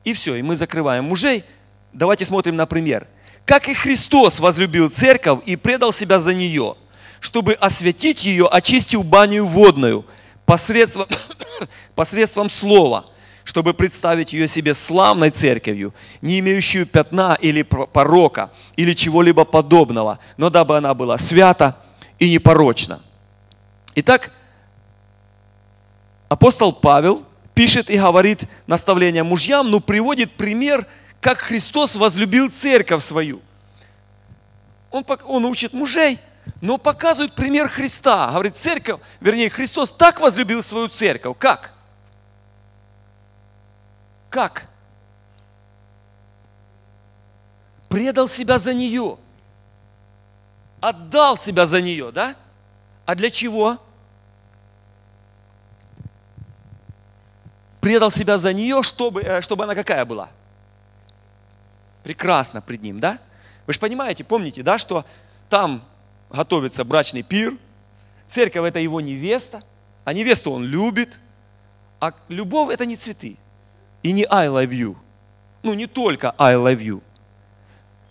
И 0.05 0.15
все, 0.15 0.37
и 0.37 0.43
мы 0.43 0.57
закрываем 0.57 1.05
мужей. 1.05 1.45
Давайте 1.93 2.25
смотрим 2.25 2.57
на 2.57 2.67
пример. 2.67 3.07
Как 3.45 3.69
и 3.69 3.75
Христос 3.75 4.39
возлюбил 4.39 4.91
церковь 4.91 5.41
и 5.45 5.57
предал 5.57 5.93
себя 5.93 6.21
за 6.21 6.35
нее– 6.35 6.77
чтобы 7.21 7.53
осветить 7.53 8.25
ее, 8.25 8.49
очистив 8.49 9.05
баню 9.05 9.45
водную 9.45 10.05
посредством, 10.47 11.07
посредством 11.95 12.51
слова, 12.51 13.07
чтобы 13.45 13.75
представить 13.75 14.33
ее 14.33 14.49
себе 14.49 14.75
славной 14.75 15.31
церковью, 15.31 15.95
не 16.21 16.39
имеющую 16.41 16.87
пятна 16.87 17.37
или 17.41 17.63
порока, 17.63 18.51
или 18.77 18.95
чего-либо 18.95 19.45
подобного, 19.45 20.19
но 20.37 20.51
дабы 20.51 20.77
она 20.77 20.95
была 20.95 21.19
свята 21.19 21.77
и 22.19 22.31
непорочна. 22.31 23.01
Итак, 23.95 24.33
апостол 26.29 26.73
Павел 26.73 27.25
пишет 27.55 27.91
и 27.91 27.99
говорит 27.99 28.45
наставление 28.67 29.23
мужьям, 29.23 29.71
но 29.71 29.81
приводит 29.81 30.33
пример, 30.33 30.87
как 31.21 31.39
Христос 31.39 31.97
возлюбил 31.97 32.51
церковь 32.51 33.05
свою. 33.05 33.41
Он, 34.91 35.05
он 35.27 35.45
учит 35.45 35.73
мужей– 35.73 36.19
но 36.61 36.77
показывает 36.77 37.35
пример 37.35 37.69
Христа. 37.69 38.31
Говорит, 38.31 38.57
церковь, 38.57 39.01
вернее, 39.21 39.49
Христос 39.49 39.93
так 39.93 40.21
возлюбил 40.21 40.63
свою 40.63 40.89
церковь. 40.89 41.37
Как? 41.39 41.73
Как? 44.29 44.67
Предал 47.89 48.29
себя 48.29 48.59
за 48.59 48.75
нее. 48.75 49.19
Отдал 50.81 51.37
себя 51.37 51.67
за 51.67 51.81
нее, 51.81 52.13
да? 52.13 52.37
А 53.07 53.15
для 53.15 53.31
чего? 53.31 53.79
Предал 57.81 58.11
себя 58.11 58.39
за 58.39 58.53
нее, 58.53 58.83
чтобы, 58.83 59.23
э, 59.23 59.41
чтобы 59.41 59.65
она 59.65 59.75
какая 59.75 60.05
была? 60.05 60.29
Прекрасно 62.03 62.61
пред 62.61 62.83
ним, 62.83 63.01
да? 63.01 63.19
Вы 63.67 63.73
же 63.73 63.81
понимаете, 63.81 64.25
помните, 64.25 64.63
да, 64.63 64.79
что 64.79 65.05
там 65.49 65.85
готовится 66.31 66.85
брачный 66.85 67.23
пир, 67.23 67.57
церковь 68.29 68.69
это 68.69 68.79
его 68.79 69.01
невеста, 69.01 69.63
а 70.05 70.13
невесту 70.13 70.53
он 70.53 70.65
любит, 70.65 71.21
а 71.99 72.15
любовь 72.29 72.73
это 72.73 72.87
не 72.87 72.97
цветы 72.97 73.37
и 74.03 74.13
не 74.13 74.25
I 74.25 74.49
love 74.49 74.71
you. 74.71 74.97
Ну, 75.63 75.75
не 75.75 75.87
только 75.87 76.35
I 76.39 76.55
love 76.55 76.81
you. 76.81 77.03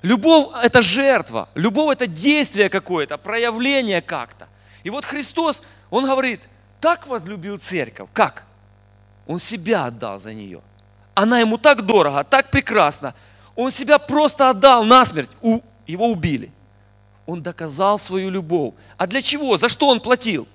Любовь– 0.01 0.55
это 0.63 0.81
жертва, 0.81 1.49
любовь– 1.55 1.95
это 1.95 2.07
действие 2.07 2.69
какое-то, 2.69 3.17
проявление 3.17 4.01
как-то. 4.01 4.47
И 4.83 4.89
вот 4.89 5.03
Христос, 5.03 5.61
Он 5.89 6.05
говорит, 6.05 6.47
так 6.79 7.07
возлюбил 7.07 7.57
церковь. 7.57 8.09
Как? 8.13 8.45
Он 9.27 9.39
себя 9.39 9.85
отдал 9.85 10.19
за 10.19 10.33
нее. 10.33 10.61
Она 11.15 11.39
ему 11.39 11.57
так 11.57 11.81
дорого, 11.81 12.23
так 12.23 12.49
прекрасно. 12.49 13.13
Он 13.55 13.71
себя 13.71 13.99
просто 13.99 14.49
отдал 14.49 14.85
насмерть. 14.85 15.29
Его 15.85 16.09
убили. 16.09 16.53
Он 17.29 17.43
доказал 17.43 17.99
свою 17.99 18.31
любовь. 18.31 18.73
А 18.97 19.05
для 19.05 19.21
чего? 19.21 19.55
За 19.59 19.69
что 19.69 19.87
он 19.89 19.99
платил? 19.99 20.47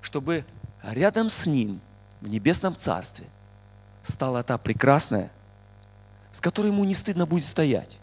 Чтобы 0.00 0.46
рядом 0.82 1.28
с 1.28 1.44
ним 1.44 1.82
в 2.22 2.28
небесном 2.28 2.74
царстве 2.78 3.26
стала 4.02 4.42
та 4.42 4.56
прекрасная, 4.56 5.30
с 6.32 6.40
которой 6.40 6.68
ему 6.68 6.84
не 6.84 6.94
стыдно 6.94 7.26
будет 7.26 7.44
стоять. 7.44 7.98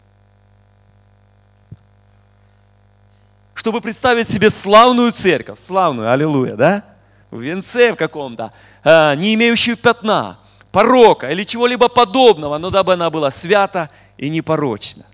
Чтобы 3.54 3.80
представить 3.80 4.28
себе 4.28 4.48
славную 4.48 5.10
церковь, 5.10 5.58
славную, 5.66 6.12
аллилуйя, 6.12 6.54
да? 6.54 6.84
В 7.32 7.40
венце 7.40 7.92
в 7.92 7.96
каком-то, 7.96 8.52
а, 8.84 9.16
не 9.16 9.34
имеющую 9.34 9.76
пятна, 9.76 10.38
порока 10.70 11.28
или 11.28 11.42
чего-либо 11.42 11.88
подобного, 11.88 12.58
но 12.58 12.70
дабы 12.70 12.92
она 12.92 13.10
была 13.10 13.32
свята 13.32 13.90
и 14.16 14.30
непорочна. 14.30 15.06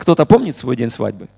Кто-то 0.00 0.24
помнит 0.24 0.56
свой 0.56 0.76
день 0.76 0.88
свадьбы? 0.88 1.28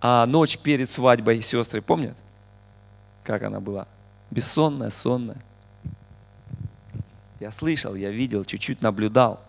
А 0.00 0.24
ночь 0.26 0.56
перед 0.56 0.88
свадьбой 0.92 1.42
сестры 1.42 1.82
помнят? 1.82 2.16
Как 3.24 3.42
она 3.42 3.58
была? 3.58 3.88
Бессонная, 4.30 4.90
сонная. 4.90 5.42
Я 7.40 7.50
слышал, 7.50 7.96
я 7.96 8.10
видел, 8.10 8.44
чуть-чуть 8.44 8.80
наблюдал. 8.80 9.40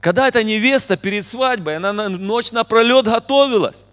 Когда 0.00 0.26
эта 0.26 0.42
невеста 0.42 0.96
перед 0.96 1.24
свадьбой, 1.24 1.76
она 1.76 1.92
на 1.92 2.08
ночь 2.08 2.50
напролет 2.50 3.04
готовилась. 3.04 3.86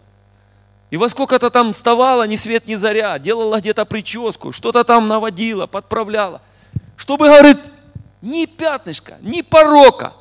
И 0.90 0.98
во 0.98 1.08
сколько-то 1.08 1.52
там 1.52 1.74
вставала, 1.74 2.26
ни 2.26 2.36
свет, 2.36 2.66
ни 2.66 2.74
заря, 2.74 3.20
делала 3.20 3.60
где-то 3.60 3.86
прическу, 3.86 4.52
что-то 4.52 4.84
там 4.84 5.08
наводила, 5.08 5.68
подправляла. 5.68 6.42
Чтобы, 6.98 7.28
говорит, 7.28 7.60
ни 8.24 8.48
пятнышка, 8.48 9.20
ни 9.22 9.44
порока. 9.44 10.14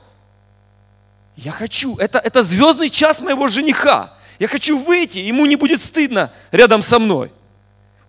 Я 1.39 1.53
хочу, 1.53 1.97
это, 1.99 2.18
это 2.18 2.43
звездный 2.43 2.91
час 2.91 3.20
моего 3.20 3.47
жениха. 3.47 4.12
Я 4.41 4.49
хочу 4.49 4.76
выйти, 4.76 5.18
ему 5.18 5.47
не 5.47 5.55
будет 5.55 5.80
стыдно 5.80 6.32
рядом 6.51 6.82
со 6.82 6.99
мной. 6.99 7.30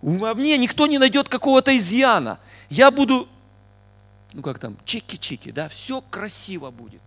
Во 0.02 0.34
мне 0.34 0.58
никто 0.58 0.88
не 0.88 0.98
найдет 0.98 1.28
какого-то 1.28 1.76
изъяна. 1.78 2.40
Я 2.70 2.90
буду, 2.90 3.28
ну 4.32 4.42
как 4.42 4.58
там, 4.58 4.76
чики-чики, 4.84 5.52
да, 5.52 5.68
все 5.68 6.00
красиво 6.10 6.72
будет. 6.72 7.02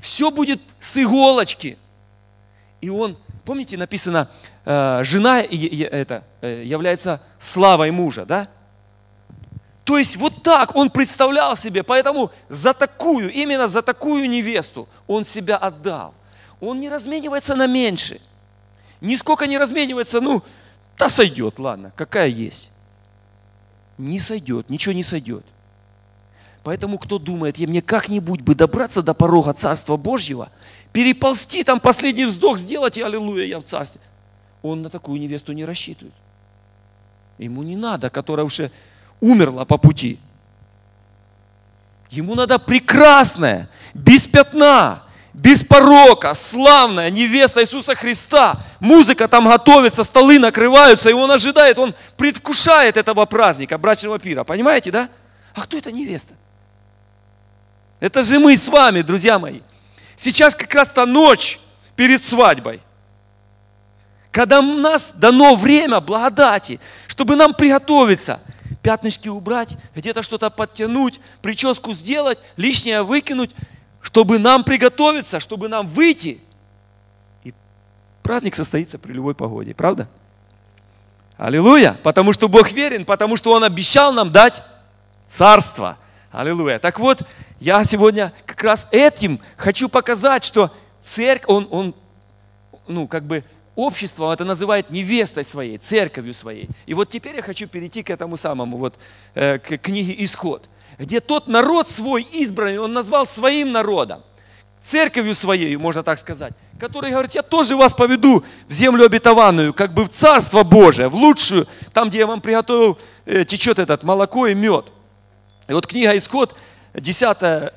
Все 0.00 0.32
будет 0.32 0.60
с 0.80 0.96
иголочки. 0.96 1.78
И 2.80 2.88
он, 2.88 3.16
помните, 3.44 3.76
написано, 3.76 4.28
э, 4.64 5.04
жена 5.04 5.40
это, 5.40 6.24
э, 6.40 6.64
является 6.64 7.22
славой 7.38 7.92
мужа, 7.92 8.24
да? 8.24 8.48
То 9.84 9.98
есть 9.98 10.16
вот 10.16 10.35
так 10.46 10.76
он 10.76 10.90
представлял 10.90 11.56
себе, 11.56 11.82
поэтому 11.82 12.30
за 12.48 12.72
такую, 12.72 13.32
именно 13.32 13.66
за 13.66 13.82
такую 13.82 14.30
невесту 14.30 14.88
он 15.08 15.24
себя 15.24 15.56
отдал. 15.56 16.14
Он 16.60 16.78
не 16.78 16.88
разменивается 16.88 17.56
на 17.56 17.66
меньше. 17.66 18.20
Нисколько 19.00 19.48
не 19.48 19.58
разменивается, 19.58 20.20
ну, 20.20 20.44
да 20.96 21.08
сойдет, 21.08 21.58
ладно, 21.58 21.92
какая 21.96 22.28
есть. 22.28 22.70
Не 23.98 24.20
сойдет, 24.20 24.70
ничего 24.70 24.92
не 24.94 25.02
сойдет. 25.02 25.44
Поэтому 26.62 26.98
кто 26.98 27.18
думает, 27.18 27.58
я 27.58 27.66
мне 27.66 27.82
как-нибудь 27.82 28.42
бы 28.42 28.54
добраться 28.54 29.02
до 29.02 29.14
порога 29.14 29.52
Царства 29.52 29.96
Божьего, 29.96 30.50
переползти 30.92 31.64
там 31.64 31.80
последний 31.80 32.26
вздох 32.26 32.58
сделать, 32.58 32.96
и 32.96 33.02
аллилуйя, 33.02 33.46
я 33.46 33.58
в 33.58 33.64
Царстве. 33.64 34.00
Он 34.62 34.82
на 34.82 34.90
такую 34.90 35.18
невесту 35.18 35.50
не 35.50 35.64
рассчитывает. 35.64 36.14
Ему 37.36 37.64
не 37.64 37.74
надо, 37.74 38.10
которая 38.10 38.46
уже 38.46 38.70
умерла 39.20 39.64
по 39.64 39.76
пути. 39.76 40.20
Ему 42.10 42.34
надо 42.34 42.58
прекрасная, 42.58 43.68
без 43.92 44.26
пятна, 44.26 45.02
без 45.32 45.64
порока, 45.64 46.34
славная 46.34 47.10
невеста 47.10 47.62
Иисуса 47.62 47.94
Христа. 47.94 48.64
Музыка 48.80 49.28
там 49.28 49.48
готовится, 49.48 50.04
столы 50.04 50.38
накрываются, 50.38 51.10
и 51.10 51.12
он 51.12 51.30
ожидает, 51.30 51.78
он 51.78 51.94
предвкушает 52.16 52.96
этого 52.96 53.26
праздника, 53.26 53.76
брачного 53.76 54.18
пира. 54.18 54.44
Понимаете, 54.44 54.90
да? 54.90 55.08
А 55.54 55.62
кто 55.62 55.76
эта 55.76 55.90
невеста? 55.90 56.34
Это 57.98 58.22
же 58.22 58.38
мы 58.38 58.56
с 58.56 58.68
вами, 58.68 59.02
друзья 59.02 59.38
мои. 59.38 59.60
Сейчас 60.14 60.54
как 60.54 60.72
раз 60.74 60.88
та 60.88 61.06
ночь 61.06 61.58
перед 61.96 62.24
свадьбой. 62.24 62.80
Когда 64.30 64.60
у 64.60 64.62
нас 64.62 65.12
дано 65.14 65.56
время 65.56 66.00
благодати, 66.00 66.78
чтобы 67.08 67.36
нам 67.36 67.52
приготовиться– 67.52 68.40
пятнышки 68.86 69.26
убрать, 69.26 69.76
где-то 69.96 70.22
что-то 70.22 70.48
подтянуть, 70.48 71.18
прическу 71.42 71.92
сделать, 71.92 72.38
лишнее 72.56 73.02
выкинуть, 73.02 73.50
чтобы 74.00 74.38
нам 74.38 74.62
приготовиться, 74.62 75.40
чтобы 75.40 75.66
нам 75.66 75.88
выйти. 75.88 76.40
И 77.42 77.52
праздник 78.22 78.54
состоится 78.54 78.96
при 78.96 79.12
любой 79.12 79.34
погоде, 79.34 79.74
правда? 79.74 80.08
Аллилуйя! 81.36 81.98
Потому 82.04 82.32
что 82.32 82.48
Бог 82.48 82.70
верен, 82.70 83.04
потому 83.04 83.36
что 83.36 83.50
Он 83.50 83.64
обещал 83.64 84.12
нам 84.12 84.30
дать 84.30 84.62
царство. 85.26 85.98
Аллилуйя! 86.30 86.78
Так 86.78 87.00
вот, 87.00 87.22
я 87.58 87.82
сегодня 87.82 88.32
как 88.44 88.62
раз 88.62 88.86
этим 88.92 89.40
хочу 89.56 89.88
показать, 89.88 90.44
что 90.44 90.72
церковь, 91.02 91.48
он, 91.48 91.66
он 91.72 91.94
ну, 92.86 93.08
как 93.08 93.24
бы 93.24 93.42
общество 93.76 94.32
это 94.32 94.44
называет 94.44 94.90
невестой 94.90 95.44
своей, 95.44 95.78
церковью 95.78 96.34
своей. 96.34 96.68
И 96.86 96.94
вот 96.94 97.10
теперь 97.10 97.36
я 97.36 97.42
хочу 97.42 97.68
перейти 97.68 98.02
к 98.02 98.10
этому 98.10 98.36
самому, 98.36 98.78
вот, 98.78 98.94
э, 99.34 99.58
к 99.58 99.78
книге 99.78 100.16
«Исход», 100.24 100.68
где 100.98 101.20
тот 101.20 101.46
народ 101.46 101.88
свой 101.88 102.22
избранный, 102.22 102.78
он 102.78 102.92
назвал 102.92 103.26
своим 103.26 103.70
народом, 103.70 104.22
церковью 104.82 105.34
своей, 105.34 105.76
можно 105.76 106.02
так 106.02 106.18
сказать, 106.18 106.54
который 106.80 107.10
говорит, 107.10 107.34
я 107.34 107.42
тоже 107.42 107.76
вас 107.76 107.92
поведу 107.92 108.44
в 108.68 108.72
землю 108.72 109.04
обетованную, 109.04 109.74
как 109.74 109.92
бы 109.92 110.04
в 110.04 110.08
Царство 110.08 110.62
Божие, 110.62 111.08
в 111.08 111.14
лучшую, 111.14 111.66
там, 111.92 112.08
где 112.08 112.18
я 112.18 112.26
вам 112.26 112.40
приготовил, 112.40 112.98
э, 113.26 113.44
течет 113.44 113.78
этот 113.78 114.02
молоко 114.02 114.46
и 114.46 114.54
мед. 114.54 114.86
И 115.68 115.72
вот 115.72 115.86
книга 115.86 116.16
«Исход», 116.16 116.56
10, 116.94 117.72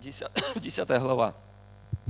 10, 0.00 0.26
10 0.56 0.88
глава, 1.00 1.34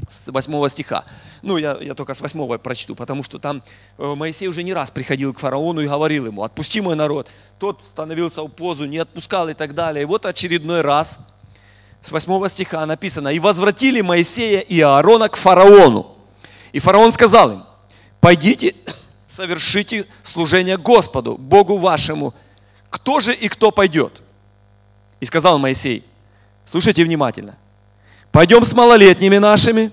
с 0.08 0.26
8 0.26 0.68
стиха. 0.68 1.04
Ну, 1.42 1.56
я, 1.56 1.76
я 1.80 1.94
только 1.94 2.14
с 2.14 2.20
8 2.20 2.58
прочту, 2.58 2.94
потому 2.94 3.22
что 3.22 3.38
там 3.38 3.62
э, 3.98 4.14
Моисей 4.14 4.48
уже 4.48 4.62
не 4.62 4.74
раз 4.74 4.90
приходил 4.90 5.32
к 5.34 5.38
фараону 5.38 5.80
и 5.80 5.86
говорил 5.86 6.26
ему, 6.26 6.42
отпусти 6.42 6.80
мой 6.80 6.96
народ. 6.96 7.28
Тот 7.58 7.84
становился 7.84 8.42
в 8.42 8.48
позу, 8.48 8.86
не 8.86 8.98
отпускал 8.98 9.48
и 9.48 9.54
так 9.54 9.74
далее. 9.74 10.02
И 10.02 10.06
вот 10.06 10.26
очередной 10.26 10.80
раз, 10.80 11.18
с 12.02 12.10
8 12.10 12.48
стиха 12.48 12.84
написано, 12.86 13.28
«И 13.28 13.38
возвратили 13.38 14.00
Моисея 14.00 14.60
и 14.60 14.80
Аарона 14.80 15.28
к 15.28 15.36
фараону. 15.36 16.16
И 16.72 16.80
фараон 16.80 17.12
сказал 17.12 17.52
им, 17.52 17.64
пойдите, 18.20 18.74
совершите 19.28 20.06
служение 20.24 20.76
Господу, 20.76 21.36
Богу 21.36 21.76
вашему. 21.76 22.34
Кто 22.90 23.20
же 23.20 23.34
и 23.34 23.48
кто 23.48 23.70
пойдет?» 23.70 24.22
И 25.20 25.26
сказал 25.26 25.58
Моисей, 25.58 26.04
слушайте 26.64 27.04
внимательно– 27.04 27.56
Пойдем 28.32 28.64
с 28.64 28.74
малолетними 28.74 29.38
нашими, 29.38 29.90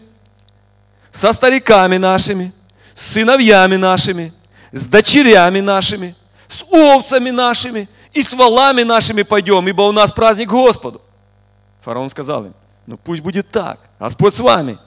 со 1.16 1.32
стариками 1.32 1.96
нашими, 1.96 2.52
с 2.94 3.14
сыновьями 3.14 3.78
нашими, 3.78 4.34
с 4.74 4.86
дочерями 4.86 5.62
нашими, 5.62 6.14
с 6.50 6.62
овцами 6.70 7.30
нашими 7.30 7.88
и 8.14 8.22
с 8.22 8.34
валами 8.34 8.84
нашими 8.84 9.24
пойдем, 9.24 9.66
ибо 9.70 9.84
у 9.84 9.94
нас 9.94 10.12
праздник 10.12 10.50
Господу. 10.50 11.02
Фараон 11.84 12.10
сказал 12.10 12.48
им, 12.48 12.54
ну 12.86 12.98
пусть 12.98 13.22
будет 13.22 13.50
так, 13.50 13.80
Господь 13.98 14.36
с 14.36 14.42
вами. 14.42 14.78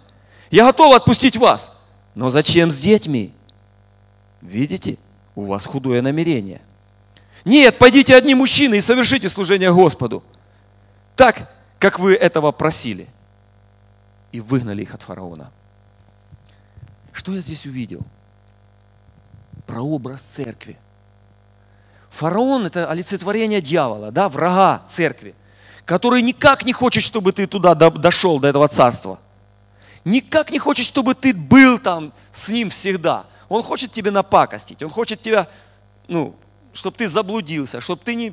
Я 0.51 0.67
готов 0.67 0.95
отпустить 0.95 1.39
вас, 1.39 1.73
но 2.15 2.29
зачем 2.29 2.71
с 2.71 2.77
детьми? 2.77 3.33
Видите, 4.43 4.99
у 5.35 5.45
вас 5.45 5.65
худое 5.65 6.03
намерение. 6.03 6.61
Нет, 7.47 7.79
пойдите 7.79 8.15
одни 8.15 8.35
мужчины 8.35 8.75
и 8.75 8.83
совершите 8.83 9.31
служение 9.31 9.73
Господу. 9.73 10.23
Так, 11.17 11.51
как 11.79 11.99
вы 11.99 12.15
этого 12.15 12.53
просили 12.53 13.09
и 14.31 14.41
выгнали 14.41 14.83
их 14.83 14.93
от 14.95 15.01
фараона. 15.01 15.51
Что 17.19 17.35
я 17.35 17.41
здесь 17.41 17.67
увидел? 17.67 18.03
Прообраз 19.67 20.21
церкви. 20.21 20.79
Фараон– 22.11 22.67
это 22.67 22.89
олицетворение 22.89 23.61
дьявола, 23.61 24.13
да, 24.13 24.29
врага 24.29 24.83
церкви, 24.89 25.35
который 25.85 26.23
никак 26.23 26.65
не 26.65 26.73
хочет, 26.73 27.03
чтобы 27.03 27.33
ты 27.33 27.49
туда 27.49 27.75
дошел, 27.75 28.39
до 28.39 28.47
этого 28.47 28.69
царства. 28.69 29.19
Никак 30.05 30.53
не 30.53 30.61
хочет, 30.61 30.87
чтобы 30.87 31.17
ты 31.17 31.35
был 31.35 31.81
там 31.81 32.13
с 32.33 32.49
ним 32.51 32.71
всегда. 32.71 33.27
Он 33.49 33.65
хочет 33.65 33.91
тебе 33.91 34.13
напакостить, 34.13 34.81
он 34.85 34.91
хочет 34.91 35.21
тебя, 35.21 35.49
ну, 36.07 36.37
чтобы 36.73 36.99
ты 36.99 37.09
заблудился, 37.09 37.81
чтобы 37.81 38.01
ты 38.05 38.15
не, 38.15 38.31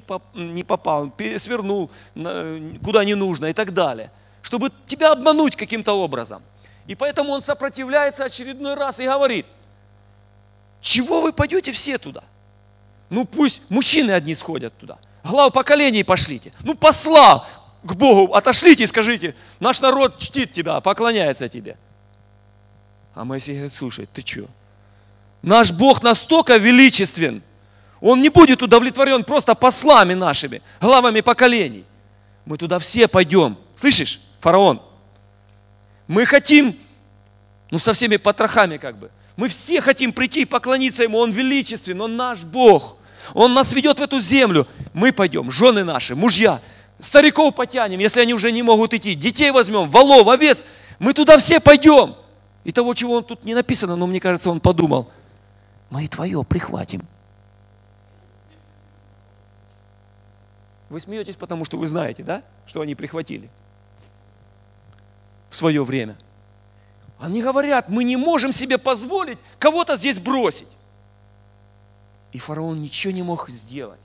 попал, 0.63 1.11
свернул 1.39 1.89
куда 2.13 3.03
не 3.03 3.15
нужно 3.15 3.47
и 3.47 3.53
так 3.53 3.73
далее– 3.73 4.11
чтобы 4.45 4.69
тебя 4.85 5.11
обмануть 5.11 5.55
каким-то 5.55 5.93
образом. 5.93 6.43
И 6.87 6.95
поэтому 6.95 7.31
он 7.31 7.41
сопротивляется 7.41 8.25
очередной 8.25 8.75
раз 8.75 8.99
и 8.99 9.05
говорит, 9.05 9.45
чего 10.81 11.21
вы 11.21 11.33
пойдете 11.33 11.71
все 11.71 11.97
туда? 11.97 12.23
Ну 13.09 13.25
пусть 13.25 13.61
мужчины 13.69 14.11
одни 14.11 14.35
сходят 14.35 14.77
туда. 14.77 14.97
Глав 15.23 15.51
поколений 15.53 16.03
пошлите. 16.03 16.53
Ну 16.61 16.75
посла 16.75 17.47
к 17.83 17.93
Богу 17.93 18.33
отошлите 18.33 18.83
и 18.83 18.87
скажите, 18.87 19.35
наш 19.59 19.79
народ 19.81 20.19
чтит 20.19 20.53
тебя, 20.53 20.79
поклоняется 20.81 21.49
тебе. 21.49 21.77
А 23.13 23.25
Моисей 23.25 23.53
говорит, 23.53 23.73
слушай, 23.73 24.07
ты 24.11 24.21
что? 24.25 24.47
Наш 25.41 25.71
Бог 25.71 26.03
настолько 26.03 26.57
величествен, 26.57 27.43
Он 28.01 28.21
не 28.21 28.29
будет 28.29 28.61
удовлетворен 28.61 29.23
просто 29.23 29.55
послами 29.55 30.13
нашими, 30.13 30.61
главами 30.81 31.21
поколений. 31.21 31.85
Мы 32.45 32.57
туда 32.57 32.77
все 32.79 33.07
пойдем. 33.07 33.57
Слышишь? 33.75 34.19
фараон. 34.39 34.81
Мы 36.07 36.25
хотим, 36.25 36.77
ну 37.71 37.79
со 37.79 37.93
всеми 37.93 38.17
потрохами 38.17 38.77
как 38.77 38.97
бы, 38.97 39.09
мы 39.35 39.49
все 39.49 39.81
хотим 39.81 40.13
прийти 40.13 40.43
и 40.43 40.45
поклониться 40.45 41.03
Ему, 41.03 41.17
Он 41.17 41.31
величествен, 41.31 41.99
Он 42.01 42.15
наш 42.15 42.43
Бог. 42.43 42.97
Он 43.33 43.53
нас 43.53 43.73
ведет 43.73 43.99
в 43.99 44.01
эту 44.03 44.21
землю. 44.21 44.67
Мы 44.93 45.11
пойдем, 45.11 45.49
жены 45.49 45.83
наши, 45.83 46.15
мужья, 46.15 46.61
стариков 46.99 47.55
потянем, 47.55 47.99
если 47.99 48.21
они 48.21 48.33
уже 48.33 48.51
не 48.51 48.61
могут 48.61 48.93
идти, 48.93 49.15
детей 49.15 49.51
возьмем, 49.51 49.89
волов, 49.89 50.27
овец. 50.27 50.63
Мы 50.99 51.13
туда 51.13 51.37
все 51.37 51.59
пойдем. 51.59 52.15
И 52.63 52.71
того, 52.71 52.93
чего 52.93 53.15
он 53.15 53.23
тут 53.23 53.43
не 53.43 53.53
написано, 53.53 53.95
но 53.95 54.07
мне 54.07 54.19
кажется, 54.19 54.49
он 54.49 54.59
подумал, 54.59 55.11
мы 55.89 56.05
и 56.05 56.07
твое 56.07 56.43
прихватим. 56.43 57.01
Вы 60.89 60.99
смеетесь, 60.99 61.35
потому 61.35 61.65
что 61.65 61.77
вы 61.77 61.87
знаете, 61.87 62.23
да, 62.23 62.43
что 62.67 62.81
они 62.81 62.95
прихватили 62.95 63.49
свое 65.55 65.83
время. 65.83 66.17
Они 67.19 67.41
говорят, 67.41 67.89
мы 67.89 68.03
не 68.03 68.17
можем 68.17 68.51
себе 68.51 68.77
позволить 68.77 69.39
кого-то 69.57 69.95
здесь 69.95 70.19
бросить. 70.19 70.67
И 72.33 72.37
фараон 72.37 72.81
ничего 72.81 73.13
не 73.13 73.23
мог 73.23 73.49
сделать. 73.49 73.99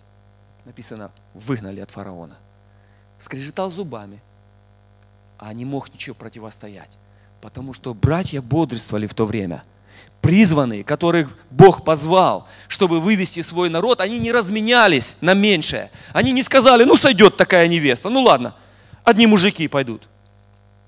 Написано, 0.65 1.11
выгнали 1.35 1.81
от 1.81 1.91
фараона. 1.91 2.37
Скрежетал 3.19 3.71
зубами, 3.71 4.23
а 5.39 5.53
не 5.53 5.65
мог 5.65 5.93
ничего 5.93 6.15
противостоять. 6.15 6.97
Потому 7.41 7.75
что 7.75 7.95
братья 7.95 8.41
бодрствовали 8.41 9.07
в 9.07 9.15
то 9.15 9.27
время. 9.27 9.65
Призванные, 10.21 10.85
которых 10.85 11.29
Бог 11.51 11.83
позвал, 11.83 12.47
чтобы 12.69 13.01
вывести 13.01 13.41
свой 13.41 13.71
народ, 13.71 14.01
они 14.01 14.19
не 14.19 14.33
разменялись 14.33 15.17
на 15.21 15.35
меньшее. 15.35 15.91
Они 16.13 16.33
не 16.33 16.43
сказали, 16.43 16.85
ну 16.85 16.97
сойдет 16.97 17.37
такая 17.37 17.67
невеста, 17.69 18.11
ну 18.11 18.23
ладно, 18.23 18.55
одни 19.03 19.27
мужики 19.27 19.67
пойдут. 19.67 20.09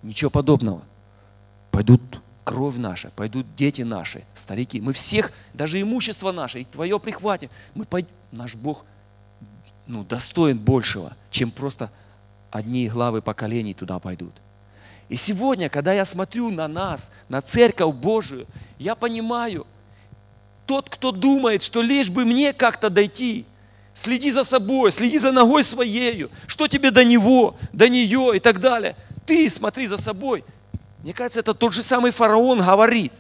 Ничего 0.03 0.31
подобного. 0.31 0.83
Пойдут 1.71 2.01
кровь 2.45 2.77
наша, 2.77 3.11
пойдут 3.15 3.47
дети 3.57 3.83
наши, 3.83 4.25
старики. 4.35 4.81
Мы 4.81 4.93
всех, 4.93 5.33
даже 5.55 5.81
имущество 5.81 6.33
наше, 6.33 6.61
и 6.61 6.65
твое 6.65 6.99
прихватим. 6.99 7.51
Мы 7.75 7.85
пойдем. 7.85 8.11
Наш 8.31 8.55
Бог 8.55 8.85
ну, 9.87 10.05
достоин 10.05 10.59
большего, 10.59 11.15
чем 11.31 11.51
просто 11.51 11.91
одни 12.51 12.89
главы 12.89 13.23
поколений 13.23 13.75
туда 13.75 13.99
пойдут. 13.99 14.33
И 15.09 15.17
сегодня, 15.17 15.69
когда 15.69 15.93
я 15.93 16.05
смотрю 16.07 16.51
на 16.51 16.69
нас, 16.69 17.11
на 17.29 17.43
Церковь 17.43 17.95
Божию, 17.95 18.47
я 18.79 18.95
понимаю, 18.95 19.67
тот, 20.67 20.89
кто 20.89 21.13
думает, 21.13 21.63
что 21.63 21.83
лишь 21.83 22.09
бы 22.09 22.25
мне 22.25 22.53
как-то 22.53 22.89
дойти, 22.89 23.45
следи 23.93 24.31
за 24.31 24.45
собой, 24.45 24.91
следи 24.93 25.19
за 25.19 25.33
ногой 25.33 25.65
своею, 25.65 26.31
что 26.47 26.69
тебе 26.69 26.91
до 26.91 27.05
него, 27.05 27.57
до 27.73 27.89
нее 27.89 28.37
и 28.37 28.41
так 28.41 28.61
далее. 28.61 28.97
Ты 29.33 29.49
смотри 29.49 29.87
за 29.87 29.97
собой. 29.97 30.45
Мне 31.03 31.15
кажется, 31.15 31.41
это 31.41 31.55
тот 31.55 31.73
же 31.73 31.83
самый 31.83 32.11
фараон 32.11 32.59
говорит. 32.59 33.15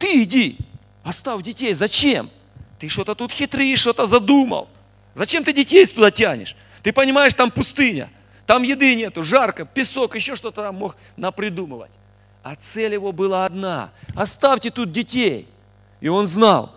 Ты 0.00 0.24
иди, 0.24 0.58
оставь 1.04 1.44
детей. 1.44 1.74
Зачем? 1.74 2.28
Ты 2.80 2.88
что-то 2.88 3.14
тут 3.14 3.30
хитришь, 3.30 3.78
что-то 3.78 4.08
задумал. 4.08 4.68
Зачем 5.14 5.44
ты 5.44 5.52
детей 5.52 5.86
туда 5.86 6.10
тянешь? 6.10 6.56
Ты 6.82 6.92
понимаешь, 6.92 7.34
там 7.34 7.52
пустыня. 7.52 8.10
Там 8.46 8.64
еды 8.64 8.96
нету, 8.96 9.22
жарко, 9.22 9.64
песок, 9.64 10.16
еще 10.16 10.34
что-то 10.34 10.62
там 10.62 10.74
мог 10.74 10.96
напридумывать. 11.16 11.92
А 12.42 12.56
цель 12.56 12.94
его 12.94 13.12
была 13.12 13.44
одна. 13.44 13.92
Оставьте 14.16 14.72
тут 14.72 14.90
детей. 14.90 15.46
И 16.00 16.08
он 16.08 16.26
знал, 16.26 16.74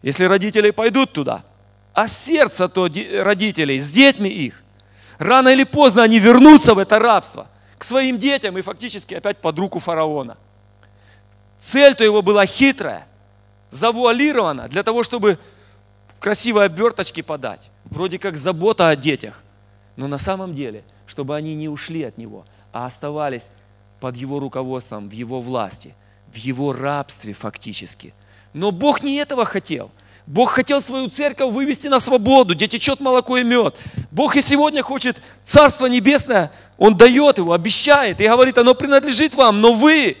если 0.00 0.26
родители 0.26 0.70
пойдут 0.70 1.12
туда, 1.12 1.42
а 1.92 2.06
сердце 2.06 2.68
то 2.68 2.88
родителей 3.20 3.80
с 3.80 3.90
детьми 3.90 4.30
их, 4.30 4.62
рано 5.18 5.48
или 5.48 5.64
поздно 5.64 6.02
они 6.02 6.18
вернутся 6.18 6.74
в 6.74 6.78
это 6.78 6.98
рабство 6.98 7.46
к 7.78 7.84
своим 7.84 8.18
детям 8.18 8.56
и 8.58 8.62
фактически 8.62 9.14
опять 9.14 9.38
под 9.38 9.58
руку 9.58 9.78
фараона. 9.78 10.36
Цель-то 11.60 12.04
его 12.04 12.22
была 12.22 12.46
хитрая, 12.46 13.06
завуалирована 13.70 14.68
для 14.68 14.82
того, 14.82 15.04
чтобы 15.04 15.38
в 16.08 16.20
красивой 16.20 16.64
оберточке 16.64 17.22
подать. 17.22 17.70
Вроде 17.84 18.18
как 18.18 18.36
забота 18.36 18.88
о 18.88 18.96
детях. 18.96 19.42
Но 19.96 20.06
на 20.06 20.18
самом 20.18 20.54
деле– 20.54 20.84
чтобы 21.08 21.34
они 21.34 21.54
не 21.54 21.68
ушли 21.68 22.04
от 22.04 22.18
Него, 22.18 22.44
а 22.72 22.86
оставались 22.86 23.50
под 23.98 24.14
Его 24.16 24.38
руководством, 24.38 25.08
в 25.08 25.12
Его 25.12 25.40
власти, 25.40 25.94
в 26.32 26.36
Его 26.36 26.72
рабстве 26.72 27.32
фактически. 27.32 28.14
Но 28.52 28.70
Бог 28.70 29.02
не 29.02 29.16
этого 29.16 29.44
хотел. 29.44 29.90
Бог 30.28 30.50
хотел 30.50 30.82
свою 30.82 31.08
церковь 31.08 31.54
вывести 31.54 31.86
на 31.86 32.00
свободу, 32.00 32.54
где 32.54 32.68
течет 32.68 33.00
молоко 33.00 33.38
и 33.38 33.44
мед. 33.44 33.78
Бог 34.10 34.36
и 34.36 34.42
сегодня 34.42 34.82
хочет 34.82 35.16
Царство 35.42 35.86
Небесное, 35.86 36.52
Он 36.76 36.98
дает 36.98 37.38
его, 37.38 37.54
обещает 37.54 38.20
и 38.20 38.28
говорит, 38.28 38.58
оно 38.58 38.74
принадлежит 38.74 39.34
вам, 39.34 39.62
но 39.62 39.72
вы 39.72 40.18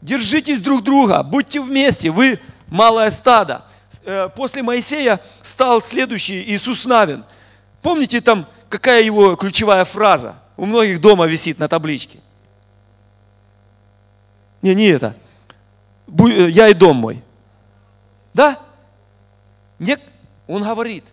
держитесь 0.00 0.60
друг 0.60 0.82
друга, 0.82 1.22
будьте 1.22 1.60
вместе, 1.60 2.08
вы 2.08 2.40
малое 2.68 3.10
стадо. 3.10 3.66
Э, 4.06 4.30
после 4.34 4.62
Моисея 4.62 5.20
стал 5.42 5.82
следующий 5.82 6.42
Иисус 6.46 6.86
Навин. 6.86 7.22
Помните 7.82 8.22
там 8.22 8.46
какая 8.70 9.02
его 9.02 9.36
ключевая 9.36 9.84
фраза? 9.84 10.36
У 10.56 10.64
многих 10.64 11.02
дома 11.02 11.26
висит 11.26 11.58
на 11.58 11.68
табличке. 11.68 12.20
Не, 14.62 14.74
не 14.74 14.86
это. 14.86 15.14
Э, 16.08 16.48
я 16.48 16.68
и 16.68 16.72
дом 16.72 16.96
мой. 16.96 17.22
Да? 18.32 18.58
Не, 19.84 19.98
он 20.46 20.62
говорит, 20.62 21.04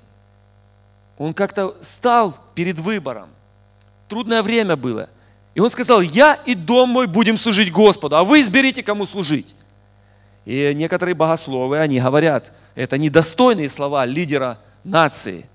он 1.18 1.34
как-то 1.34 1.76
стал 1.82 2.36
перед 2.56 2.80
выбором. 2.80 3.30
Трудное 4.08 4.42
время 4.42 4.76
было. 4.76 5.10
И 5.54 5.60
он 5.60 5.70
сказал, 5.70 6.02
я 6.02 6.36
и 6.46 6.56
дом 6.56 6.90
мой 6.90 7.08
будем 7.08 7.38
служить 7.38 7.72
Господу, 7.72 8.16
а 8.16 8.24
вы 8.24 8.42
изберите, 8.42 8.84
кому 8.84 9.06
служить. 9.06 9.54
И 10.46 10.72
некоторые 10.74 11.14
богословы, 11.14 11.80
они 11.80 12.00
говорят, 12.00 12.52
это 12.76 12.98
недостойные 12.98 13.70
слова 13.70 14.06
лидера 14.06 14.58
нации. 14.84 15.46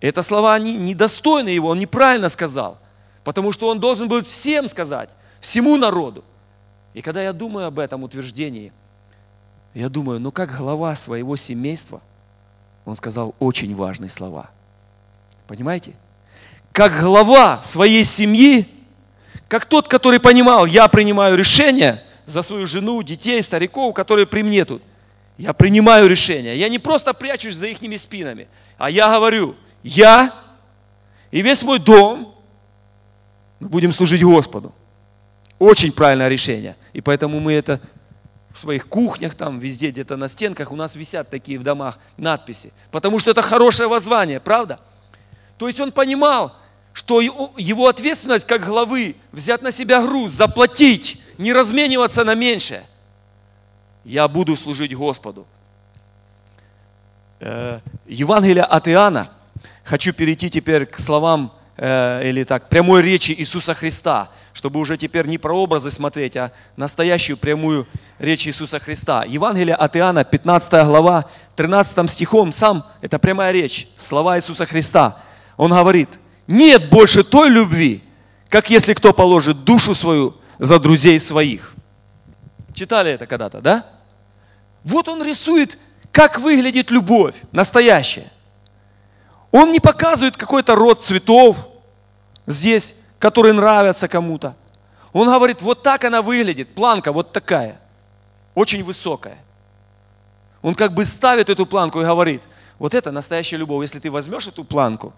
Это 0.00 0.22
слова 0.22 0.54
они 0.54 0.76
недостойны 0.76 1.48
его, 1.48 1.68
он 1.68 1.78
неправильно 1.78 2.28
сказал, 2.28 2.78
потому 3.22 3.52
что 3.52 3.68
он 3.68 3.80
должен 3.80 4.08
был 4.08 4.22
всем 4.24 4.68
сказать, 4.68 5.10
всему 5.40 5.76
народу. 5.76 6.24
И 6.94 7.02
когда 7.02 7.22
я 7.22 7.32
думаю 7.32 7.66
об 7.66 7.78
этом 7.78 8.02
утверждении, 8.02 8.72
я 9.74 9.88
думаю, 9.88 10.20
ну 10.20 10.32
как 10.32 10.56
глава 10.56 10.96
своего 10.96 11.36
семейства, 11.36 12.00
он 12.84 12.96
сказал 12.96 13.34
очень 13.38 13.74
важные 13.74 14.10
слова. 14.10 14.50
Понимаете? 15.46 15.94
Как 16.72 17.00
глава 17.00 17.62
своей 17.62 18.04
семьи, 18.04 18.66
как 19.48 19.66
тот, 19.66 19.88
который 19.88 20.20
понимал, 20.20 20.66
я 20.66 20.88
принимаю 20.88 21.36
решение 21.36 22.02
за 22.26 22.42
свою 22.42 22.66
жену, 22.66 23.02
детей, 23.02 23.42
стариков, 23.42 23.94
которые 23.94 24.26
при 24.26 24.42
мне 24.42 24.64
тут. 24.64 24.82
Я 25.36 25.52
принимаю 25.52 26.08
решение. 26.08 26.56
Я 26.56 26.68
не 26.68 26.78
просто 26.78 27.12
прячусь 27.12 27.56
за 27.56 27.66
их 27.66 27.78
спинами, 27.98 28.48
а 28.78 28.90
я 28.90 29.08
говорю, 29.08 29.56
я 29.82 30.34
и 31.30 31.42
весь 31.42 31.62
мой 31.62 31.78
дом 31.78 32.34
мы 33.58 33.68
будем 33.68 33.92
служить 33.92 34.22
Господу. 34.22 34.72
Очень 35.58 35.92
правильное 35.92 36.28
решение. 36.28 36.76
И 36.92 37.00
поэтому 37.00 37.40
мы 37.40 37.52
это 37.52 37.80
в 38.54 38.60
своих 38.60 38.88
кухнях, 38.88 39.34
там 39.34 39.58
везде 39.58 39.90
где-то 39.90 40.16
на 40.16 40.28
стенках 40.28 40.70
у 40.70 40.76
нас 40.76 40.94
висят 40.94 41.28
такие 41.28 41.58
в 41.58 41.64
домах 41.64 41.98
надписи. 42.16 42.72
Потому 42.92 43.18
что 43.18 43.32
это 43.32 43.42
хорошее 43.42 43.88
воззвание, 43.88 44.38
правда? 44.38 44.78
То 45.58 45.66
есть 45.66 45.80
он 45.80 45.90
понимал, 45.90 46.56
что 46.92 47.20
его 47.20 47.88
ответственность 47.88 48.46
как 48.46 48.64
главы 48.64 49.16
взять 49.32 49.62
на 49.62 49.72
себя 49.72 50.00
груз, 50.00 50.30
заплатить, 50.30 51.20
не 51.36 51.52
размениваться 51.52 52.22
на 52.22 52.36
меньшее. 52.36 52.84
Я 54.04 54.28
буду 54.28 54.56
служить 54.56 54.94
Господу. 54.94 55.46
Э, 57.40 57.80
Евангелие 58.06 58.62
от 58.62 58.86
Иоанна, 58.86 59.30
хочу 59.82 60.12
перейти 60.12 60.48
теперь 60.48 60.86
к 60.86 60.98
словам 61.00 61.52
э, 61.76 62.28
или 62.28 62.44
так, 62.44 62.68
прямой 62.68 63.02
речи 63.02 63.32
Иисуса 63.32 63.74
Христа, 63.74 64.30
чтобы 64.52 64.78
уже 64.78 64.96
теперь 64.96 65.26
не 65.26 65.38
про 65.38 65.54
образы 65.54 65.90
смотреть, 65.90 66.36
а 66.36 66.52
настоящую 66.76 67.36
прямую 67.36 67.88
речь 68.18 68.46
Иисуса 68.46 68.78
Христа. 68.78 69.24
Евангелие 69.24 69.74
от 69.74 69.96
Иоанна, 69.96 70.24
15 70.24 70.86
глава, 70.86 71.24
13 71.56 72.10
стихом, 72.10 72.52
сам, 72.52 72.86
это 73.00 73.18
прямая 73.18 73.52
речь, 73.52 73.88
слова 73.96 74.38
Иисуса 74.38 74.66
Христа. 74.66 75.20
Он 75.56 75.70
говорит, 75.70 76.08
нет 76.46 76.90
больше 76.90 77.24
той 77.24 77.48
любви, 77.48 78.02
как 78.48 78.70
если 78.70 78.94
кто 78.94 79.12
положит 79.12 79.64
душу 79.64 79.94
свою 79.94 80.36
за 80.58 80.78
друзей 80.78 81.20
своих. 81.20 81.74
Читали 82.72 83.12
это 83.12 83.26
когда-то, 83.26 83.60
да? 83.60 83.86
Вот 84.82 85.08
он 85.08 85.22
рисует, 85.22 85.78
как 86.12 86.38
выглядит 86.38 86.90
любовь 86.90 87.34
настоящая. 87.52 88.30
Он 89.50 89.72
не 89.72 89.80
показывает 89.80 90.36
какой-то 90.36 90.74
род 90.74 91.04
цветов 91.04 91.56
здесь, 92.46 92.96
которые 93.18 93.52
нравятся 93.52 94.08
кому-то. 94.08 94.56
Он 95.12 95.28
говорит, 95.28 95.62
вот 95.62 95.82
так 95.82 96.04
она 96.04 96.22
выглядит, 96.22 96.74
планка 96.74 97.12
вот 97.12 97.32
такая, 97.32 97.80
очень 98.54 98.82
высокая. 98.84 99.38
Он 100.62 100.74
как 100.74 100.94
бы 100.94 101.04
ставит 101.04 101.50
эту 101.50 101.66
планку 101.66 102.00
и 102.00 102.04
говорит, 102.04 102.42
вот 102.78 102.94
это 102.94 103.10
настоящая 103.10 103.56
любовь. 103.58 103.84
Если 103.84 103.98
ты 103.98 104.10
возьмешь 104.10 104.46
эту 104.46 104.64
планку, 104.64 105.12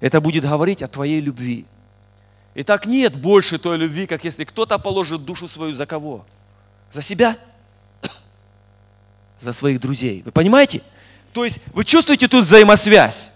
это 0.00 0.20
будет 0.20 0.44
говорить 0.44 0.82
о 0.82 0.88
твоей 0.88 1.20
любви. 1.20 1.66
И 2.54 2.62
так 2.62 2.86
нет 2.86 3.20
больше 3.20 3.58
той 3.58 3.76
любви, 3.76 4.06
как 4.06 4.24
если 4.24 4.44
кто-то 4.44 4.78
положит 4.78 5.24
душу 5.24 5.48
свою 5.48 5.74
за 5.74 5.86
кого? 5.86 6.24
За 6.90 7.02
себя? 7.02 7.36
За 9.38 9.52
своих 9.52 9.80
друзей. 9.80 10.22
Вы 10.22 10.32
понимаете? 10.32 10.82
То 11.32 11.44
есть 11.44 11.60
вы 11.72 11.84
чувствуете 11.84 12.26
тут 12.28 12.44
взаимосвязь? 12.44 13.30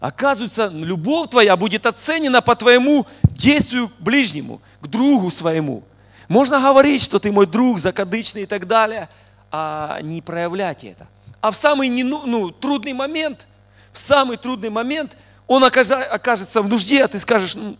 Оказывается, 0.00 0.66
любовь 0.68 1.30
твоя 1.30 1.56
будет 1.56 1.86
оценена 1.86 2.42
по 2.42 2.56
твоему 2.56 3.06
действию 3.30 3.88
к 3.88 4.00
ближнему, 4.00 4.60
к 4.80 4.88
другу 4.88 5.30
своему. 5.30 5.84
Можно 6.32 6.60
говорить, 6.62 7.02
что 7.02 7.18
ты 7.18 7.30
мой 7.30 7.46
друг, 7.46 7.78
закадычный 7.78 8.44
и 8.44 8.46
так 8.46 8.66
далее, 8.66 9.10
а 9.50 9.98
не 10.00 10.22
проявлять 10.22 10.82
это. 10.82 11.06
а 11.42 11.50
в 11.50 11.56
самый 11.56 11.88
нену- 11.88 12.24
ну, 12.24 12.50
трудный 12.50 12.94
момент, 12.94 13.46
в 13.92 13.98
самый 13.98 14.38
трудный 14.38 14.70
момент 14.70 15.16
он 15.46 15.62
окажется 15.64 16.62
в 16.62 16.68
нужде, 16.68 17.04
а 17.04 17.08
ты 17.08 17.20
скажешь, 17.20 17.54
ну, 17.54 17.76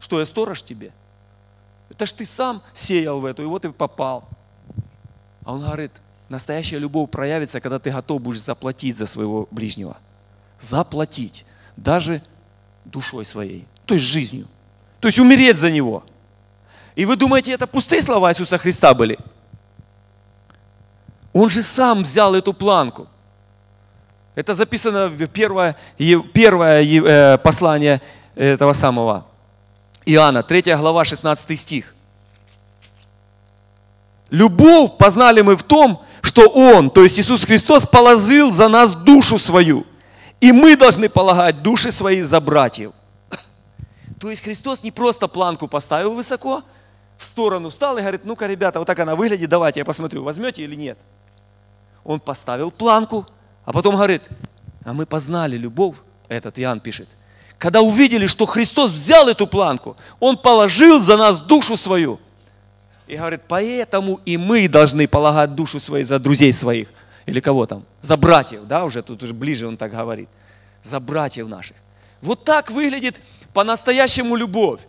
что 0.00 0.18
я 0.18 0.26
сторож 0.26 0.62
тебе? 0.62 0.92
Это 1.90 2.06
ж 2.06 2.12
ты 2.12 2.26
сам 2.26 2.60
сеял 2.72 3.20
в 3.20 3.24
эту, 3.26 3.42
и 3.42 3.46
вот 3.46 3.64
и 3.66 3.70
попал. 3.70 4.28
А 5.44 5.52
он 5.52 5.60
говорит, 5.60 5.92
настоящая 6.28 6.78
любовь 6.78 7.08
проявится, 7.10 7.60
когда 7.60 7.78
ты 7.78 7.92
готов 7.92 8.20
будешь 8.20 8.42
заплатить 8.42 8.96
за 8.96 9.06
своего 9.06 9.46
ближнего. 9.52 9.96
Заплатить. 10.58 11.44
Даже 11.76 12.20
душой 12.84 13.24
своей. 13.24 13.66
То 13.86 13.94
есть 13.94 14.06
жизнью. 14.06 14.48
То 14.98 15.06
есть 15.06 15.20
умереть 15.20 15.58
за 15.58 15.70
него. 15.70 16.02
И 16.94 17.04
вы 17.04 17.16
думаете, 17.16 17.52
это 17.52 17.66
пустые 17.66 18.02
слова 18.02 18.30
Иисуса 18.30 18.58
Христа 18.58 18.94
были? 18.94 19.18
Он 21.32 21.48
же 21.48 21.62
сам 21.62 22.02
взял 22.02 22.34
эту 22.34 22.52
планку. 22.52 23.08
Это 24.34 24.54
записано 24.54 25.08
в 25.08 25.26
первое, 25.28 25.76
первое 26.32 26.82
э, 26.82 27.38
послание 27.38 28.00
этого 28.34 28.72
самого 28.72 29.26
Иоанна, 30.06 30.42
3 30.42 30.74
глава, 30.76 31.04
16 31.04 31.58
стих. 31.58 31.94
Любовь 34.30 34.96
познали 34.98 35.42
мы 35.42 35.56
в 35.56 35.62
том, 35.62 36.02
что 36.22 36.48
Он, 36.48 36.90
то 36.90 37.02
есть 37.02 37.18
Иисус 37.18 37.44
Христос, 37.44 37.86
положил 37.86 38.50
за 38.50 38.68
нас 38.68 38.92
душу 38.92 39.38
свою. 39.38 39.86
И 40.40 40.50
мы 40.50 40.76
должны 40.76 41.08
полагать 41.08 41.62
души 41.62 41.92
свои 41.92 42.22
за 42.22 42.40
братьев. 42.40 42.92
То 44.20 44.30
есть 44.30 44.42
Христос 44.42 44.82
не 44.82 44.90
просто 44.90 45.28
планку 45.28 45.68
поставил 45.68 46.14
высоко, 46.14 46.62
в 47.22 47.24
сторону 47.24 47.70
встал 47.70 47.96
и 47.96 48.00
говорит, 48.00 48.24
ну-ка, 48.24 48.46
ребята, 48.46 48.78
вот 48.78 48.86
так 48.86 48.98
она 48.98 49.16
выглядит, 49.16 49.48
давайте 49.48 49.80
я 49.80 49.84
посмотрю, 49.84 50.22
возьмете 50.22 50.62
или 50.62 50.74
нет. 50.74 50.98
Он 52.04 52.20
поставил 52.20 52.70
планку, 52.70 53.26
а 53.64 53.72
потом 53.72 53.94
говорит, 53.94 54.22
а 54.84 54.92
мы 54.92 55.06
познали 55.06 55.56
любовь, 55.56 55.96
этот 56.28 56.58
Иоанн 56.58 56.80
пишет, 56.80 57.08
когда 57.58 57.80
увидели, 57.80 58.26
что 58.26 58.44
Христос 58.44 58.90
взял 58.90 59.28
эту 59.28 59.46
планку, 59.46 59.96
Он 60.18 60.36
положил 60.36 61.00
за 61.00 61.16
нас 61.16 61.40
душу 61.40 61.76
свою. 61.76 62.18
И 63.06 63.16
говорит, 63.16 63.42
поэтому 63.46 64.20
и 64.24 64.36
мы 64.36 64.68
должны 64.68 65.06
полагать 65.06 65.54
душу 65.54 65.78
свою 65.78 66.04
за 66.04 66.18
друзей 66.18 66.52
своих. 66.52 66.88
Или 67.26 67.40
кого 67.40 67.66
там? 67.66 67.84
За 68.00 68.16
братьев, 68.16 68.62
да, 68.66 68.84
уже 68.84 69.02
тут 69.02 69.22
уже 69.22 69.32
ближе 69.32 69.66
он 69.66 69.76
так 69.76 69.92
говорит. 69.92 70.28
За 70.82 70.98
братьев 70.98 71.46
наших. 71.46 71.76
Вот 72.20 72.44
так 72.44 72.70
выглядит 72.70 73.20
по-настоящему 73.52 74.34
любовь. 74.34 74.80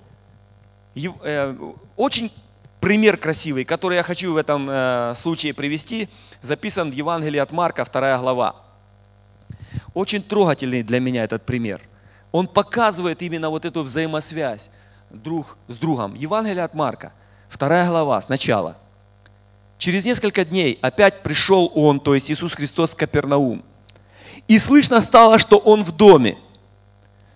Э, 0.96 1.56
Очень 1.96 2.32
пример 2.80 3.18
красивый, 3.18 3.64
который 3.66 3.96
я 3.96 4.04
хочу 4.04 4.34
в 4.34 4.38
этом 4.38 4.70
э, 4.70 5.14
случае 5.16 5.54
привести, 5.54 6.10
записан 6.42 6.92
в 6.92 6.94
Евангелии 6.94 7.40
от 7.40 7.52
Марка, 7.52 7.86
2 7.86 8.18
глава. 8.20 8.56
Очень 9.94 10.22
трогательный 10.22 10.84
для 10.84 11.00
меня 11.00 11.24
этот 11.24 11.46
пример. 11.46 11.82
Он 12.32 12.48
показывает 12.48 13.22
именно 13.22 13.50
вот 13.50 13.66
эту 13.66 13.84
взаимосвязь 13.84 14.70
друг 15.10 15.58
с 15.68 15.78
другом. 15.78 16.16
Евангелие 16.16 16.64
от 16.64 16.74
Марка, 16.74 17.14
2 17.58 17.86
глава, 17.88 18.22
сначала. 18.22 18.78
Через 19.78 20.06
несколько 20.06 20.46
дней 20.46 20.78
опять 20.82 21.24
пришел 21.24 21.72
он, 21.74 22.00
то 22.00 22.14
есть 22.14 22.30
Иисус 22.30 22.54
Христос 22.54 22.92
в 22.92 22.98
Капернаум. 22.98 23.64
И 24.48 24.60
слышно 24.60 25.02
стало, 25.02 25.40
что 25.40 25.58
он 25.58 25.84
в 25.84 25.92
доме. 25.92 26.38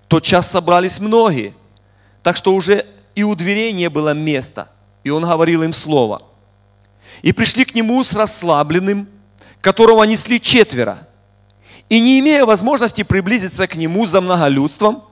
Тот 0.07 0.23
час 0.23 0.49
собрались 0.49 0.99
многие, 0.99 1.53
так 2.21 2.35
что 2.35 2.53
уже 2.53 2.85
и 3.17 3.23
у 3.23 3.33
дверей 3.33 3.73
не 3.73 3.89
было 3.89 4.13
места. 4.13 4.69
И 5.03 5.09
он 5.09 5.25
говорил 5.25 5.63
им 5.63 5.73
слово. 5.73 6.21
И 7.23 7.33
пришли 7.33 7.65
к 7.65 7.73
нему 7.73 8.03
с 8.03 8.13
расслабленным, 8.13 9.07
которого 9.59 10.03
несли 10.03 10.39
четверо. 10.39 10.99
И 11.89 11.99
не 11.99 12.19
имея 12.19 12.45
возможности 12.45 13.01
приблизиться 13.01 13.65
к 13.65 13.75
нему 13.75 14.05
за 14.05 14.21
многолюдством, 14.21 15.03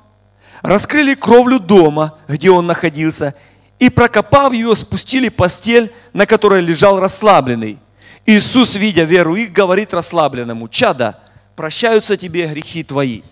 раскрыли 0.62 1.16
кровлю 1.16 1.58
дома, 1.60 2.14
где 2.28 2.52
он 2.52 2.68
находился, 2.68 3.34
и, 3.80 3.90
прокопав 3.90 4.54
ее, 4.54 4.76
спустили 4.76 5.30
постель, 5.30 5.92
на 6.14 6.28
которой 6.28 6.62
лежал 6.62 7.00
расслабленный. 7.00 7.80
Иисус, 8.28 8.76
видя 8.76 9.04
веру 9.04 9.36
их, 9.36 9.52
говорит 9.52 9.96
расслабленному, 9.96 10.68
«Чада, 10.68 11.20
прощаются 11.56 12.18
тебе 12.18 12.46
грехи 12.46 12.84
твои». 12.84 13.24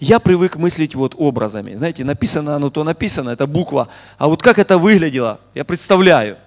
Я 0.00 0.20
привык 0.20 0.56
мыслить 0.56 0.94
вот 0.94 1.14
образами. 1.16 1.74
Знаете, 1.74 2.04
написано 2.04 2.56
оно, 2.56 2.70
то 2.70 2.84
написано, 2.84 3.30
это 3.30 3.46
буква. 3.46 3.88
А 4.18 4.28
вот 4.28 4.42
как 4.42 4.58
это 4.58 4.78
выглядело, 4.78 5.40
я 5.54 5.64
представляю. 5.64 6.38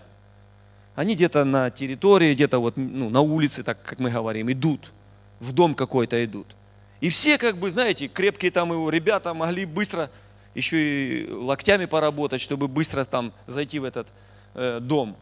Они 0.96 1.16
где-то 1.16 1.44
на 1.44 1.70
территории, 1.72 2.34
где-то 2.34 2.60
вот 2.60 2.78
ну, 2.78 3.10
на 3.10 3.22
улице, 3.22 3.64
так 3.64 3.82
как 3.82 4.00
мы 4.00 4.10
говорим, 4.10 4.52
идут. 4.52 4.92
В 5.40 5.52
дом 5.52 5.76
какой-то 5.76 6.24
идут. 6.24 6.56
И 7.02 7.10
все, 7.10 7.38
как 7.38 7.58
бы, 7.58 7.70
знаете, 7.70 8.08
крепкие 8.08 8.52
там 8.52 8.72
его 8.72 8.90
ребята 8.90 9.34
могли 9.34 9.66
быстро 9.66 10.10
еще 10.54 10.78
и 10.78 11.30
локтями 11.30 11.86
поработать, 11.86 12.42
чтобы 12.42 12.68
быстро 12.68 13.04
там 13.04 13.34
зайти 13.46 13.80
в 13.80 13.84
этот 13.84 14.08
э, 14.54 14.80
дом, 14.80 15.18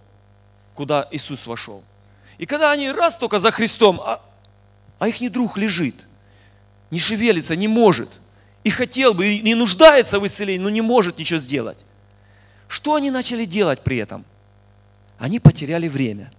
куда 0.76 1.08
Иисус 1.12 1.48
вошел. 1.48 1.84
И 2.38 2.46
когда 2.46 2.72
они 2.72 2.92
раз 2.92 3.18
только 3.18 3.40
за 3.40 3.52
Христом, 3.52 4.00
а, 4.02 4.22
а 5.00 5.08
их 5.08 5.20
не 5.22 5.30
друг 5.30 5.58
лежит, 5.58 5.96
не 6.92 7.00
шевелится, 7.00 7.56
не 7.56 7.68
может. 7.68 8.10
И 8.64 8.70
хотел 8.70 9.14
бы, 9.14 9.28
и 9.28 9.54
нуждается 9.56 10.20
в 10.20 10.26
исцелении, 10.26 10.64
но 10.64 10.70
не 10.70 10.82
может 10.82 11.18
ничего 11.18 11.40
сделать. 11.40 11.78
Что 12.68 12.96
они 12.96 13.12
начали 13.12 13.46
делать 13.46 13.84
при 13.84 13.98
этом? 13.98 14.26
Они 15.18 15.40
потеряли 15.40 15.88
время. 15.88 16.32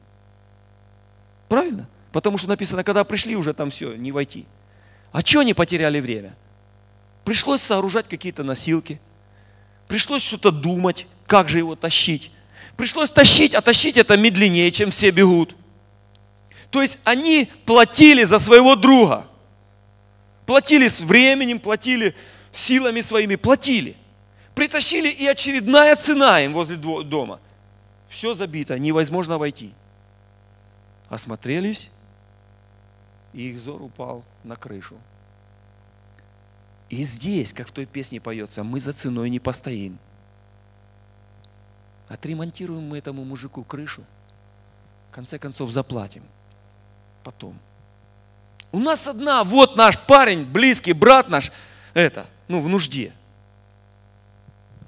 Правильно? 1.48 1.88
Потому 2.12 2.38
что 2.38 2.48
написано, 2.48 2.84
когда 2.84 3.04
пришли, 3.04 3.36
уже 3.36 3.52
там 3.54 3.70
все, 3.70 3.94
не 3.94 4.12
войти. 4.12 4.46
А 5.12 5.20
что 5.20 5.40
они 5.40 5.54
потеряли 5.54 6.00
время? 6.00 6.34
Пришлось 7.24 7.62
сооружать 7.62 8.08
какие-то 8.08 8.42
носилки. 8.42 9.00
Пришлось 9.88 10.22
что-то 10.22 10.50
думать, 10.50 11.06
как 11.26 11.48
же 11.48 11.58
его 11.58 11.76
тащить. 11.76 12.30
Пришлось 12.76 13.10
тащить, 13.10 13.54
а 13.54 13.60
тащить 13.60 13.96
это 13.96 14.16
медленнее, 14.16 14.70
чем 14.72 14.90
все 14.90 15.10
бегут. 15.10 15.54
То 16.70 16.82
есть 16.82 16.98
они 17.04 17.48
платили 17.64 18.24
за 18.24 18.38
своего 18.38 18.74
друга. 18.74 19.26
Платили 20.46 20.88
с 20.88 21.00
временем, 21.00 21.58
платили 21.58 22.14
силами 22.52 23.00
своими, 23.00 23.36
платили. 23.36 23.96
Притащили 24.54 25.08
и 25.08 25.26
очередная 25.26 25.96
цена 25.96 26.40
им 26.40 26.52
возле 26.52 26.76
дома. 26.76 27.40
Все 28.08 28.34
забито, 28.34 28.78
невозможно 28.78 29.38
войти. 29.38 29.72
Осмотрелись, 31.08 31.90
и 33.32 33.50
их 33.50 33.56
взор 33.56 33.82
упал 33.82 34.24
на 34.44 34.56
крышу. 34.56 34.96
И 36.88 37.02
здесь, 37.02 37.52
как 37.52 37.68
в 37.68 37.72
той 37.72 37.86
песне 37.86 38.20
поется, 38.20 38.62
мы 38.62 38.78
за 38.78 38.92
ценой 38.92 39.30
не 39.30 39.40
постоим. 39.40 39.98
Отремонтируем 42.08 42.82
мы 42.82 42.98
этому 42.98 43.24
мужику 43.24 43.64
крышу, 43.64 44.04
в 45.10 45.14
конце 45.14 45.38
концов 45.38 45.72
заплатим. 45.72 46.22
Потом. 47.24 47.58
У 48.74 48.80
нас 48.80 49.06
одна, 49.06 49.44
вот 49.44 49.76
наш 49.76 49.96
парень, 49.96 50.44
близкий, 50.44 50.94
брат 50.94 51.28
наш, 51.28 51.52
это, 51.92 52.26
ну, 52.48 52.60
в 52.60 52.68
нужде. 52.68 53.12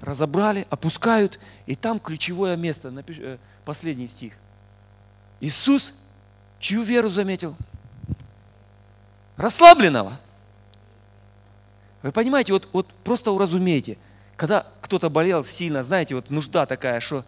Разобрали, 0.01 0.67
опускают, 0.69 1.39
и 1.67 1.73
там 1.73 1.97
ключевое 1.97 2.57
место, 2.57 2.89
напиш- 2.89 3.21
э, 3.21 3.37
последний 3.63 4.09
стих. 4.09 4.33
Иисус, 5.39 5.93
чью 6.59 6.81
веру 6.81 7.09
заметил? 7.09 7.55
Расслабленного. 9.37 10.19
Вы 12.01 12.11
понимаете, 12.11 12.51
вот, 12.51 12.67
вот 12.73 12.93
просто 13.05 13.31
уразумейте, 13.31 13.97
когда 14.35 14.67
кто-то 14.81 15.09
болел 15.09 15.45
сильно, 15.45 15.85
знаете, 15.85 16.13
вот 16.13 16.29
нужда 16.29 16.65
такая, 16.65 16.99
что 16.99 17.23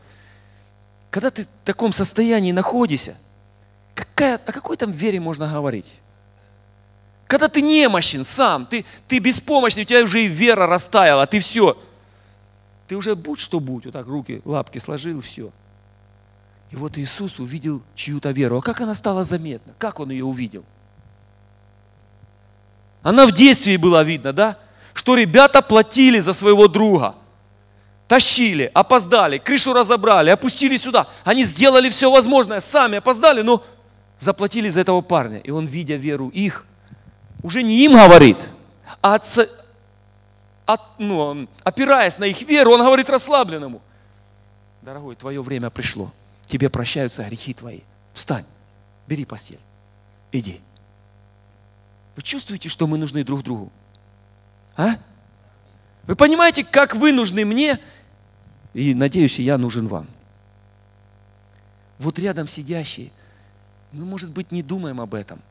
когда 1.09 1.31
ты 1.31 1.45
в 1.45 1.47
таком 1.63 1.93
состоянии 1.93 2.51
находишься, 2.51 3.15
какая, 3.95 4.35
о 4.35 4.51
какой 4.51 4.75
там 4.75 4.91
вере 4.91 5.21
можно 5.21 5.47
говорить? 5.47 5.85
Когда 7.29 7.47
ты 7.47 7.61
немощен 7.61 8.23
сам, 8.23 8.65
ты, 8.65 8.83
ты 9.07 9.19
беспомощный, 9.19 9.83
у 9.83 9.85
тебя 9.85 10.01
уже 10.01 10.23
и 10.23 10.27
вера 10.27 10.65
растаяла, 10.65 11.27
ты 11.27 11.39
все. 11.39 11.77
Ты 12.87 12.95
уже 12.95 13.15
будь 13.15 13.39
что 13.39 13.59
будь, 13.59 13.85
вот 13.85 13.93
так 13.93 14.07
руки, 14.07 14.41
лапки 14.45 14.79
сложил, 14.79 15.21
все. 15.21 15.51
И 16.71 16.75
вот 16.75 16.97
Иисус 16.97 17.37
увидел 17.37 17.83
чью-то 17.93 18.31
веру. 18.31 18.57
А 18.57 18.61
как 18.63 18.81
она 18.81 18.95
стала 18.95 19.23
заметна? 19.23 19.73
Как 19.77 19.99
он 19.99 20.09
ее 20.09 20.25
увидел? 20.25 20.65
Она 23.03 23.27
в 23.27 23.31
действии 23.31 23.77
была 23.77 24.03
видно, 24.03 24.33
да? 24.33 24.57
Что 24.95 25.13
ребята 25.13 25.61
платили 25.61 26.19
за 26.19 26.33
своего 26.33 26.67
друга. 26.67 27.13
Тащили, 28.07 28.71
опоздали, 28.73 29.37
крышу 29.37 29.71
разобрали, 29.73 30.31
опустили 30.31 30.77
сюда. 30.77 31.07
Они 31.23 31.43
сделали 31.43 31.91
все 31.91 32.09
возможное, 32.09 32.59
сами 32.59 32.97
опоздали, 32.97 33.43
но 33.43 33.63
заплатили 34.17 34.67
за 34.69 34.79
этого 34.79 35.01
парня. 35.01 35.37
И 35.37 35.51
он, 35.51 35.67
видя 35.67 35.95
веру 35.95 36.29
их, 36.29 36.65
уже 37.41 37.63
не 37.63 37.83
им 37.85 37.93
говорит, 37.93 38.49
а 39.01 39.15
от, 39.15 39.49
от, 40.65 40.81
ну, 40.99 41.47
опираясь 41.63 42.17
на 42.17 42.25
их 42.25 42.41
веру, 42.41 42.73
он 42.73 42.81
говорит 42.81 43.09
расслабленному. 43.09 43.81
Дорогой, 44.81 45.15
твое 45.15 45.41
время 45.41 45.69
пришло. 45.69 46.11
Тебе 46.45 46.69
прощаются 46.69 47.23
грехи 47.23 47.53
твои. 47.53 47.81
Встань, 48.13 48.45
бери 49.07 49.25
постель. 49.25 49.59
иди. 50.31 50.61
Вы 52.15 52.23
чувствуете, 52.23 52.69
что 52.69 52.87
мы 52.87 52.97
нужны 52.97 53.23
друг 53.23 53.43
другу? 53.43 53.71
А? 54.75 54.95
Вы 56.03 56.15
понимаете, 56.15 56.63
как 56.63 56.95
вы 56.95 57.13
нужны 57.13 57.45
мне, 57.45 57.79
и, 58.73 58.93
надеюсь, 58.93 59.39
я 59.39 59.57
нужен 59.57 59.87
вам. 59.87 60.07
Вот 61.97 62.19
рядом 62.19 62.47
сидящие, 62.47 63.11
мы, 63.91 64.05
может 64.05 64.29
быть, 64.29 64.51
не 64.51 64.61
думаем 64.61 65.01
об 65.01 65.13
этом. 65.13 65.41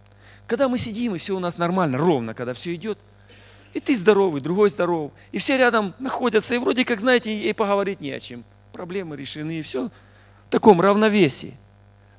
Когда 0.48 0.66
мы 0.66 0.78
сидим, 0.78 1.14
и 1.14 1.18
все 1.18 1.36
у 1.36 1.40
нас 1.40 1.58
нормально, 1.58 1.98
ровно, 1.98 2.32
когда 2.32 2.54
все 2.54 2.74
идет, 2.74 2.98
и 3.74 3.80
ты 3.80 3.94
здоровый, 3.94 4.40
другой 4.40 4.70
здоров, 4.70 5.12
и 5.30 5.36
все 5.36 5.58
рядом 5.58 5.94
находятся, 5.98 6.54
и 6.54 6.58
вроде 6.58 6.86
как, 6.86 7.00
знаете, 7.00 7.30
и 7.30 7.52
поговорить 7.52 8.00
не 8.00 8.10
о 8.12 8.18
чем. 8.18 8.44
Проблемы 8.72 9.14
решены, 9.14 9.58
и 9.58 9.62
все 9.62 9.88
в 9.88 10.50
таком 10.50 10.80
равновесии. 10.80 11.54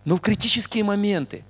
Но 0.06 0.16
в 0.16 0.22
критические 0.22 0.84
моменты, 0.84 1.44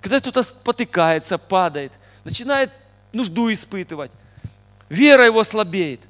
когда 0.00 0.20
кто-то 0.20 0.42
потыкается, 0.64 1.36
падает, 1.36 1.92
начинает 2.24 2.70
нужду 3.12 3.52
испытывать, 3.52 4.10
вера 4.88 5.26
его 5.26 5.44
слабеет. 5.44 6.00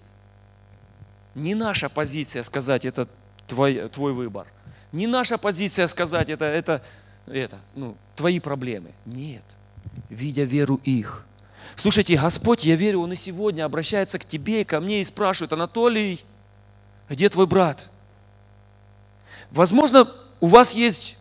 Не 1.35 1.57
наша 1.57 1.89
позиция 1.89 2.45
сказать, 2.45 2.85
это 2.85 3.09
твой, 3.49 3.89
твой 3.89 4.13
выбор. 4.13 4.47
Не 4.93 5.09
наша 5.09 5.37
позиция 5.37 5.89
сказать, 5.89 6.31
это, 6.31 6.45
это, 6.45 6.81
это 7.27 7.59
ну, 7.75 7.97
твои 8.15 8.39
проблемы. 8.39 8.93
Нет. 9.05 9.43
Видя 10.09 10.45
веру 10.45 10.81
их. 10.85 11.25
Слушайте, 11.77 12.17
Господь, 12.17 12.65
я 12.65 12.77
верю, 12.77 13.01
Он 13.01 13.13
и 13.13 13.17
сегодня 13.17 13.65
обращается 13.65 14.19
к 14.19 14.25
тебе 14.25 14.63
и 14.63 14.65
ко 14.65 14.81
мне 14.81 15.01
и 15.01 15.05
спрашивает, 15.05 15.53
Анатолий, 15.53 16.25
где 17.09 17.29
твой 17.29 17.47
брат? 17.47 17.91
Возможно, 19.51 20.11
у 20.41 20.47
вас 20.47 20.75
есть 20.75 21.19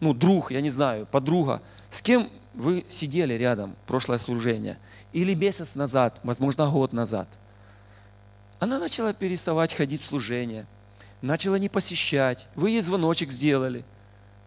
ну, 0.00 0.14
друг, 0.14 0.50
я 0.50 0.60
не 0.60 0.70
знаю, 0.70 1.06
подруга, 1.06 1.62
с 1.90 2.02
кем 2.02 2.30
вы 2.54 2.84
сидели 2.88 3.34
рядом, 3.34 3.76
прошлое 3.86 4.18
служение, 4.18 4.78
или 5.12 5.34
месяц 5.34 5.74
назад, 5.74 6.18
возможно, 6.22 6.68
год 6.68 6.92
назад. 6.92 7.28
Она 8.58 8.78
начала 8.78 9.12
переставать 9.12 9.72
ходить 9.72 10.02
в 10.02 10.06
служение, 10.06 10.66
начала 11.22 11.56
не 11.56 11.68
посещать, 11.68 12.48
вы 12.54 12.70
ей 12.70 12.80
звоночек 12.80 13.30
сделали, 13.30 13.84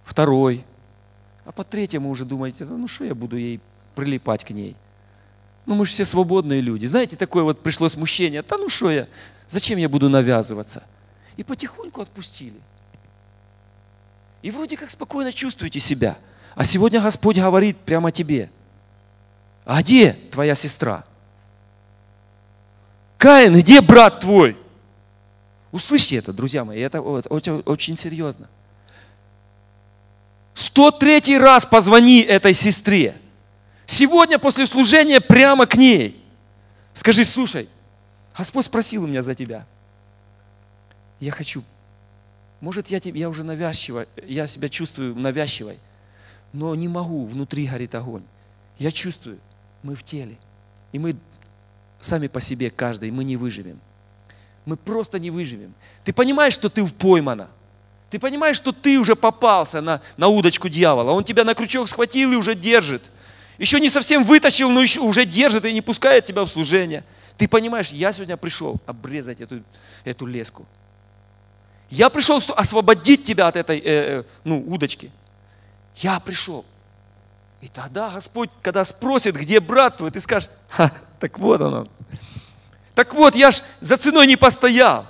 второй, 0.04 0.66
а 1.46 1.52
по 1.52 1.64
третьему 1.64 2.10
уже 2.10 2.26
думаете, 2.26 2.66
ну 2.66 2.88
что 2.88 3.04
я 3.04 3.16
буду 3.16 3.38
ей 3.38 3.60
прилипать 3.96 4.44
к 4.44 4.52
ней? 4.52 4.76
Ну 5.66 5.76
мы 5.76 5.86
же 5.86 5.92
все 5.92 6.06
свободные 6.06 6.62
люди. 6.62 6.86
Знаете, 6.86 7.16
такое 7.16 7.44
вот 7.44 7.62
пришло 7.62 7.90
смущение, 7.90 8.42
да 8.42 8.58
ну 8.58 8.70
что 8.70 8.92
я, 8.92 9.08
зачем 9.48 9.78
я 9.78 9.90
буду 9.90 10.10
навязываться? 10.10 10.84
И 11.38 11.44
потихоньку 11.44 12.02
отпустили. 12.02 12.60
И 14.42 14.52
вроде 14.52 14.78
как 14.78 14.90
спокойно 14.90 15.32
чувствуете 15.32 15.80
себя. 15.80 16.18
А 16.56 16.66
сегодня 16.66 17.02
Господь 17.02 17.38
говорит 17.38 17.78
прямо 17.78 18.12
тебе. 18.12 18.50
А 19.66 19.82
где 19.82 20.14
твоя 20.32 20.54
сестра? 20.56 21.06
Каин, 23.18 23.58
где 23.58 23.80
брат 23.80 24.20
твой? 24.20 24.58
Услышьте 25.72 26.18
это, 26.18 26.34
друзья 26.34 26.66
мои, 26.66 26.80
это 26.82 27.02
очень, 27.02 27.98
серьезно. 27.98 28.50
103 30.66 31.38
раз 31.38 31.66
позвони 31.66 32.22
этой 32.22 32.54
сестре. 32.54 33.16
Сегодня 33.86 34.40
после 34.40 34.66
служения 34.66 35.20
прямо 35.20 35.66
к 35.66 35.76
ней. 35.76 36.24
Скажи, 36.94 37.24
слушай, 37.24 37.68
Господь 38.38 38.66
спросил 38.66 39.04
у 39.04 39.08
меня 39.08 39.22
за 39.22 39.36
тебя. 39.36 39.66
Я 41.20 41.32
хочу 41.32 41.64
может, 42.64 42.88
я, 42.88 43.02
я 43.04 43.28
уже 43.28 43.44
навязчиво, 43.44 44.08
я 44.26 44.48
себя 44.48 44.70
чувствую 44.70 45.18
навязчивой, 45.18 45.80
но 46.54 46.74
не 46.76 46.88
могу, 46.88 47.26
внутри 47.26 47.68
горит 47.68 47.94
огонь. 47.94 48.24
Я 48.80 48.90
чувствую, 48.90 49.38
мы 49.84 49.96
в 49.96 50.04
теле, 50.04 50.38
и 50.94 50.98
мы 50.98 51.18
сами 52.00 52.28
по 52.28 52.40
себе, 52.40 52.70
каждый, 52.70 53.12
мы 53.12 53.26
не 53.26 53.36
выживем. 53.36 53.82
Мы 54.64 54.78
просто 54.78 55.20
не 55.20 55.30
выживем. 55.30 55.74
Ты 56.06 56.14
понимаешь, 56.14 56.54
что 56.54 56.70
ты 56.70 56.88
поймана. 56.88 57.50
Ты 58.14 58.20
понимаешь, 58.20 58.58
что 58.58 58.72
ты 58.72 59.00
уже 59.00 59.16
попался 59.16 59.82
на, 59.82 60.00
на 60.18 60.28
удочку 60.28 60.70
дьявола. 60.70 61.14
Он 61.14 61.24
тебя 61.24 61.44
на 61.44 61.56
крючок 61.56 61.90
схватил 61.90 62.32
и 62.32 62.36
уже 62.36 62.54
держит. 62.54 63.02
Еще 63.58 63.80
не 63.80 63.90
совсем 63.90 64.24
вытащил, 64.24 64.70
но 64.70 64.84
еще 64.84 65.00
уже 65.00 65.26
держит 65.26 65.66
и 65.66 65.74
не 65.74 65.82
пускает 65.82 66.24
тебя 66.24 66.44
в 66.44 66.48
служение. 66.48 67.04
Ты 67.40 67.48
понимаешь, 67.48 67.90
я 67.90 68.14
сегодня 68.14 68.38
пришел 68.38 68.80
обрезать 68.86 69.42
эту, 69.42 69.64
эту 70.04 70.28
леску. 70.28 70.68
Я 71.90 72.12
пришел 72.12 72.40
освободить 72.56 73.24
тебя 73.24 73.48
от 73.48 73.56
этой 73.56 73.80
э, 73.80 73.84
э, 73.86 74.24
ну, 74.44 74.64
удочки. 74.68 75.10
Я 75.96 76.20
пришел. 76.20 76.66
И 77.62 77.68
тогда 77.68 78.12
Господь, 78.12 78.52
когда 78.62 78.86
спросит, 78.86 79.34
где 79.34 79.60
брат 79.60 79.98
твой, 79.98 80.12
ты 80.12 80.20
скажешь, 80.20 80.52
Ха, 80.70 80.92
так 81.20 81.40
вот 81.40 81.62
он. 81.62 81.90
Так 82.94 83.16
вот, 83.16 83.36
я 83.36 83.50
ж 83.50 83.64
за 83.82 83.98
ценой 83.98 84.28
не 84.28 84.36
постоял. 84.36 85.08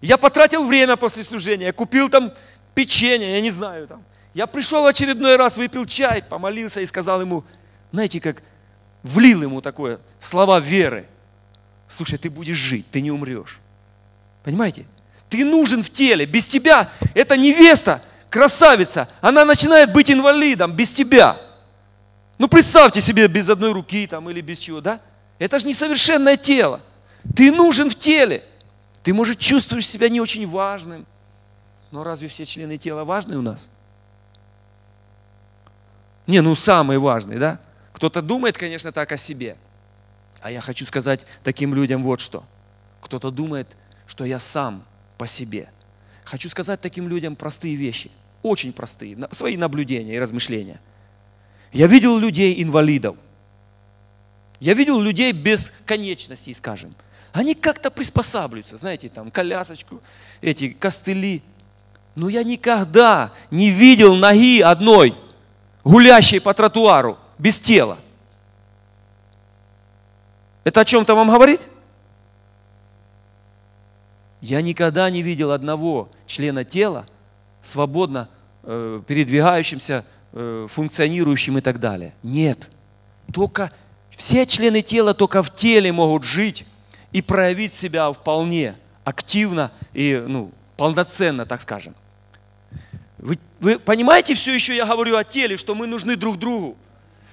Я 0.00 0.18
потратил 0.18 0.64
время 0.64 0.96
после 0.96 1.24
служения, 1.24 1.66
я 1.66 1.72
купил 1.72 2.08
там 2.08 2.32
печенье, 2.74 3.34
я 3.34 3.40
не 3.40 3.50
знаю 3.50 3.86
там. 3.88 4.04
Я 4.34 4.46
пришел 4.46 4.82
в 4.82 4.86
очередной 4.86 5.36
раз, 5.36 5.56
выпил 5.56 5.86
чай, 5.86 6.22
помолился 6.22 6.80
и 6.80 6.86
сказал 6.86 7.20
ему, 7.22 7.44
знаете, 7.92 8.20
как 8.20 8.42
влил 9.02 9.42
ему 9.42 9.62
такое 9.62 9.98
слова 10.20 10.60
веры. 10.60 11.06
Слушай, 11.88 12.18
ты 12.18 12.28
будешь 12.28 12.56
жить, 12.56 12.86
ты 12.90 13.00
не 13.00 13.10
умрешь. 13.10 13.60
Понимаете? 14.44 14.84
Ты 15.28 15.44
нужен 15.44 15.82
в 15.82 15.90
теле. 15.90 16.26
Без 16.26 16.46
тебя 16.46 16.90
эта 17.14 17.36
невеста, 17.36 18.02
красавица, 18.28 19.08
она 19.20 19.44
начинает 19.44 19.92
быть 19.92 20.10
инвалидом 20.10 20.72
без 20.72 20.92
тебя. 20.92 21.40
Ну 22.38 22.48
представьте 22.48 23.00
себе 23.00 23.28
без 23.28 23.48
одной 23.48 23.72
руки 23.72 24.06
там 24.06 24.28
или 24.28 24.40
без 24.40 24.58
чего, 24.58 24.80
да? 24.80 25.00
Это 25.38 25.58
же 25.58 25.66
несовершенное 25.66 26.36
тело. 26.36 26.80
Ты 27.34 27.50
нужен 27.50 27.90
в 27.90 27.94
теле. 27.94 28.44
Ты, 29.06 29.14
может, 29.14 29.38
чувствуешь 29.38 29.86
себя 29.86 30.08
не 30.08 30.20
очень 30.20 30.48
важным. 30.48 31.06
Но 31.92 32.02
разве 32.02 32.26
все 32.26 32.44
члены 32.44 32.76
тела 32.76 33.04
важны 33.04 33.38
у 33.38 33.40
нас? 33.40 33.70
Не, 36.26 36.40
ну 36.40 36.56
самые 36.56 36.98
важные, 36.98 37.38
да? 37.38 37.60
Кто-то 37.92 38.20
думает, 38.20 38.58
конечно, 38.58 38.90
так 38.90 39.12
о 39.12 39.16
себе. 39.16 39.56
А 40.42 40.50
я 40.50 40.60
хочу 40.60 40.84
сказать 40.86 41.24
таким 41.44 41.72
людям 41.72 42.02
вот 42.02 42.20
что. 42.20 42.42
Кто-то 43.00 43.30
думает, 43.30 43.76
что 44.08 44.24
я 44.24 44.40
сам 44.40 44.84
по 45.18 45.28
себе. 45.28 45.68
Хочу 46.24 46.48
сказать 46.48 46.80
таким 46.80 47.08
людям 47.08 47.36
простые 47.36 47.76
вещи, 47.76 48.10
очень 48.42 48.72
простые, 48.72 49.16
свои 49.30 49.56
наблюдения 49.56 50.16
и 50.16 50.18
размышления. 50.18 50.80
Я 51.72 51.86
видел 51.86 52.18
людей 52.18 52.60
инвалидов. 52.60 53.16
Я 54.58 54.74
видел 54.74 55.00
людей 55.00 55.30
без 55.30 55.72
конечностей, 55.84 56.54
скажем. 56.54 56.96
Они 57.36 57.54
как-то 57.54 57.90
приспосабливаются, 57.90 58.78
знаете, 58.78 59.10
там 59.10 59.30
колясочку, 59.30 60.00
эти 60.40 60.70
костыли. 60.70 61.42
Но 62.14 62.30
я 62.30 62.42
никогда 62.42 63.30
не 63.50 63.68
видел 63.68 64.14
ноги 64.14 64.62
одной, 64.62 65.14
гулящей 65.84 66.40
по 66.40 66.54
тротуару, 66.54 67.18
без 67.36 67.60
тела. 67.60 67.98
Это 70.64 70.80
о 70.80 70.84
чем-то 70.86 71.14
вам 71.14 71.28
говорит? 71.28 71.60
Я 74.40 74.62
никогда 74.62 75.10
не 75.10 75.20
видел 75.20 75.52
одного 75.52 76.08
члена 76.26 76.64
тела, 76.64 77.04
свободно 77.60 78.30
э, 78.62 79.02
передвигающимся, 79.06 80.06
э, 80.32 80.66
функционирующим 80.70 81.58
и 81.58 81.60
так 81.60 81.80
далее. 81.80 82.14
Нет. 82.22 82.70
Только 83.30 83.72
все 84.16 84.46
члены 84.46 84.80
тела 84.80 85.12
только 85.12 85.42
в 85.42 85.54
теле 85.54 85.92
могут 85.92 86.24
жить 86.24 86.64
и 87.16 87.22
проявить 87.22 87.72
себя 87.72 88.12
вполне 88.12 88.76
активно 89.02 89.72
и 89.94 90.22
ну, 90.28 90.52
полноценно, 90.76 91.46
так 91.46 91.62
скажем. 91.62 91.94
Вы, 93.16 93.38
вы 93.58 93.78
понимаете, 93.78 94.34
все 94.34 94.54
еще 94.54 94.76
я 94.76 94.84
говорю 94.84 95.16
о 95.16 95.24
теле, 95.24 95.56
что 95.56 95.74
мы 95.74 95.86
нужны 95.86 96.16
друг 96.16 96.38
другу, 96.38 96.76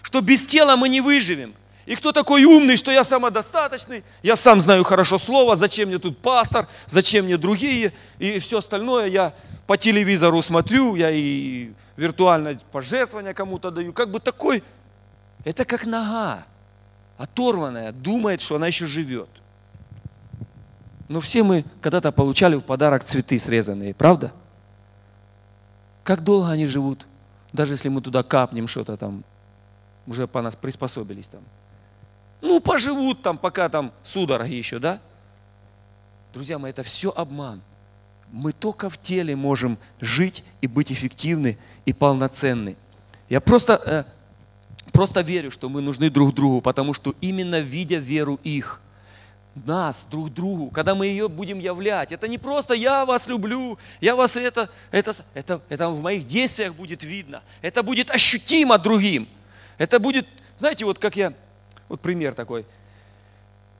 что 0.02 0.22
без 0.22 0.46
тела 0.46 0.78
мы 0.78 0.88
не 0.88 1.02
выживем. 1.02 1.54
И 1.86 1.98
кто 1.98 2.14
такой 2.14 2.46
умный, 2.46 2.78
что 2.78 2.94
я 2.94 3.04
самодостаточный, 3.04 4.06
я 4.22 4.38
сам 4.38 4.62
знаю 4.62 4.86
хорошо 4.86 5.20
слово, 5.20 5.58
зачем 5.58 5.90
мне 5.90 6.00
тут 6.00 6.18
пастор, 6.18 6.70
зачем 6.88 7.26
мне 7.26 7.36
другие, 7.36 7.92
и 8.20 8.40
все 8.40 8.60
остальное 8.60 9.08
я 9.08 9.34
по 9.68 9.76
телевизору 9.76 10.42
смотрю, 10.42 10.96
я 10.96 11.12
и 11.12 11.72
виртуальное 11.98 12.58
пожертвование 12.72 13.34
кому-то 13.34 13.70
даю. 13.70 13.92
Как 13.92 14.12
бы 14.12 14.22
такой, 14.22 14.64
это 15.44 15.66
как 15.66 15.86
нога, 15.86 16.46
оторванная, 17.18 17.92
думает, 17.92 18.40
что 18.40 18.56
она 18.56 18.68
еще 18.68 18.88
живет. 18.88 19.28
Но 21.08 21.22
все 21.22 21.44
мы 21.44 21.66
когда-то 21.82 22.12
получали 22.12 22.56
в 22.56 22.62
подарок 22.62 23.04
цветы 23.04 23.38
срезанные, 23.40 23.94
правда? 23.94 24.32
Как 26.04 26.24
долго 26.24 26.50
они 26.50 26.66
живут, 26.66 27.06
даже 27.52 27.74
если 27.74 27.90
мы 27.90 28.02
туда 28.02 28.24
капнем 28.24 28.68
что-то 28.68 28.98
там, 28.98 29.24
уже 30.08 30.28
по 30.28 30.42
нас 30.42 30.56
приспособились 30.56 31.28
там. 31.28 31.42
Ну, 32.42 32.60
поживут 32.60 33.22
там, 33.22 33.38
пока 33.38 33.70
там 33.70 33.94
судороги 34.04 34.54
еще, 34.54 34.80
да? 34.80 35.00
Друзья 36.34 36.58
мои, 36.58 36.72
это 36.72 36.84
все 36.84 37.10
обман. 37.16 37.62
Мы 38.32 38.52
только 38.52 38.90
в 38.90 38.98
теле 38.98 39.36
можем 39.36 39.78
жить 40.02 40.44
и 40.62 40.68
быть 40.68 40.92
эффективны 40.92 41.58
и 41.86 41.94
полноценны. 41.94 42.76
Я 43.30 43.40
просто 43.40 43.82
э, 43.86 44.04
Просто 44.94 45.22
верю, 45.22 45.50
что 45.50 45.70
мы 45.70 45.82
нужны 45.82 46.12
друг 46.12 46.36
другу, 46.36 46.62
потому 46.62 46.94
что 46.94 47.16
именно 47.20 47.60
видя 47.60 47.98
веру 47.98 48.40
их, 48.44 48.80
нас 49.56 50.06
друг 50.10 50.34
другу, 50.34 50.70
когда 50.72 50.96
мы 50.96 51.08
ее 51.08 51.30
будем 51.30 51.60
являть, 51.60 52.12
это 52.12 52.28
не 52.28 52.38
просто 52.38 52.74
я 52.74 53.06
вас 53.06 53.28
люблю, 53.28 53.78
я 54.02 54.16
вас 54.16 54.36
это, 54.36 54.70
это, 54.92 55.16
это, 55.34 55.62
это 55.70 55.90
в 55.90 56.02
моих 56.02 56.26
действиях 56.26 56.74
будет 56.74 57.04
видно, 57.04 57.44
это 57.62 57.84
будет 57.84 58.10
ощутимо 58.10 58.78
другим. 58.78 59.28
Это 59.78 60.00
будет, 60.00 60.28
знаете, 60.58 60.86
вот 60.86 61.00
как 61.00 61.16
я, 61.16 61.34
вот 61.90 62.00
пример 62.00 62.34
такой. 62.34 62.66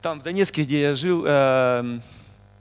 Там 0.02 0.20
в 0.20 0.24
Донецке, 0.24 0.64
где 0.64 0.82
я 0.82 0.96
жил, 0.96 1.24
э, 1.26 2.00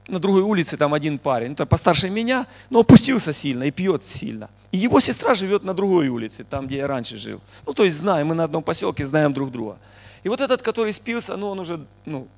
на 0.08 0.18
другой 0.18 0.42
улице 0.42 0.76
там 0.76 0.94
один 0.94 1.18
парень, 1.18 1.52
это 1.52 1.66
постарше 1.66 2.08
меня, 2.10 2.46
но 2.70 2.80
опустился 2.80 3.32
сильно 3.32 3.64
и 3.64 3.70
пьет 3.70 4.04
сильно. 4.04 4.48
И 4.70 4.78
его 4.78 5.00
сестра 5.00 5.34
живет 5.34 5.64
на 5.64 5.74
другой 5.74 6.08
улице, 6.08 6.44
там, 6.44 6.66
где 6.66 6.78
я 6.78 6.86
раньше 6.86 7.18
жил. 7.18 7.40
Ну, 7.66 7.74
то 7.74 7.84
есть 7.84 7.96
знаем, 7.96 8.28
мы 8.28 8.34
на 8.34 8.44
одном 8.44 8.62
поселке 8.62 9.04
знаем 9.04 9.32
друг 9.32 9.50
друга. 9.50 9.78
И 10.22 10.28
вот 10.28 10.40
этот, 10.40 10.62
который 10.62 10.92
спился, 10.92 11.36
ну, 11.36 11.48
он 11.48 11.60
уже, 11.60 11.84
ну, 12.06 12.28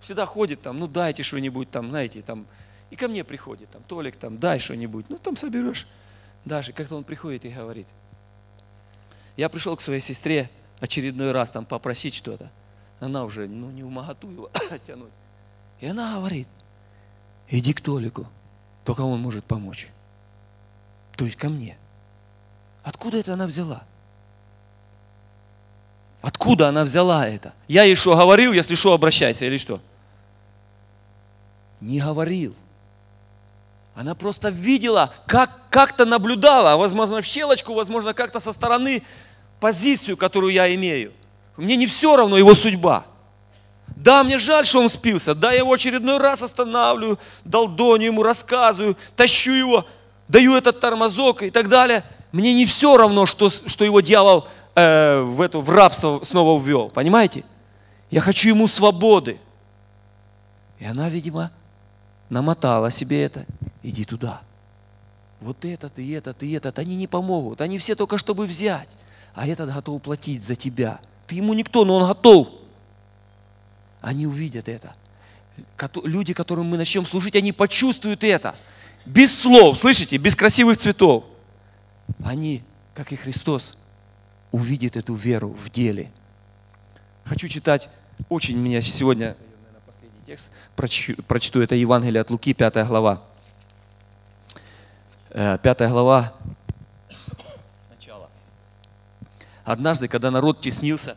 всегда 0.00 0.26
ходит 0.26 0.62
там, 0.62 0.78
ну, 0.78 0.88
дайте 0.88 1.22
что-нибудь 1.22 1.70
там, 1.70 1.90
знаете, 1.90 2.22
там, 2.22 2.46
и 2.90 2.96
ко 2.96 3.08
мне 3.08 3.22
приходит, 3.22 3.70
там, 3.70 3.82
Толик, 3.82 4.16
там, 4.16 4.38
дай 4.38 4.58
что-нибудь, 4.58 5.06
ну, 5.08 5.18
там 5.18 5.36
соберешь. 5.36 5.86
Даже 6.44 6.72
как-то 6.72 6.96
он 6.96 7.04
приходит 7.04 7.44
и 7.44 7.50
говорит, 7.50 7.86
я 9.36 9.48
пришел 9.48 9.76
к 9.76 9.82
своей 9.82 10.00
сестре 10.00 10.50
очередной 10.80 11.32
раз 11.32 11.50
там 11.50 11.64
попросить 11.64 12.14
что-то. 12.14 12.50
Она 12.98 13.24
уже, 13.24 13.46
ну, 13.46 13.70
не 13.70 13.82
в 13.82 13.90
моготу 13.90 14.30
его 14.30 14.50
тянуть. 14.86 15.12
И 15.80 15.86
она 15.86 16.16
говорит, 16.16 16.48
иди 17.48 17.72
к 17.72 17.80
Толику, 17.80 18.26
только 18.84 19.02
он 19.02 19.20
может 19.20 19.44
помочь. 19.44 19.88
То 21.16 21.24
есть 21.24 21.36
ко 21.36 21.48
мне. 21.48 21.76
Откуда 22.82 23.18
это 23.18 23.34
она 23.34 23.46
взяла? 23.46 23.84
Откуда 26.22 26.68
она 26.68 26.84
взяла 26.84 27.26
это? 27.26 27.54
Я 27.66 27.84
ей 27.84 27.94
что 27.94 28.16
говорил, 28.16 28.52
если 28.52 28.74
что, 28.74 28.92
обращайся, 28.92 29.46
или 29.46 29.58
что? 29.58 29.80
Не 31.80 32.00
говорил. 32.00 32.54
Она 33.94 34.14
просто 34.14 34.48
видела, 34.48 35.12
как, 35.26 35.50
как-то 35.70 36.04
наблюдала, 36.04 36.76
возможно, 36.76 37.20
в 37.20 37.24
щелочку, 37.24 37.74
возможно, 37.74 38.14
как-то 38.14 38.40
со 38.40 38.52
стороны 38.52 39.02
позицию, 39.60 40.16
которую 40.16 40.52
я 40.52 40.74
имею. 40.74 41.12
Мне 41.56 41.76
не 41.76 41.86
все 41.86 42.16
равно 42.16 42.38
его 42.38 42.54
судьба. 42.54 43.04
Да, 43.96 44.24
мне 44.24 44.38
жаль, 44.38 44.64
что 44.64 44.80
он 44.80 44.88
спился. 44.88 45.34
Да, 45.34 45.52
я 45.52 45.58
его 45.58 45.72
очередной 45.72 46.18
раз 46.18 46.40
останавливаю, 46.40 47.18
долдоню 47.44 48.06
ему, 48.06 48.22
рассказываю, 48.22 48.96
тащу 49.16 49.52
его, 49.52 49.84
даю 50.28 50.54
этот 50.56 50.80
тормозок 50.80 51.42
и 51.42 51.50
так 51.50 51.68
далее. 51.68 52.04
Мне 52.32 52.54
не 52.54 52.64
все 52.64 52.96
равно, 52.96 53.26
что, 53.26 53.50
что 53.50 53.84
его 53.84 54.00
дьявол 54.00 54.46
э, 54.76 55.20
в, 55.20 55.40
это, 55.40 55.58
в 55.58 55.68
рабство 55.68 56.22
снова 56.24 56.58
ввел. 56.62 56.88
Понимаете? 56.88 57.44
Я 58.10 58.20
хочу 58.20 58.48
ему 58.48 58.68
свободы. 58.68 59.38
И 60.78 60.86
она, 60.86 61.10
видимо, 61.10 61.50
намотала 62.30 62.90
себе 62.90 63.22
это. 63.24 63.44
Иди 63.82 64.04
туда. 64.04 64.40
Вот 65.40 65.64
этот 65.64 65.98
и 65.98 66.10
этот 66.10 66.42
и 66.42 66.52
этот, 66.52 66.78
они 66.78 66.96
не 66.96 67.06
помогут. 67.06 67.60
Они 67.60 67.78
все 67.78 67.94
только 67.94 68.18
чтобы 68.18 68.46
взять. 68.46 68.88
А 69.34 69.46
этот 69.46 69.72
готов 69.72 70.02
платить 70.02 70.42
за 70.42 70.54
тебя. 70.54 71.00
Ты 71.26 71.36
ему 71.36 71.54
никто, 71.54 71.84
но 71.84 71.96
он 71.96 72.08
готов. 72.08 72.48
Они 74.00 74.26
увидят 74.26 74.68
это. 74.68 74.94
Люди, 76.04 76.32
которым 76.32 76.66
мы 76.66 76.76
начнем 76.76 77.04
служить, 77.04 77.36
они 77.36 77.52
почувствуют 77.52 78.24
это. 78.24 78.54
Без 79.04 79.38
слов, 79.38 79.78
слышите, 79.78 80.16
без 80.16 80.34
красивых 80.34 80.78
цветов. 80.78 81.24
Они, 82.24 82.62
как 82.94 83.12
и 83.12 83.16
Христос, 83.16 83.76
увидят 84.52 84.96
эту 84.96 85.14
веру 85.14 85.50
в 85.50 85.70
деле. 85.70 86.10
Хочу 87.24 87.48
читать, 87.48 87.88
очень 88.28 88.56
меня 88.56 88.82
сегодня, 88.82 89.36
текст, 90.30 90.48
прочту, 90.76 91.14
прочту 91.26 91.60
это 91.60 91.74
Евангелие 91.74 92.20
от 92.20 92.30
Луки, 92.30 92.52
5 92.54 92.86
глава. 92.86 93.20
5 95.30 95.60
э, 95.64 95.88
глава, 95.88 96.32
сначала. 97.88 98.28
Однажды, 99.64 100.06
когда 100.06 100.30
народ 100.30 100.60
теснился 100.60 101.16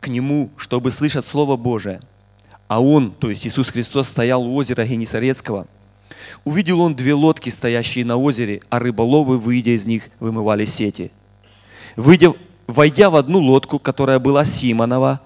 к 0.00 0.08
нему, 0.08 0.50
чтобы 0.56 0.90
слышать 0.90 1.28
Слово 1.28 1.56
Божие, 1.56 2.00
а 2.66 2.82
он, 2.82 3.12
то 3.12 3.30
есть 3.30 3.46
Иисус 3.46 3.68
Христос, 3.68 4.08
стоял 4.08 4.42
у 4.42 4.56
озера 4.56 4.84
Генесарецкого, 4.84 5.68
увидел 6.44 6.80
он 6.80 6.96
две 6.96 7.14
лодки, 7.14 7.50
стоящие 7.50 8.04
на 8.04 8.16
озере, 8.16 8.62
а 8.68 8.80
рыболовы, 8.80 9.38
выйдя 9.38 9.76
из 9.76 9.86
них, 9.86 10.08
вымывали 10.18 10.64
сети– 10.64 11.12
Выйдя, 11.94 12.32
войдя 12.66 13.10
в 13.10 13.16
одну 13.16 13.38
лодку, 13.38 13.78
которая 13.78 14.18
была 14.18 14.44
Симонова, 14.44 15.20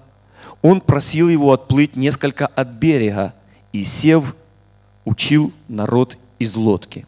он 0.61 0.81
просил 0.81 1.29
его 1.29 1.53
отплыть 1.53 1.95
несколько 1.95 2.47
от 2.47 2.67
берега 2.69 3.33
и, 3.71 3.83
сев, 3.83 4.35
учил 5.05 5.53
народ 5.67 6.17
из 6.39 6.55
лодки. 6.55 7.05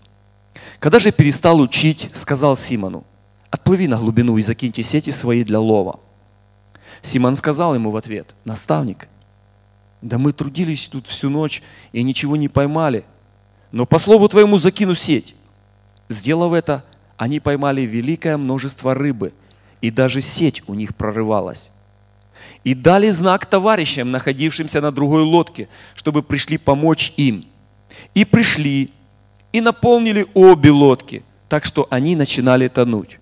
Когда 0.79 0.99
же 0.99 1.11
перестал 1.11 1.59
учить, 1.59 2.09
сказал 2.13 2.57
Симону, 2.57 3.03
«Отплыви 3.49 3.87
на 3.87 3.97
глубину 3.97 4.37
и 4.37 4.41
закиньте 4.41 4.83
сети 4.83 5.09
свои 5.09 5.43
для 5.43 5.59
лова». 5.59 5.99
Симон 7.01 7.35
сказал 7.37 7.73
ему 7.75 7.91
в 7.91 7.95
ответ, 7.95 8.35
«Наставник, 8.45 9.07
да 10.01 10.17
мы 10.17 10.31
трудились 10.31 10.87
тут 10.87 11.07
всю 11.07 11.29
ночь 11.29 11.63
и 11.91 12.03
ничего 12.03 12.35
не 12.35 12.47
поймали, 12.47 13.03
но 13.71 13.85
по 13.85 13.99
слову 13.99 14.29
твоему 14.29 14.59
закину 14.59 14.95
сеть». 14.95 15.35
Сделав 16.09 16.53
это, 16.53 16.83
они 17.17 17.39
поймали 17.39 17.81
великое 17.81 18.37
множество 18.37 18.93
рыбы– 18.93 19.33
и 19.81 19.91
даже 19.91 20.21
сеть 20.21 20.63
у 20.67 20.73
них 20.73 20.95
прорывалась. 20.95 21.71
И 22.63 22.73
дали 22.73 23.09
знак 23.09 23.45
товарищам, 23.45 24.11
находившимся 24.11 24.81
на 24.81 24.91
другой 24.91 25.23
лодке, 25.23 25.69
чтобы 25.95 26.23
пришли 26.23 26.57
помочь 26.57 27.13
им. 27.17 27.45
И 28.13 28.25
пришли, 28.25 28.91
и 29.51 29.61
наполнили 29.61 30.27
обе 30.33 30.71
лодки, 30.71 31.23
так 31.47 31.65
что 31.65 31.87
они 31.89 32.15
начинали 32.15 32.67
тонуть. 32.67 33.19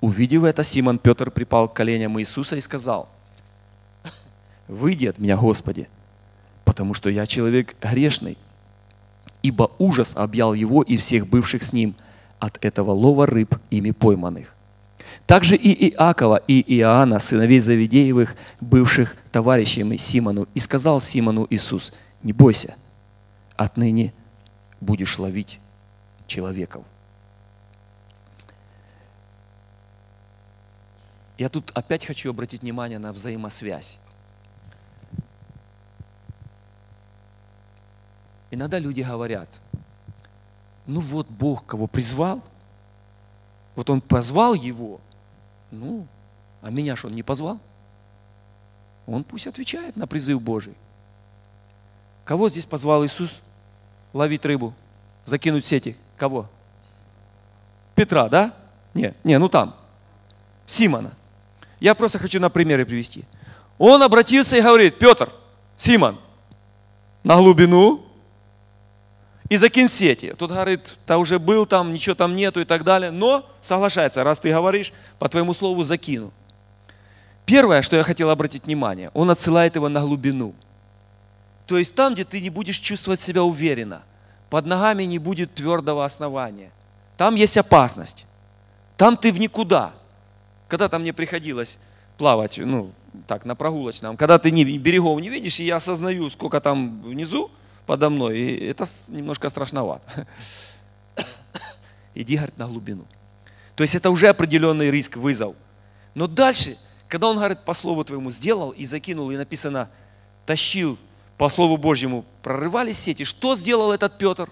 Увидев 0.00 0.44
это, 0.44 0.64
Симон 0.64 0.98
Петр 0.98 1.30
припал 1.30 1.68
к 1.68 1.74
коленям 1.74 2.18
Иисуса 2.20 2.56
и 2.56 2.60
сказал, 2.60 3.08
«Выйди 4.68 5.06
от 5.06 5.18
меня, 5.18 5.36
Господи, 5.36 5.88
потому 6.64 6.94
что 6.94 7.10
я 7.10 7.26
человек 7.26 7.76
грешный». 7.80 8.36
Ибо 9.42 9.70
ужас 9.78 10.16
объял 10.16 10.54
его 10.54 10.82
и 10.82 10.96
всех 10.96 11.28
бывших 11.28 11.62
с 11.62 11.72
ним 11.72 11.94
от 12.40 12.58
этого 12.64 12.90
лова 12.90 13.26
рыб, 13.26 13.54
ими 13.70 13.92
пойманных. 13.92 14.55
Также 15.26 15.56
и 15.56 15.90
Иакова, 15.90 16.36
и 16.46 16.62
Иоанна, 16.78 17.18
сыновей 17.18 17.58
Завидеевых, 17.58 18.36
бывших 18.60 19.16
товарищами 19.32 19.96
Симону. 19.96 20.46
И 20.54 20.60
сказал 20.60 21.00
Симону 21.00 21.46
Иисус, 21.50 21.92
не 22.22 22.32
бойся, 22.32 22.76
отныне 23.56 24.14
будешь 24.80 25.18
ловить 25.18 25.58
человеков. 26.28 26.84
Я 31.38 31.48
тут 31.48 31.70
опять 31.74 32.04
хочу 32.04 32.30
обратить 32.30 32.62
внимание 32.62 32.98
на 32.98 33.12
взаимосвязь. 33.12 33.98
Иногда 38.50 38.78
люди 38.78 39.02
говорят, 39.02 39.60
ну 40.86 41.00
вот 41.00 41.28
Бог 41.28 41.66
кого 41.66 41.88
призвал, 41.88 42.42
вот 43.74 43.90
Он 43.90 44.00
позвал 44.00 44.54
его, 44.54 45.00
ну, 45.70 46.06
а 46.62 46.70
меня 46.70 46.96
что, 46.96 47.08
он 47.08 47.14
не 47.14 47.22
позвал? 47.22 47.60
Он 49.06 49.24
пусть 49.24 49.46
отвечает 49.46 49.96
на 49.96 50.06
призыв 50.06 50.40
Божий. 50.42 50.74
Кого 52.24 52.48
здесь 52.48 52.66
позвал 52.66 53.04
Иисус 53.06 53.40
ловить 54.12 54.44
рыбу, 54.44 54.74
закинуть 55.24 55.66
сети? 55.66 55.96
Кого? 56.16 56.48
Петра, 57.94 58.28
да? 58.28 58.54
Не, 58.94 59.14
не, 59.22 59.38
ну 59.38 59.48
там. 59.48 59.76
Симона. 60.66 61.12
Я 61.78 61.94
просто 61.94 62.18
хочу 62.18 62.40
на 62.40 62.50
примеры 62.50 62.84
привести. 62.84 63.24
Он 63.78 64.02
обратился 64.02 64.56
и 64.56 64.62
говорит, 64.62 64.98
Петр, 64.98 65.30
Симон, 65.76 66.18
на 67.22 67.36
глубину 67.36 68.05
и 69.48 69.56
закинь 69.56 69.88
сети. 69.88 70.34
Тут 70.36 70.50
говорит, 70.50 70.98
ты 71.06 71.16
уже 71.16 71.38
был 71.38 71.66
там, 71.66 71.92
ничего 71.92 72.14
там 72.14 72.34
нету 72.34 72.60
и 72.60 72.64
так 72.64 72.84
далее. 72.84 73.10
Но 73.10 73.48
соглашается, 73.60 74.24
раз 74.24 74.38
ты 74.38 74.50
говоришь, 74.50 74.92
по 75.18 75.28
твоему 75.28 75.54
слову 75.54 75.84
закину. 75.84 76.32
Первое, 77.44 77.82
что 77.82 77.96
я 77.96 78.02
хотел 78.02 78.30
обратить 78.30 78.64
внимание, 78.64 79.10
он 79.14 79.30
отсылает 79.30 79.76
его 79.76 79.88
на 79.88 80.00
глубину. 80.00 80.54
То 81.66 81.78
есть 81.78 81.94
там, 81.94 82.14
где 82.14 82.24
ты 82.24 82.40
не 82.40 82.50
будешь 82.50 82.78
чувствовать 82.78 83.20
себя 83.20 83.44
уверенно, 83.44 84.02
под 84.50 84.66
ногами 84.66 85.04
не 85.04 85.18
будет 85.18 85.54
твердого 85.54 86.04
основания. 86.04 86.72
Там 87.16 87.34
есть 87.34 87.56
опасность. 87.56 88.26
Там 88.96 89.16
ты 89.16 89.32
в 89.32 89.38
никуда. 89.38 89.92
Когда-то 90.68 90.98
мне 90.98 91.12
приходилось 91.12 91.78
плавать, 92.18 92.58
ну, 92.58 92.92
так, 93.26 93.44
на 93.44 93.54
прогулочном, 93.54 94.16
когда 94.16 94.38
ты 94.38 94.50
берегов 94.50 95.20
не 95.20 95.28
видишь, 95.28 95.60
и 95.60 95.64
я 95.64 95.76
осознаю, 95.76 96.30
сколько 96.30 96.60
там 96.60 97.02
внизу, 97.02 97.50
подо 97.86 98.10
мной. 98.10 98.38
И 98.38 98.66
это 98.66 98.86
немножко 99.08 99.48
страшновато. 99.48 100.26
Иди, 102.14 102.36
говорит, 102.36 102.58
на 102.58 102.66
глубину. 102.66 103.04
То 103.74 103.82
есть 103.82 103.94
это 103.94 104.10
уже 104.10 104.28
определенный 104.28 104.90
риск, 104.90 105.16
вызов. 105.16 105.54
Но 106.14 106.26
дальше 106.26 106.76
Когда 107.08 107.28
он, 107.28 107.36
говорит, 107.36 107.60
по 107.60 107.74
слову 107.74 108.04
твоему 108.04 108.30
сделал 108.30 108.70
и 108.70 108.84
закинул, 108.84 109.30
и 109.30 109.36
написано, 109.36 109.88
тащил 110.44 110.98
по 111.38 111.48
слову 111.48 111.76
Божьему, 111.76 112.24
прорывались 112.42 112.98
сети, 112.98 113.24
что 113.24 113.54
сделал 113.56 113.92
этот 113.92 114.18
Петр? 114.18 114.50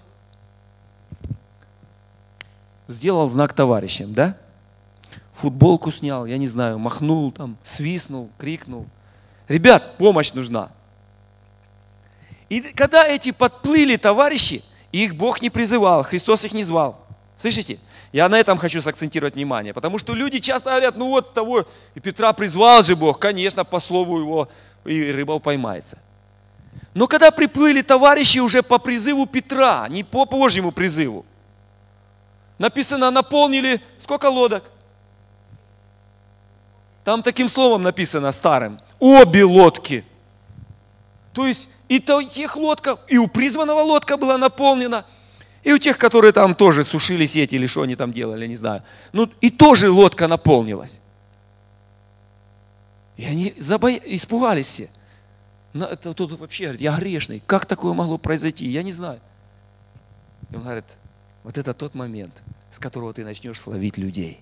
Сделал 2.87 3.27
знак 3.29 3.53
товарищам, 3.53 4.13
да? 4.13 4.37
Футболку 5.33 5.91
снял, 5.91 6.25
я 6.25 6.37
не 6.37 6.47
знаю, 6.47 6.79
махнул 6.79 7.31
там, 7.31 7.57
свистнул, 7.61 8.29
крикнул. 8.37 8.85
Ребят, 9.47 9.97
помощь 9.97 10.31
нужна. 10.31 10.71
И 12.49 12.61
когда 12.61 13.05
эти 13.05 13.31
подплыли 13.31 13.95
товарищи, 13.95 14.63
их 14.91 15.15
Бог 15.15 15.41
не 15.41 15.49
призывал, 15.49 16.03
Христос 16.03 16.45
их 16.45 16.53
не 16.53 16.63
звал. 16.63 17.05
Слышите? 17.37 17.79
Я 18.11 18.29
на 18.29 18.39
этом 18.39 18.57
хочу 18.57 18.81
сакцентировать 18.81 19.35
внимание, 19.35 19.73
потому 19.73 19.99
что 19.99 20.13
люди 20.13 20.39
часто 20.39 20.69
говорят, 20.69 20.95
ну 20.95 21.09
вот 21.09 21.33
того, 21.33 21.65
и 21.95 21.99
Петра 21.99 22.31
призвал 22.31 22.81
же 22.81 22.95
Бог, 22.95 23.19
конечно, 23.19 23.65
по 23.65 23.79
слову 23.79 24.19
его 24.19 24.49
и 24.85 25.11
рыба 25.11 25.39
поймается. 25.39 25.97
Но 26.93 27.07
когда 27.07 27.31
приплыли 27.31 27.81
товарищи 27.81 28.39
уже 28.39 28.63
по 28.63 28.77
призыву 28.77 29.25
Петра, 29.25 29.87
не 29.89 30.03
по 30.03 30.25
Божьему 30.25 30.71
призыву, 30.71 31.25
написано, 32.57 33.11
наполнили 33.11 33.81
сколько 33.99 34.27
лодок? 34.29 34.63
Там 37.03 37.21
таким 37.21 37.49
словом 37.49 37.83
написано 37.83 38.31
старым. 38.31 38.79
Обе 38.99 39.43
лодки. 39.43 40.05
То 41.33 41.45
есть 41.45 41.69
и 41.87 41.99
тех 41.99 42.55
лодка, 42.55 42.97
и 43.07 43.17
у 43.17 43.27
призванного 43.27 43.81
лодка 43.81 44.17
была 44.17 44.37
наполнена, 44.37 45.05
и 45.63 45.71
у 45.73 45.77
тех, 45.77 45.97
которые 45.97 46.31
там 46.31 46.55
тоже 46.55 46.83
сушили 46.83 47.25
сети 47.25 47.55
или 47.55 47.65
что 47.65 47.81
они 47.81 47.95
там 47.95 48.13
делали, 48.13 48.47
не 48.47 48.55
знаю. 48.55 48.83
Ну 49.13 49.29
и 49.41 49.49
тоже 49.49 49.89
лодка 49.89 50.27
наполнилась. 50.27 51.01
И 53.17 53.25
они 53.25 53.53
забо... 53.57 53.91
испугались 53.91 54.67
все. 54.67 54.89
Это 55.73 56.13
тут 56.13 56.33
вообще 56.39 56.65
говорит, 56.65 56.81
я 56.81 56.95
грешный. 56.97 57.41
Как 57.45 57.65
такое 57.65 57.93
могло 57.93 58.17
произойти? 58.17 58.67
Я 58.67 58.83
не 58.83 58.91
знаю. 58.91 59.19
И 60.51 60.55
он 60.55 60.61
говорит, 60.61 60.85
вот 61.43 61.57
это 61.57 61.73
тот 61.73 61.95
момент, 61.95 62.33
с 62.71 62.79
которого 62.79 63.13
ты 63.13 63.23
начнешь 63.23 63.65
ловить 63.65 63.97
людей. 63.97 64.39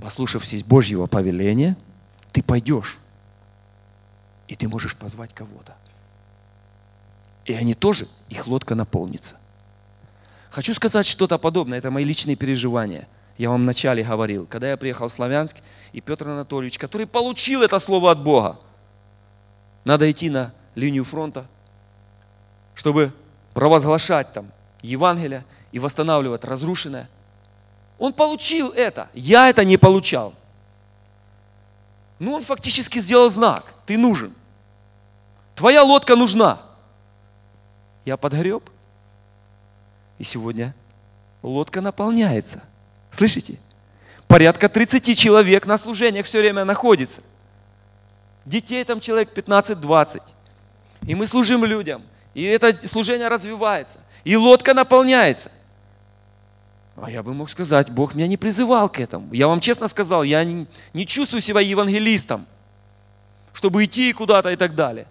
Послушавшись 0.00 0.62
Божьего 0.62 1.06
повеления, 1.06 1.76
ты 2.32 2.42
пойдешь 2.42 2.98
и 4.48 4.56
ты 4.56 4.68
можешь 4.68 4.96
позвать 4.96 5.34
кого-то. 5.34 5.74
И 7.44 7.52
они 7.52 7.74
тоже, 7.74 8.08
их 8.28 8.46
лодка 8.46 8.74
наполнится. 8.74 9.36
Хочу 10.50 10.74
сказать 10.74 11.06
что-то 11.06 11.38
подобное, 11.38 11.78
это 11.78 11.90
мои 11.90 12.04
личные 12.04 12.36
переживания. 12.36 13.06
Я 13.38 13.50
вам 13.50 13.62
вначале 13.62 14.02
говорил, 14.02 14.46
когда 14.46 14.70
я 14.70 14.76
приехал 14.76 15.08
в 15.08 15.12
Славянск, 15.12 15.56
и 15.92 16.00
Петр 16.00 16.28
Анатольевич, 16.28 16.78
который 16.78 17.06
получил 17.06 17.62
это 17.62 17.78
слово 17.78 18.10
от 18.10 18.22
Бога, 18.22 18.58
надо 19.84 20.10
идти 20.10 20.30
на 20.30 20.52
линию 20.74 21.04
фронта, 21.04 21.46
чтобы 22.74 23.12
провозглашать 23.54 24.32
там 24.32 24.50
Евангелие 24.82 25.44
и 25.72 25.78
восстанавливать 25.78 26.44
разрушенное. 26.44 27.08
Он 27.98 28.12
получил 28.12 28.70
это, 28.70 29.08
я 29.14 29.48
это 29.48 29.64
не 29.64 29.76
получал. 29.76 30.34
Ну, 32.18 32.32
он 32.32 32.42
фактически 32.42 32.98
сделал 32.98 33.30
знак. 33.30 33.75
Ты 33.86 33.96
нужен. 33.96 34.34
Твоя 35.54 35.82
лодка 35.82 36.16
нужна. 36.16 36.60
Я 38.04 38.16
подгреб. 38.16 38.68
И 40.18 40.24
сегодня 40.24 40.74
лодка 41.42 41.80
наполняется. 41.80 42.62
Слышите? 43.10 43.58
Порядка 44.26 44.68
30 44.68 45.16
человек 45.16 45.66
на 45.66 45.78
служениях 45.78 46.26
все 46.26 46.40
время 46.40 46.64
находится. 46.64 47.22
Детей 48.44 48.84
там 48.84 49.00
человек 49.00 49.32
15-20. 49.32 50.22
И 51.02 51.14
мы 51.14 51.26
служим 51.26 51.64
людям. 51.64 52.02
И 52.34 52.42
это 52.42 52.86
служение 52.86 53.28
развивается. 53.28 54.00
И 54.24 54.36
лодка 54.36 54.74
наполняется. 54.74 55.50
А 56.96 57.10
я 57.10 57.22
бы 57.22 57.34
мог 57.34 57.50
сказать, 57.50 57.90
Бог 57.90 58.14
меня 58.14 58.26
не 58.26 58.36
призывал 58.36 58.88
к 58.88 58.98
этому. 59.00 59.32
Я 59.32 59.48
вам 59.48 59.60
честно 59.60 59.86
сказал, 59.86 60.22
я 60.22 60.42
не, 60.44 60.66
не 60.94 61.06
чувствую 61.06 61.42
себя 61.42 61.60
евангелистом, 61.60 62.46
чтобы 63.56 63.86
идти 63.86 64.12
куда-то 64.12 64.50
и 64.50 64.56
так 64.56 64.74
далее. 64.74 65.06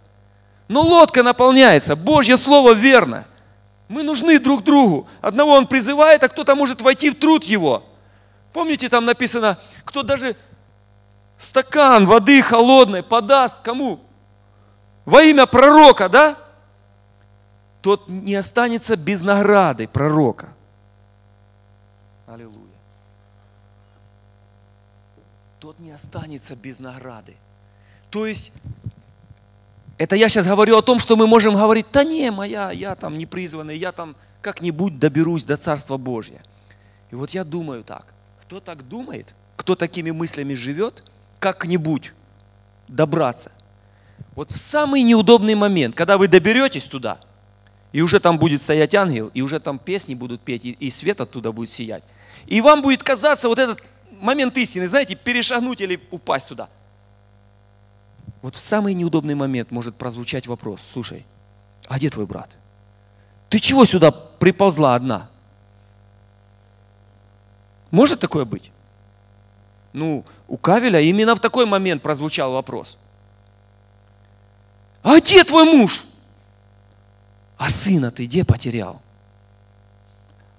Но 0.68 0.82
лодка 0.82 1.24
наполняется, 1.24 1.96
Божье 1.96 2.38
Слово 2.38 2.74
верно. 2.74 3.26
Мы 3.88 4.04
нужны 4.04 4.38
друг 4.38 4.64
другу. 4.64 5.08
Одного 5.20 5.54
Он 5.54 5.66
призывает, 5.66 6.22
а 6.24 6.30
кто-то 6.30 6.54
может 6.54 6.80
войти 6.80 7.10
в 7.10 7.16
труд 7.20 7.44
Его. 7.44 7.84
Помните, 8.54 8.88
там 8.88 9.04
написано, 9.06 9.58
кто 9.84 10.04
даже 10.04 10.36
стакан 11.40 12.06
воды 12.06 12.44
холодной 12.44 13.02
подаст 13.02 13.56
кому? 13.64 14.00
Во 15.06 15.24
имя 15.24 15.48
пророка, 15.48 16.08
да? 16.08 16.38
Тот 17.82 18.08
не 18.08 18.36
останется 18.36 18.96
без 18.96 19.22
награды 19.24 19.88
пророка. 19.88 20.50
Аллилуйя. 22.28 22.78
Тот 25.60 25.80
не 25.80 25.90
останется 25.90 26.56
без 26.56 26.78
награды. 26.78 27.38
То 28.16 28.26
есть, 28.26 28.54
это 29.98 30.16
я 30.16 30.30
сейчас 30.30 30.48
говорю 30.48 30.78
о 30.78 30.82
том, 30.82 31.00
что 31.02 31.18
мы 31.18 31.28
можем 31.28 31.54
говорить, 31.54 31.88
да 31.92 32.06
не, 32.06 32.32
моя, 32.32 32.72
я 32.72 32.96
там 32.96 33.18
не 33.18 33.26
призванный, 33.26 33.78
я 33.78 33.92
там 33.92 34.16
как-нибудь 34.40 35.00
доберусь 35.00 35.44
до 35.44 35.58
Царства 35.58 35.98
Божьего. 35.98 36.40
И 37.12 37.16
вот 37.16 37.32
я 37.32 37.44
думаю 37.44 37.84
так, 37.84 38.14
кто 38.44 38.62
так 38.62 38.88
думает, 38.88 39.36
кто 39.58 39.76
такими 39.76 40.12
мыслями 40.12 40.54
живет, 40.54 41.04
как-нибудь 41.40 42.14
добраться. 42.88 43.52
Вот 44.34 44.50
в 44.50 44.56
самый 44.56 45.02
неудобный 45.02 45.56
момент, 45.56 45.94
когда 45.94 46.18
вы 46.18 46.30
доберетесь 46.30 46.84
туда, 46.84 47.20
и 47.92 48.00
уже 48.00 48.22
там 48.22 48.40
будет 48.40 48.62
стоять 48.62 48.96
ангел, 48.96 49.30
и 49.34 49.42
уже 49.42 49.60
там 49.60 49.78
песни 49.78 50.16
будут 50.16 50.40
петь, 50.40 50.64
и, 50.64 50.90
свет 50.90 51.20
оттуда 51.20 51.52
будет 51.52 51.74
сиять. 51.74 52.04
И 52.48 52.62
вам 52.62 52.82
будет 52.82 53.04
казаться 53.04 53.50
вот 53.50 53.60
этот 53.60 53.84
момент 54.22 54.58
истины, 54.58 54.88
знаете, 54.88 55.16
перешагнуть 55.16 55.82
или 55.82 56.00
упасть 56.12 56.48
туда. 56.48 56.70
Вот 58.46 58.54
в 58.54 58.60
самый 58.60 58.94
неудобный 58.94 59.34
момент 59.34 59.72
может 59.72 59.96
прозвучать 59.96 60.46
вопрос, 60.46 60.80
слушай, 60.94 61.26
а 61.88 61.98
где 61.98 62.12
твой 62.12 62.28
брат? 62.28 62.52
Ты 63.50 63.58
чего 63.58 63.86
сюда 63.86 64.12
приползла 64.12 64.94
одна? 64.94 65.32
Может 67.90 68.20
такое 68.20 68.46
быть? 68.46 68.72
Ну, 69.94 70.24
у 70.48 70.58
Кавеля 70.58 71.02
именно 71.02 71.34
в 71.36 71.40
такой 71.40 71.66
момент 71.66 72.04
прозвучал 72.04 72.52
вопрос. 72.52 73.00
А 75.02 75.20
где 75.20 75.44
твой 75.44 75.64
муж? 75.64 76.06
А 77.58 77.72
сына 77.72 78.12
ты 78.12 78.26
где 78.26 78.46
потерял? 78.46 79.02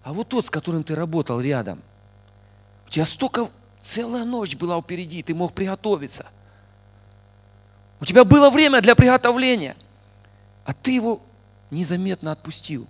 А 0.02 0.12
вот 0.12 0.26
тот, 0.26 0.46
с 0.46 0.50
которым 0.50 0.82
ты 0.82 0.96
работал 0.96 1.40
рядом, 1.40 1.80
у 2.88 2.90
тебя 2.90 3.04
столько, 3.04 3.48
целая 3.80 4.24
ночь 4.24 4.56
была 4.56 4.82
впереди, 4.82 5.22
ты 5.22 5.36
мог 5.36 5.52
приготовиться. 5.52 6.26
У 8.01 8.05
тебя 8.05 8.24
было 8.24 8.51
время 8.51 8.81
для 8.81 8.94
приготовления, 8.94 9.77
а 10.64 10.74
ты 10.74 10.93
его 10.93 11.23
незаметно 11.70 12.32
отпустил. 12.32 12.86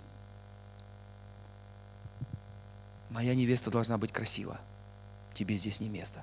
Моя 3.10 3.34
невеста 3.34 3.70
должна 3.70 3.98
быть 3.98 4.12
красива. 4.12 4.58
Тебе 5.32 5.56
здесь 5.56 5.80
не 5.80 5.88
место. 5.88 6.22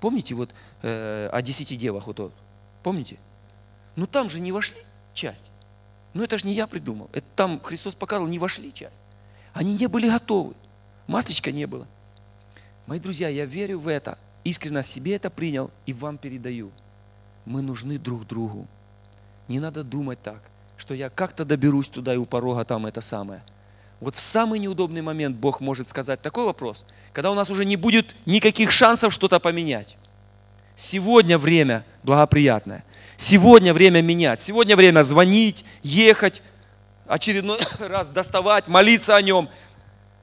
Помните 0.00 0.34
вот 0.34 0.50
э, 0.82 1.28
о 1.32 1.42
десяти 1.42 1.76
девах 1.76 2.06
вот 2.06 2.16
тот? 2.16 2.34
Помните? 2.82 3.18
Ну 3.96 4.06
там 4.06 4.30
же 4.30 4.40
не 4.40 4.52
вошли 4.52 4.78
часть. 5.14 5.44
Ну 6.12 6.22
это 6.22 6.38
же 6.38 6.46
не 6.46 6.52
я 6.52 6.66
придумал. 6.66 7.08
Это 7.12 7.26
там 7.36 7.60
Христос 7.60 7.94
показал, 7.94 8.26
не 8.26 8.38
вошли 8.38 8.72
часть. 8.72 9.00
Они 9.52 9.74
не 9.74 9.86
были 9.86 10.08
готовы. 10.08 10.54
Масличка 11.06 11.52
не 11.52 11.66
было. 11.66 11.86
Мои 12.86 13.00
друзья, 13.00 13.28
я 13.28 13.44
верю 13.44 13.80
в 13.80 13.88
это. 13.88 14.18
Искренне 14.44 14.82
себе 14.82 15.16
это 15.16 15.30
принял 15.30 15.70
и 15.86 15.92
вам 15.92 16.18
передаю 16.18 16.70
мы 17.44 17.62
нужны 17.62 17.98
друг 17.98 18.26
другу. 18.26 18.66
Не 19.48 19.60
надо 19.60 19.82
думать 19.82 20.22
так, 20.22 20.42
что 20.76 20.94
я 20.94 21.10
как-то 21.10 21.44
доберусь 21.44 21.88
туда 21.88 22.14
и 22.14 22.16
у 22.16 22.26
порога 22.26 22.64
там 22.64 22.86
это 22.86 23.00
самое. 23.00 23.42
Вот 24.00 24.16
в 24.16 24.20
самый 24.20 24.58
неудобный 24.58 25.02
момент 25.02 25.36
Бог 25.36 25.60
может 25.60 25.88
сказать 25.88 26.22
такой 26.22 26.44
вопрос, 26.44 26.86
когда 27.12 27.30
у 27.30 27.34
нас 27.34 27.50
уже 27.50 27.64
не 27.64 27.76
будет 27.76 28.14
никаких 28.24 28.70
шансов 28.70 29.12
что-то 29.12 29.40
поменять. 29.40 29.96
Сегодня 30.74 31.36
время 31.36 31.84
благоприятное. 32.02 32.84
Сегодня 33.18 33.74
время 33.74 34.00
менять. 34.00 34.40
Сегодня 34.40 34.76
время 34.76 35.02
звонить, 35.02 35.66
ехать, 35.82 36.42
очередной 37.06 37.58
раз 37.78 38.08
доставать, 38.08 38.66
молиться 38.66 39.14
о 39.14 39.20
нем. 39.20 39.50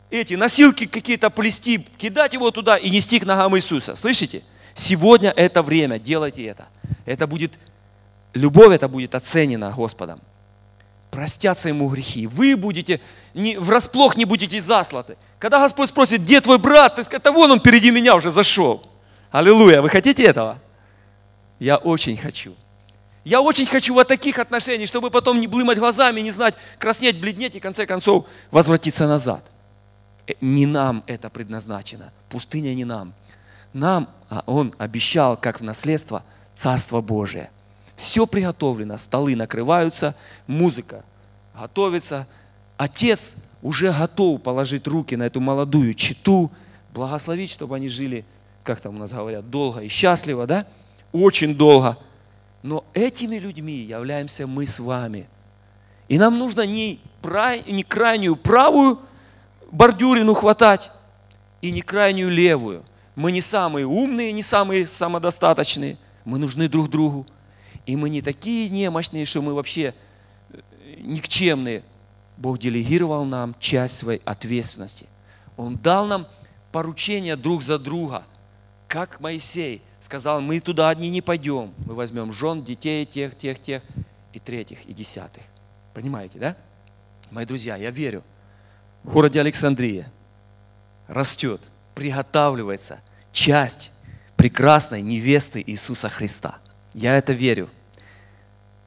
Эти 0.09 0.33
носилки 0.33 0.87
какие-то 0.87 1.29
плести, 1.29 1.85
кидать 1.97 2.33
его 2.33 2.49
туда 2.49 2.77
и 2.77 2.89
нести 2.89 3.19
к 3.19 3.25
ногам 3.25 3.55
Иисуса. 3.55 3.95
Слышите? 3.95 4.43
Сегодня 4.73 5.31
это 5.31 5.61
время, 5.61 5.99
делайте 5.99 6.45
это. 6.45 6.67
Это 7.05 7.27
будет, 7.27 7.53
любовь 8.33 8.73
это 8.73 8.87
будет 8.87 9.15
оценена 9.15 9.71
Господом. 9.71 10.19
простятся 11.11 11.69
ему 11.69 11.89
грехи. 11.89 12.27
Вы 12.27 12.55
будете, 12.55 12.99
не, 13.33 13.57
врасплох 13.57 14.17
не 14.17 14.25
будете 14.25 14.59
заслаты. 14.61 15.17
Когда 15.39 15.59
Господь 15.59 15.89
спросит, 15.89 16.21
где 16.21 16.41
твой 16.41 16.59
брат, 16.59 16.95
ты 16.95 17.03
скажешь, 17.03 17.23
да 17.23 17.31
вон 17.31 17.51
он 17.51 17.59
впереди 17.59 17.91
меня 17.91 18.15
уже 18.15 18.31
зашел. 18.31 18.83
Аллилуйя, 19.31 19.81
вы 19.81 19.89
хотите 19.89 20.23
этого? 20.23 20.59
Я 21.59 21.77
очень 21.77 22.17
хочу. 22.17 22.55
Я 23.23 23.41
очень 23.41 23.65
хочу 23.65 23.93
вот 23.93 24.07
таких 24.07 24.39
отношений, 24.39 24.85
чтобы 24.85 25.09
потом 25.09 25.39
не 25.41 25.47
блымать 25.47 25.77
глазами, 25.77 26.21
не 26.21 26.31
знать, 26.31 26.55
краснеть, 26.79 27.19
бледнеть 27.19 27.55
и 27.55 27.59
в 27.59 27.63
конце 27.63 27.85
концов 27.85 28.25
возвратиться 28.51 29.07
назад. 29.07 29.43
Э, 30.27 30.33
Не 30.39 30.65
нам 30.65 31.03
это 31.07 31.29
предназначено. 31.29 32.11
Пустыня 32.29 32.73
не 32.73 32.85
нам. 32.85 33.13
Нам 33.73 34.07
а 34.29 34.43
Он 34.45 34.73
обещал, 34.77 35.35
как 35.35 35.59
в 35.59 35.63
наследство, 35.63 36.23
Царство 36.57 37.01
Божие. 37.01 37.51
Все 37.95 38.25
приготовлено, 38.25 38.97
столы 38.97 39.35
накрываются, 39.35 40.15
музыка 40.47 41.03
готовится. 41.53 42.27
Отец 42.77 43.35
уже 43.61 43.91
готов 43.91 44.41
положить 44.41 44.87
руки 44.87 45.15
на 45.15 45.23
эту 45.23 45.39
молодую 45.39 45.93
читу, 45.93 46.51
благословить, 46.93 47.51
чтобы 47.51 47.75
они 47.75 47.89
жили, 47.89 48.25
как 48.63 48.81
там 48.81 48.95
у 48.95 48.99
нас 48.99 49.11
говорят, 49.11 49.49
долго 49.51 49.81
и 49.81 49.87
счастливо, 49.87 50.47
да? 50.47 50.65
Очень 51.11 51.55
долго. 51.55 51.97
Но 52.63 52.83
этими 52.95 53.35
людьми 53.35 53.75
являемся 53.75 54.47
мы 54.47 54.65
с 54.65 54.79
вами. 54.79 55.27
И 56.07 56.17
нам 56.17 56.39
нужно 56.39 56.65
не, 56.65 56.99
прай- 57.21 57.63
не 57.71 57.83
крайнюю 57.83 58.35
правую 58.35 58.99
бордюрину 59.71 60.33
хватать 60.33 60.89
и 61.61 61.71
не 61.71 61.81
крайнюю 61.81 62.31
левую. 62.31 62.83
Мы 63.15 63.31
не 63.31 63.41
самые 63.41 63.85
умные, 63.85 64.31
не 64.31 64.41
самые 64.41 64.87
самодостаточные. 64.87 65.97
Мы 66.27 66.39
нужны 66.39 66.67
друг 66.67 66.89
другу. 66.89 67.25
И 67.85 67.95
мы 67.95 68.09
не 68.09 68.21
такие 68.21 68.69
немощные, 68.69 69.23
что 69.23 69.41
мы 69.41 69.53
вообще 69.53 69.93
э, 70.49 70.59
никчемные. 70.99 71.83
Бог 72.35 72.59
делегировал 72.59 73.23
нам 73.23 73.55
часть 73.59 73.95
своей 73.95 74.21
ответственности. 74.25 75.07
Он 75.55 75.77
дал 75.77 76.05
нам 76.05 76.27
поручения 76.73 77.37
друг 77.37 77.63
за 77.63 77.79
друга. 77.79 78.25
Как 78.89 79.21
Моисей 79.21 79.81
сказал, 80.01 80.41
мы 80.41 80.59
туда 80.59 80.89
одни 80.89 81.09
не 81.09 81.21
пойдем. 81.21 81.73
Мы 81.85 81.95
возьмем 81.95 82.33
жен, 82.33 82.61
детей, 82.61 83.05
тех, 83.05 83.37
тех, 83.37 83.57
тех, 83.57 83.81
и 84.33 84.39
третьих, 84.39 84.85
и 84.85 84.93
десятых. 84.93 85.43
Понимаете, 85.93 86.39
да? 86.39 86.57
Мои 87.31 87.45
друзья, 87.45 87.77
я 87.77 87.89
верю, 87.89 88.21
в 89.03 89.13
городе 89.13 89.39
Александрия 89.39 90.11
растет, 91.07 91.61
приготавливается 91.95 92.99
часть 93.31 93.93
прекрасной 94.47 95.01
невесты 95.01 95.61
Иисуса 95.67 96.07
Христа. 96.07 96.59
Я 96.93 97.17
это 97.17 97.33
верю. 97.33 97.69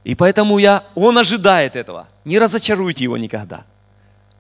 И 0.04 0.14
поэтому 0.14 0.56
я, 0.56 0.84
он 0.94 1.18
ожидает 1.18 1.76
этого. 1.76 2.08
Не 2.24 2.38
разочаруйте 2.38 3.04
его 3.04 3.18
никогда. 3.18 3.66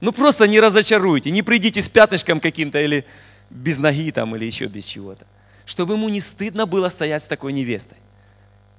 Ну 0.00 0.12
просто 0.12 0.48
не 0.48 0.58
разочаруйте, 0.60 1.30
не 1.30 1.42
придите 1.42 1.82
с 1.82 1.90
пятнышком 1.90 2.40
каким-то 2.40 2.80
или 2.80 3.04
без 3.50 3.76
ноги 3.76 4.10
там, 4.12 4.34
или 4.34 4.46
еще 4.46 4.64
без 4.64 4.86
чего-то. 4.86 5.26
Чтобы 5.66 5.92
ему 5.92 6.08
не 6.08 6.22
стыдно 6.22 6.64
было 6.64 6.88
стоять 6.88 7.22
с 7.22 7.26
такой 7.26 7.52
невестой. 7.52 7.98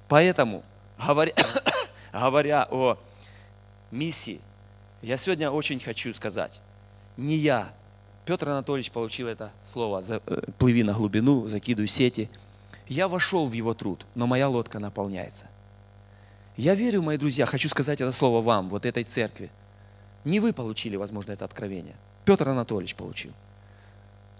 Поэтому, 0.08 0.64
говоря, 0.98 1.34
говоря 2.12 2.66
о 2.72 2.98
миссии, 3.92 4.40
я 5.00 5.16
сегодня 5.16 5.48
очень 5.48 5.78
хочу 5.78 6.12
сказать, 6.12 6.60
не 7.16 7.36
я, 7.36 7.68
Петр 8.24 8.48
Анатольевич 8.48 8.92
получил 8.92 9.26
это 9.26 9.50
слово, 9.64 10.02
э, 10.08 10.20
плыви 10.58 10.84
на 10.84 10.92
глубину, 10.92 11.48
закидывай 11.48 11.88
сети. 11.88 12.30
Я 12.86 13.08
вошел 13.08 13.48
в 13.48 13.52
его 13.52 13.74
труд, 13.74 14.06
но 14.14 14.26
моя 14.26 14.48
лодка 14.48 14.78
наполняется. 14.78 15.46
Я 16.56 16.74
верю, 16.74 17.02
мои 17.02 17.16
друзья, 17.16 17.46
хочу 17.46 17.68
сказать 17.68 18.00
это 18.00 18.12
слово 18.12 18.42
вам, 18.42 18.68
вот 18.68 18.86
этой 18.86 19.04
церкви. 19.04 19.50
Не 20.24 20.38
вы 20.38 20.52
получили, 20.52 20.96
возможно, 20.96 21.32
это 21.32 21.44
откровение. 21.44 21.96
Петр 22.24 22.48
Анатольевич 22.48 22.94
получил. 22.94 23.32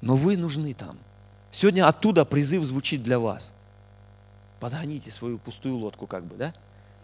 Но 0.01 0.17
вы 0.17 0.37
нужны 0.37 0.75
там. 0.75 0.99
Сегодня 1.51 1.89
оттуда 1.89 2.25
призыв 2.25 2.65
звучит 2.65 3.03
для 3.03 3.19
вас. 3.19 3.53
Подгоните 4.61 5.11
свою 5.11 5.39
пустую 5.39 5.77
лодку, 5.77 6.07
как 6.07 6.25
бы, 6.25 6.37
да? 6.37 6.55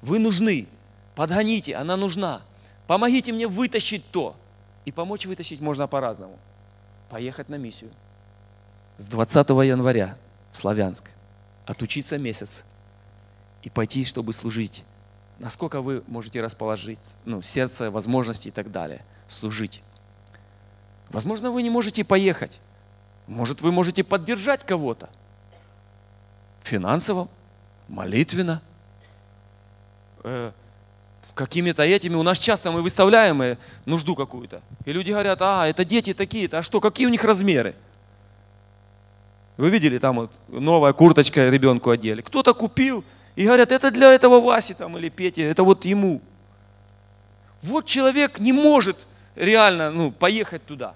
Вы 0.00 0.20
нужны. 0.20 0.68
Подгоните, 1.16 1.74
она 1.74 1.96
нужна. 1.96 2.42
Помогите 2.86 3.32
мне 3.32 3.48
вытащить 3.48 4.08
то. 4.12 4.36
И 4.84 4.92
помочь 4.92 5.26
вытащить 5.26 5.60
можно 5.60 5.88
по-разному. 5.88 6.38
Поехать 7.08 7.48
на 7.48 7.56
миссию. 7.56 7.90
С 8.98 9.06
20 9.06 9.48
января 9.48 10.16
в 10.52 10.56
Славянск. 10.56 11.10
Отучиться 11.66 12.18
месяц. 12.18 12.64
И 13.62 13.70
пойти, 13.70 14.04
чтобы 14.04 14.32
служить. 14.32 14.84
Насколько 15.38 15.80
вы 15.80 16.02
можете 16.06 16.42
расположить 16.42 17.00
ну, 17.24 17.42
сердце, 17.42 17.90
возможности 17.90 18.48
и 18.48 18.50
так 18.50 18.70
далее. 18.70 19.04
Служить. 19.26 19.82
Возможно, 21.10 21.50
вы 21.50 21.62
не 21.62 21.70
можете 21.70 22.04
поехать. 22.04 22.60
Может, 23.26 23.60
вы 23.60 23.72
можете 23.72 24.04
поддержать 24.04 24.64
кого-то. 24.64 25.08
Финансово, 26.62 27.28
молитвенно, 27.88 28.60
э, 30.24 30.52
какими-то 31.38 31.84
этими. 31.84 32.16
У 32.16 32.22
нас 32.22 32.38
часто 32.38 32.72
мы 32.72 32.82
выставляем 32.82 33.40
э, 33.40 33.56
нужду 33.86 34.16
какую-то. 34.16 34.60
И 34.84 34.92
люди 34.92 35.12
говорят, 35.12 35.40
а, 35.40 35.66
это 35.66 35.84
дети 35.84 36.12
такие-то, 36.12 36.58
а 36.58 36.62
что, 36.62 36.80
какие 36.80 37.06
у 37.06 37.10
них 37.10 37.22
размеры? 37.24 37.74
Вы 39.56 39.70
видели, 39.70 39.98
там 39.98 40.16
вот 40.16 40.32
новая 40.48 40.92
курточка 40.92 41.48
ребенку 41.48 41.90
одели. 41.90 42.22
Кто-то 42.22 42.54
купил, 42.54 43.04
и 43.36 43.44
говорят, 43.44 43.70
это 43.70 43.90
для 43.90 44.12
этого 44.12 44.40
Васи 44.40 44.74
там 44.74 44.98
или 44.98 45.08
Пети, 45.08 45.40
это 45.40 45.62
вот 45.62 45.84
ему. 45.84 46.20
Вот 47.62 47.86
человек 47.86 48.40
не 48.40 48.52
может 48.52 48.98
реально 49.36 49.90
ну, 49.90 50.10
поехать 50.10 50.66
туда. 50.66 50.94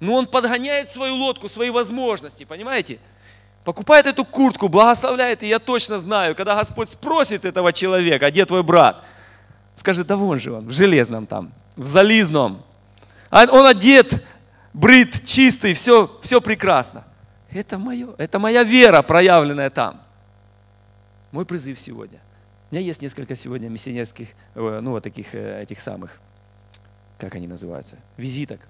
Но 0.00 0.14
он 0.14 0.26
подгоняет 0.26 0.90
свою 0.90 1.14
лодку, 1.16 1.48
свои 1.48 1.70
возможности, 1.70 2.44
понимаете? 2.44 2.98
Покупает 3.64 4.06
эту 4.06 4.24
куртку, 4.24 4.68
благословляет, 4.68 5.42
и 5.42 5.48
я 5.48 5.58
точно 5.58 5.98
знаю, 5.98 6.34
когда 6.34 6.54
Господь 6.54 6.90
спросит 6.90 7.44
этого 7.44 7.72
человека, 7.72 8.26
а 8.26 8.30
где 8.30 8.46
твой 8.46 8.62
брат? 8.62 9.02
Скажет, 9.76 10.06
да 10.08 10.16
вон 10.16 10.40
же 10.40 10.52
он, 10.52 10.66
в 10.66 10.72
железном 10.72 11.26
там, 11.26 11.52
в 11.76 11.84
зализном. 11.84 12.64
А 13.30 13.44
он 13.44 13.66
одет, 13.66 14.24
брит, 14.72 15.24
чистый, 15.24 15.74
все, 15.74 16.18
все 16.22 16.40
прекрасно. 16.40 17.04
Это 17.50 17.78
мое, 17.78 18.14
это 18.18 18.38
моя 18.38 18.64
вера, 18.64 19.02
проявленная 19.02 19.70
там. 19.70 20.02
Мой 21.30 21.44
призыв 21.46 21.78
сегодня. 21.78 22.18
У 22.70 22.74
меня 22.74 22.84
есть 22.84 23.02
несколько 23.02 23.36
сегодня 23.36 23.68
миссионерских, 23.68 24.28
э, 24.54 24.80
ну 24.82 24.90
вот 24.90 25.04
таких 25.04 25.34
э, 25.34 25.62
этих 25.62 25.80
самых, 25.80 26.18
как 27.18 27.34
они 27.36 27.46
называются, 27.46 27.96
визиток 28.16 28.60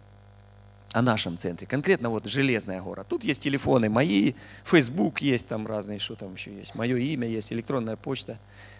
о 0.96 1.02
нашем 1.02 1.36
центре. 1.36 1.66
Конкретно 1.66 2.08
вот 2.08 2.24
Железная 2.24 2.80
гора. 2.80 3.04
Тут 3.04 3.22
есть 3.22 3.42
телефоны 3.42 3.90
мои, 3.90 4.32
Facebook 4.64 5.20
есть 5.20 5.46
там 5.46 5.66
разные, 5.66 5.98
что 5.98 6.14
там 6.14 6.32
еще 6.32 6.56
есть. 6.56 6.74
Мое 6.74 6.96
имя 6.96 7.28
есть, 7.28 7.52
электронная 7.52 7.96
почта. 7.96 8.38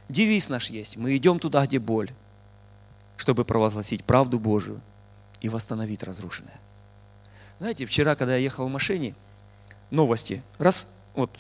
Девиз 0.09 0.49
наш 0.49 0.71
есть. 0.71 0.97
Мы 0.97 1.15
идем 1.19 1.39
туда, 1.39 1.67
где 1.67 1.79
боль, 1.79 2.11
чтобы 3.19 3.45
провозгласить 3.45 4.03
правду 4.03 4.39
Божию 4.39 4.81
и 5.43 5.51
восстановить 5.51 6.03
разрушенное. 6.03 6.59
Знаете, 7.59 7.85
вчера, 7.85 8.17
когда 8.17 8.35
я 8.37 8.43
ехал 8.43 8.67
в 8.67 8.71
машине, 8.71 9.15
новости, 9.91 10.43
раз, 10.57 10.91
вот, 11.15 11.39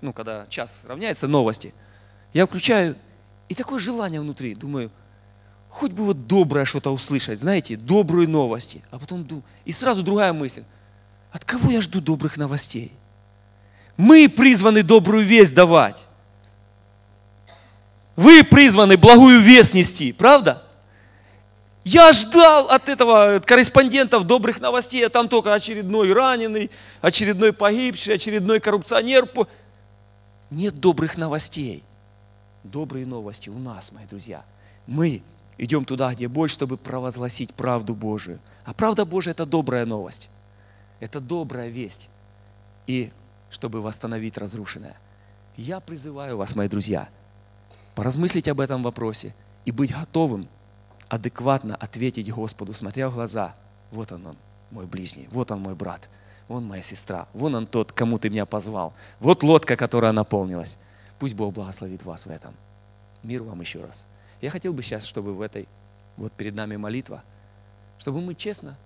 ну, 0.00 0.12
когда 0.12 0.46
час 0.46 0.84
равняется, 0.86 1.26
новости, 1.26 1.74
я 2.32 2.46
включаю, 2.46 2.94
и 3.48 3.56
такое 3.56 3.80
желание 3.80 4.20
внутри, 4.20 4.54
думаю, 4.54 4.92
хоть 5.74 5.90
бы 5.90 6.04
вот 6.04 6.28
доброе 6.28 6.64
что-то 6.64 6.90
услышать, 6.90 7.40
знаете, 7.40 7.76
добрые 7.76 8.28
новости. 8.28 8.82
А 8.92 8.98
потом 8.98 9.26
и 9.64 9.72
сразу 9.72 10.04
другая 10.04 10.32
мысль. 10.32 10.62
От 11.32 11.44
кого 11.44 11.72
я 11.72 11.80
жду 11.80 12.00
добрых 12.00 12.36
новостей? 12.36 12.92
Мы 13.96 14.28
призваны 14.28 14.84
добрую 14.84 15.24
весть 15.24 15.52
давать. 15.52 16.06
Вы 18.14 18.44
призваны 18.44 18.96
благую 18.96 19.40
весть 19.40 19.74
нести, 19.74 20.12
правда? 20.12 20.62
Я 21.82 22.12
ждал 22.12 22.70
от 22.70 22.88
этого 22.88 23.34
от 23.34 23.44
корреспондентов 23.44 24.24
добрых 24.24 24.60
новостей, 24.60 25.04
а 25.04 25.10
там 25.10 25.28
только 25.28 25.52
очередной 25.52 26.12
раненый, 26.12 26.70
очередной 27.00 27.52
погибший, 27.52 28.14
очередной 28.14 28.60
коррупционер. 28.60 29.28
Нет 30.50 30.78
добрых 30.78 31.16
новостей. 31.16 31.82
Добрые 32.62 33.06
новости 33.06 33.48
у 33.48 33.58
нас, 33.58 33.90
мои 33.90 34.06
друзья. 34.06 34.44
Мы 34.86 35.22
идем 35.58 35.84
туда, 35.84 36.12
где 36.14 36.28
боль, 36.28 36.50
чтобы 36.50 36.76
провозгласить 36.76 37.54
правду 37.54 37.94
Божию. 37.94 38.38
А 38.64 38.74
правда 38.74 39.04
Божия– 39.04 39.30
это 39.32 39.46
добрая 39.46 39.86
новость. 39.86 40.30
Это 41.00 41.20
добрая 41.20 41.68
весть. 41.68 42.08
И 42.86 43.12
чтобы 43.50 43.80
восстановить 43.80 44.36
разрушенное. 44.36 44.96
Я 45.56 45.78
призываю 45.80 46.36
вас, 46.36 46.56
мои 46.56 46.68
друзья, 46.68 47.08
поразмыслить 47.94 48.48
об 48.48 48.60
этом 48.60 48.82
вопросе 48.82 49.34
и 49.64 49.70
быть 49.70 49.92
готовым 49.92 50.48
адекватно 51.08 51.76
ответить 51.76 52.32
Господу, 52.32 52.72
смотря 52.72 53.08
в 53.08 53.14
глаза. 53.14 53.54
Вот 53.92 54.10
он, 54.10 54.26
он, 54.26 54.36
мой 54.72 54.86
ближний, 54.86 55.28
вот 55.30 55.52
он, 55.52 55.60
мой 55.60 55.76
брат, 55.76 56.10
вон 56.48 56.64
моя 56.64 56.82
сестра, 56.82 57.28
вон 57.32 57.54
он 57.54 57.66
тот, 57.66 57.92
кому 57.92 58.18
ты 58.18 58.28
меня 58.28 58.46
позвал. 58.46 58.92
Вот 59.20 59.44
лодка, 59.44 59.76
которая 59.76 60.10
наполнилась. 60.10 60.76
Пусть 61.20 61.34
Бог 61.34 61.54
благословит 61.54 62.02
вас 62.02 62.26
в 62.26 62.30
этом. 62.30 62.54
Мир 63.22 63.44
вам 63.44 63.60
еще 63.60 63.84
раз. 63.84 64.06
Я 64.40 64.50
хотел 64.50 64.72
бы 64.72 64.82
сейчас, 64.82 65.04
чтобы 65.04 65.34
в 65.34 65.40
этой 65.40 65.68
вот 66.16 66.32
перед 66.32 66.54
нами 66.54 66.76
молитва, 66.76 67.22
чтобы 67.98 68.20
мы 68.20 68.34
честно, 68.34 68.76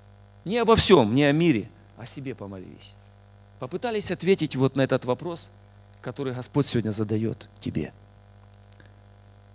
не 0.44 0.58
обо 0.58 0.76
всем, 0.76 1.14
не 1.14 1.24
о 1.24 1.32
мире, 1.32 1.68
о 1.96 2.06
себе 2.06 2.34
помолились. 2.34 2.94
Попытались 3.58 4.10
ответить 4.10 4.56
вот 4.56 4.76
на 4.76 4.82
этот 4.82 5.04
вопрос, 5.04 5.50
который 6.00 6.32
Господь 6.32 6.66
сегодня 6.66 6.90
задает 6.90 7.48
тебе. 7.60 7.92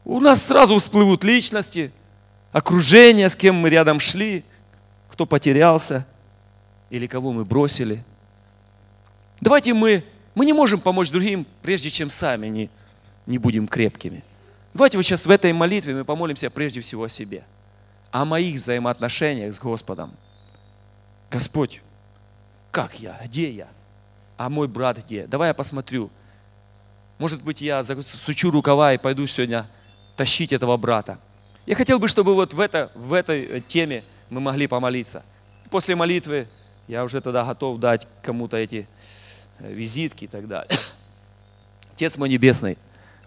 У 0.05 0.19
нас 0.19 0.43
сразу 0.43 0.77
всплывут 0.77 1.23
личности, 1.23 1.91
окружение, 2.51 3.29
с 3.29 3.35
кем 3.35 3.55
мы 3.55 3.69
рядом 3.69 3.99
шли, 3.99 4.43
кто 5.09 5.25
потерялся 5.25 6.05
или 6.89 7.07
кого 7.07 7.31
мы 7.31 7.45
бросили. 7.45 8.03
Давайте 9.39 9.73
мы, 9.73 10.03
мы 10.35 10.45
не 10.45 10.53
можем 10.53 10.81
помочь 10.81 11.09
другим, 11.09 11.47
прежде 11.61 11.89
чем 11.89 12.09
сами 12.09 12.47
не, 12.47 12.69
не 13.25 13.37
будем 13.37 13.67
крепкими. 13.67 14.23
Давайте 14.73 14.97
вот 14.97 15.03
сейчас 15.03 15.25
в 15.25 15.31
этой 15.31 15.53
молитве 15.53 15.93
мы 15.93 16.03
помолимся 16.03 16.49
прежде 16.49 16.81
всего 16.81 17.03
о 17.03 17.09
себе, 17.09 17.43
о 18.11 18.25
моих 18.25 18.55
взаимоотношениях 18.55 19.53
с 19.53 19.59
Господом. 19.59 20.13
Господь, 21.29 21.81
как 22.71 22.99
я, 22.99 23.19
где 23.23 23.51
я, 23.51 23.67
а 24.37 24.49
мой 24.49 24.67
брат 24.67 24.97
где? 24.97 25.27
Давай 25.27 25.49
я 25.49 25.53
посмотрю. 25.53 26.09
Может 27.19 27.43
быть, 27.43 27.61
я 27.61 27.83
засучу 27.83 28.49
рукава 28.49 28.93
и 28.93 28.97
пойду 28.97 29.27
сегодня 29.27 29.67
тащить 30.15 30.51
этого 30.51 30.75
брата. 30.77 31.19
Я 31.65 31.75
хотел 31.75 31.99
бы, 31.99 32.07
чтобы 32.07 32.33
вот 32.33 32.53
в, 32.53 32.59
это, 32.59 32.91
в 32.95 33.13
этой 33.13 33.43
э, 33.43 33.61
теме 33.61 34.03
мы 34.29 34.41
могли 34.41 34.67
помолиться. 34.67 35.23
После 35.69 35.95
молитвы 35.95 36.47
я 36.87 37.03
уже 37.03 37.21
тогда 37.21 37.45
готов 37.45 37.79
дать 37.79 38.07
кому-то 38.21 38.57
эти 38.57 38.87
э, 39.59 39.71
визитки 39.71 40.25
и 40.25 40.27
так 40.27 40.47
далее. 40.47 40.77
Отец 41.93 42.17
мой 42.17 42.27
Небесный, 42.27 42.77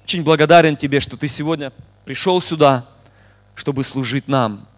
очень 0.07 0.23
благодарен 0.23 0.77
Тебе, 0.77 1.01
что 1.01 1.17
Ты 1.17 1.27
сегодня 1.27 1.73
пришел 2.05 2.41
сюда, 2.41 2.87
чтобы 3.57 3.83
служить 3.83 4.29
нам. 4.29 4.69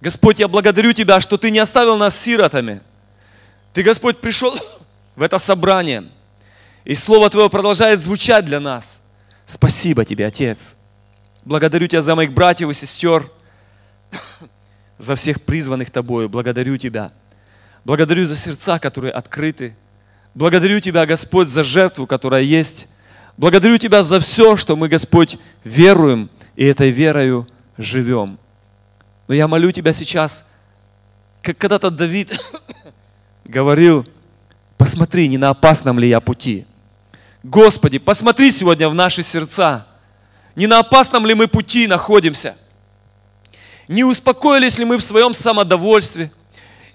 Господь, 0.00 0.38
я 0.38 0.46
благодарю 0.46 0.92
Тебя, 0.92 1.20
что 1.20 1.36
Ты 1.36 1.50
не 1.50 1.58
оставил 1.58 1.96
нас 1.96 2.16
сиротами. 2.16 2.80
Ты, 3.72 3.82
Господь, 3.82 4.20
пришел 4.20 4.56
в 5.16 5.22
это 5.22 5.40
собрание, 5.40 6.04
и 6.84 6.94
Слово 6.94 7.28
Твое 7.28 7.50
продолжает 7.50 8.00
звучать 8.00 8.44
для 8.44 8.60
нас. 8.60 9.00
Спасибо 9.46 10.04
Тебе, 10.04 10.24
Отец. 10.24 10.76
Благодарю 11.44 11.88
Тебя 11.88 12.02
за 12.02 12.14
моих 12.14 12.32
братьев 12.32 12.70
и 12.70 12.72
сестер, 12.72 13.28
за 14.96 15.16
всех 15.16 15.42
призванных 15.42 15.90
Тобою. 15.90 16.28
Благодарю 16.28 16.76
Тебя. 16.76 17.10
Благодарю 17.84 18.28
за 18.28 18.36
сердца, 18.36 18.78
которые 18.78 19.12
открыты. 19.12 19.74
Благодарю 20.36 20.78
Тебя, 20.78 21.04
Господь, 21.04 21.48
за 21.48 21.64
жертву, 21.64 22.06
которая 22.06 22.42
есть. 22.42 22.86
Благодарю 23.36 23.78
Тебя 23.78 24.04
за 24.04 24.20
все, 24.20 24.56
что 24.56 24.76
мы, 24.76 24.88
Господь, 24.88 25.38
веруем 25.64 26.30
и 26.54 26.64
этой 26.64 26.90
верою 26.90 27.46
живем. 27.76 28.38
Но 29.28 29.34
я 29.34 29.48
молю 29.48 29.72
Тебя 29.72 29.92
сейчас, 29.92 30.44
как 31.42 31.58
когда-то 31.58 31.90
Давид 31.90 32.38
говорил, 33.44 34.06
посмотри, 34.78 35.28
не 35.28 35.38
на 35.38 35.50
опасном 35.50 35.98
ли 35.98 36.08
я 36.08 36.20
пути. 36.20 36.66
Господи, 37.42 37.98
посмотри 37.98 38.50
сегодня 38.50 38.88
в 38.88 38.94
наши 38.94 39.22
сердца– 39.22 39.86
не 40.56 40.66
на 40.66 40.78
опасном 40.78 41.26
ли 41.26 41.34
мы 41.34 41.46
пути 41.46 41.86
находимся? 41.86 42.56
Не 43.86 44.02
успокоились 44.02 44.78
ли 44.78 44.86
мы 44.86 44.96
в 44.96 45.04
своем 45.04 45.34
самодовольстве? 45.34 46.32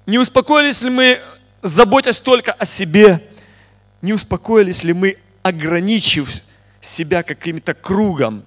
Не 0.08 0.18
успокоились 0.18 0.82
ли 0.82 0.90
мы, 0.90 1.22
заботясь 1.62 2.20
только 2.20 2.52
о 2.52 2.66
себе? 2.66 3.24
Не 4.02 4.14
успокоились 4.14 4.84
ли 4.84 4.94
мы, 4.94 5.18
ограничив 5.44 6.42
себя 6.80 7.24
каким-то 7.24 7.74
кругом? 7.74 8.46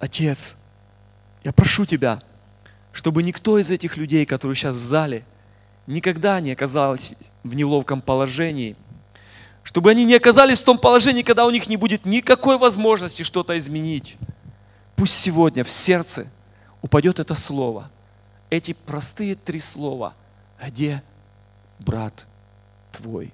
Отец, 0.00 0.56
я 1.44 1.52
прошу 1.52 1.84
Тебя, 1.84 2.22
чтобы 2.92 3.22
никто 3.22 3.58
из 3.58 3.70
этих 3.70 3.96
людей, 3.96 4.26
которые 4.26 4.56
сейчас 4.56 4.76
в 4.76 4.84
зале, 4.84 5.24
никогда 5.86 6.40
не 6.40 6.52
оказался 6.52 7.16
в 7.42 7.54
неловком 7.54 8.00
положении– 8.00 8.76
чтобы 9.62 9.90
они 9.90 10.04
не 10.04 10.14
оказались 10.14 10.60
в 10.60 10.64
том 10.64 10.78
положении, 10.78 11.22
когда 11.22 11.46
у 11.46 11.50
них 11.50 11.68
не 11.68 11.76
будет 11.76 12.04
никакой 12.04 12.58
возможности 12.58 13.22
что-то 13.22 13.58
изменить. 13.58 14.16
Пусть 14.96 15.14
сегодня 15.14 15.64
в 15.64 15.70
сердце 15.70 16.28
упадет 16.82 17.20
это 17.20 17.34
слово, 17.34 17.90
эти 18.48 18.72
простые 18.72 19.34
три 19.34 19.60
слова. 19.60 20.14
Где 20.60 21.02
брат 21.78 22.26
твой? 22.92 23.32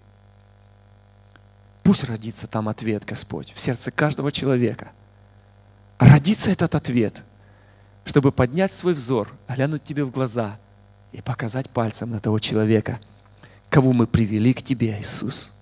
Пусть 1.87 2.05
родится 2.05 2.47
там 2.47 2.69
ответ, 2.69 3.05
Господь, 3.05 3.53
в 3.55 3.61
сердце 3.61 3.91
каждого 3.91 4.33
человека. 4.33 4.91
Родится 5.99 6.51
этот 6.51 6.75
ответ, 6.75 7.23
чтобы 8.05 8.33
поднять 8.33 8.75
свой 8.75 8.93
взор, 8.93 9.33
глянуть 9.49 9.85
тебе 9.85 10.05
в 10.05 10.11
глаза 10.11 10.59
и 11.13 11.23
показать 11.23 11.71
пальцем 11.71 12.11
на 12.11 12.19
того 12.19 12.41
человека, 12.41 12.99
кого 13.71 13.93
мы 13.93 14.07
привели 14.07 14.53
к 14.53 14.63
тебе, 14.63 14.99
Иисус 15.01 15.57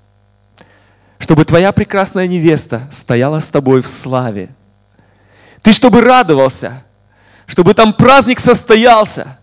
чтобы 1.24 1.46
твоя 1.46 1.72
прекрасная 1.72 2.26
невеста 2.26 2.82
стояла 2.92 3.40
с 3.40 3.46
тобой 3.46 3.80
в 3.80 3.86
славе. 3.86 4.50
Ты 5.62 5.72
чтобы 5.72 6.02
радовался, 6.02 6.84
чтобы 7.46 7.72
там 7.72 7.94
праздник 7.94 8.40
состоялся, 8.40 9.38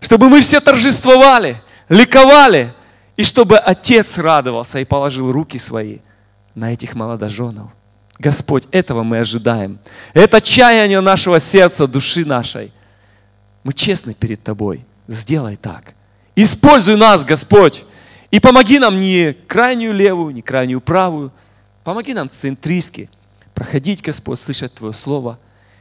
чтобы 0.00 0.28
мы 0.28 0.40
все 0.42 0.60
торжествовали, 0.60 1.60
ликовали, 1.88 2.72
и 3.16 3.24
чтобы 3.24 3.58
Отец 3.58 4.16
радовался 4.16 4.78
и 4.78 4.84
положил 4.84 5.32
руки 5.32 5.58
свои 5.58 5.98
на 6.58 6.72
этих 6.72 6.94
молодоженов. 6.94 7.70
Господь, 8.18 8.66
этого 8.72 9.04
мы 9.04 9.18
ожидаем. 9.18 9.78
Это 10.12 10.40
чаяние 10.40 11.00
нашего 11.00 11.38
сердца, 11.38 11.86
души 11.86 12.24
нашей. 12.24 12.72
Мы 13.62 13.72
честны 13.72 14.12
перед 14.12 14.42
Тобой. 14.42 14.84
Сделай 15.06 15.56
так. 15.56 15.94
Используй 16.34 16.96
нас, 16.96 17.24
Господь, 17.24 17.84
и 18.30 18.40
помоги 18.40 18.78
нам 18.78 18.98
не 18.98 19.34
крайнюю 19.46 19.92
левую, 19.92 20.34
не 20.34 20.42
крайнюю 20.42 20.80
правую. 20.80 21.32
Помоги 21.84 22.12
нам 22.12 22.28
центристски 22.28 23.08
проходить, 23.54 24.02
Господь, 24.02 24.40
слышать 24.40 24.74
Твое 24.74 24.92
Слово, 24.92 25.38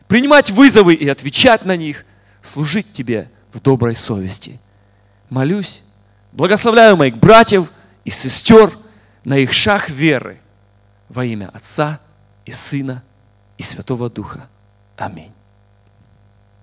принимать 0.08 0.52
вызовы 0.52 0.94
и 0.94 1.08
отвечать 1.10 1.66
на 1.66 1.76
них, 1.76 2.06
служить 2.42 2.94
Тебе 2.94 3.30
в 3.52 3.60
доброй 3.60 3.96
совести. 3.96 4.60
Молюсь, 5.30 5.84
благословляю 6.32 6.96
моих 6.98 7.18
братьев 7.18 7.68
и 8.06 8.10
сестер 8.10 8.78
на 9.24 9.38
их 9.38 9.54
шаг 9.54 9.90
веры 9.90 10.40
во 11.10 11.26
имя 11.26 11.50
Отца 11.54 12.00
и 12.46 12.52
Сына 12.52 13.04
и 13.58 13.64
Святого 13.64 14.10
Духа. 14.10 14.48
Аминь. 14.98 15.37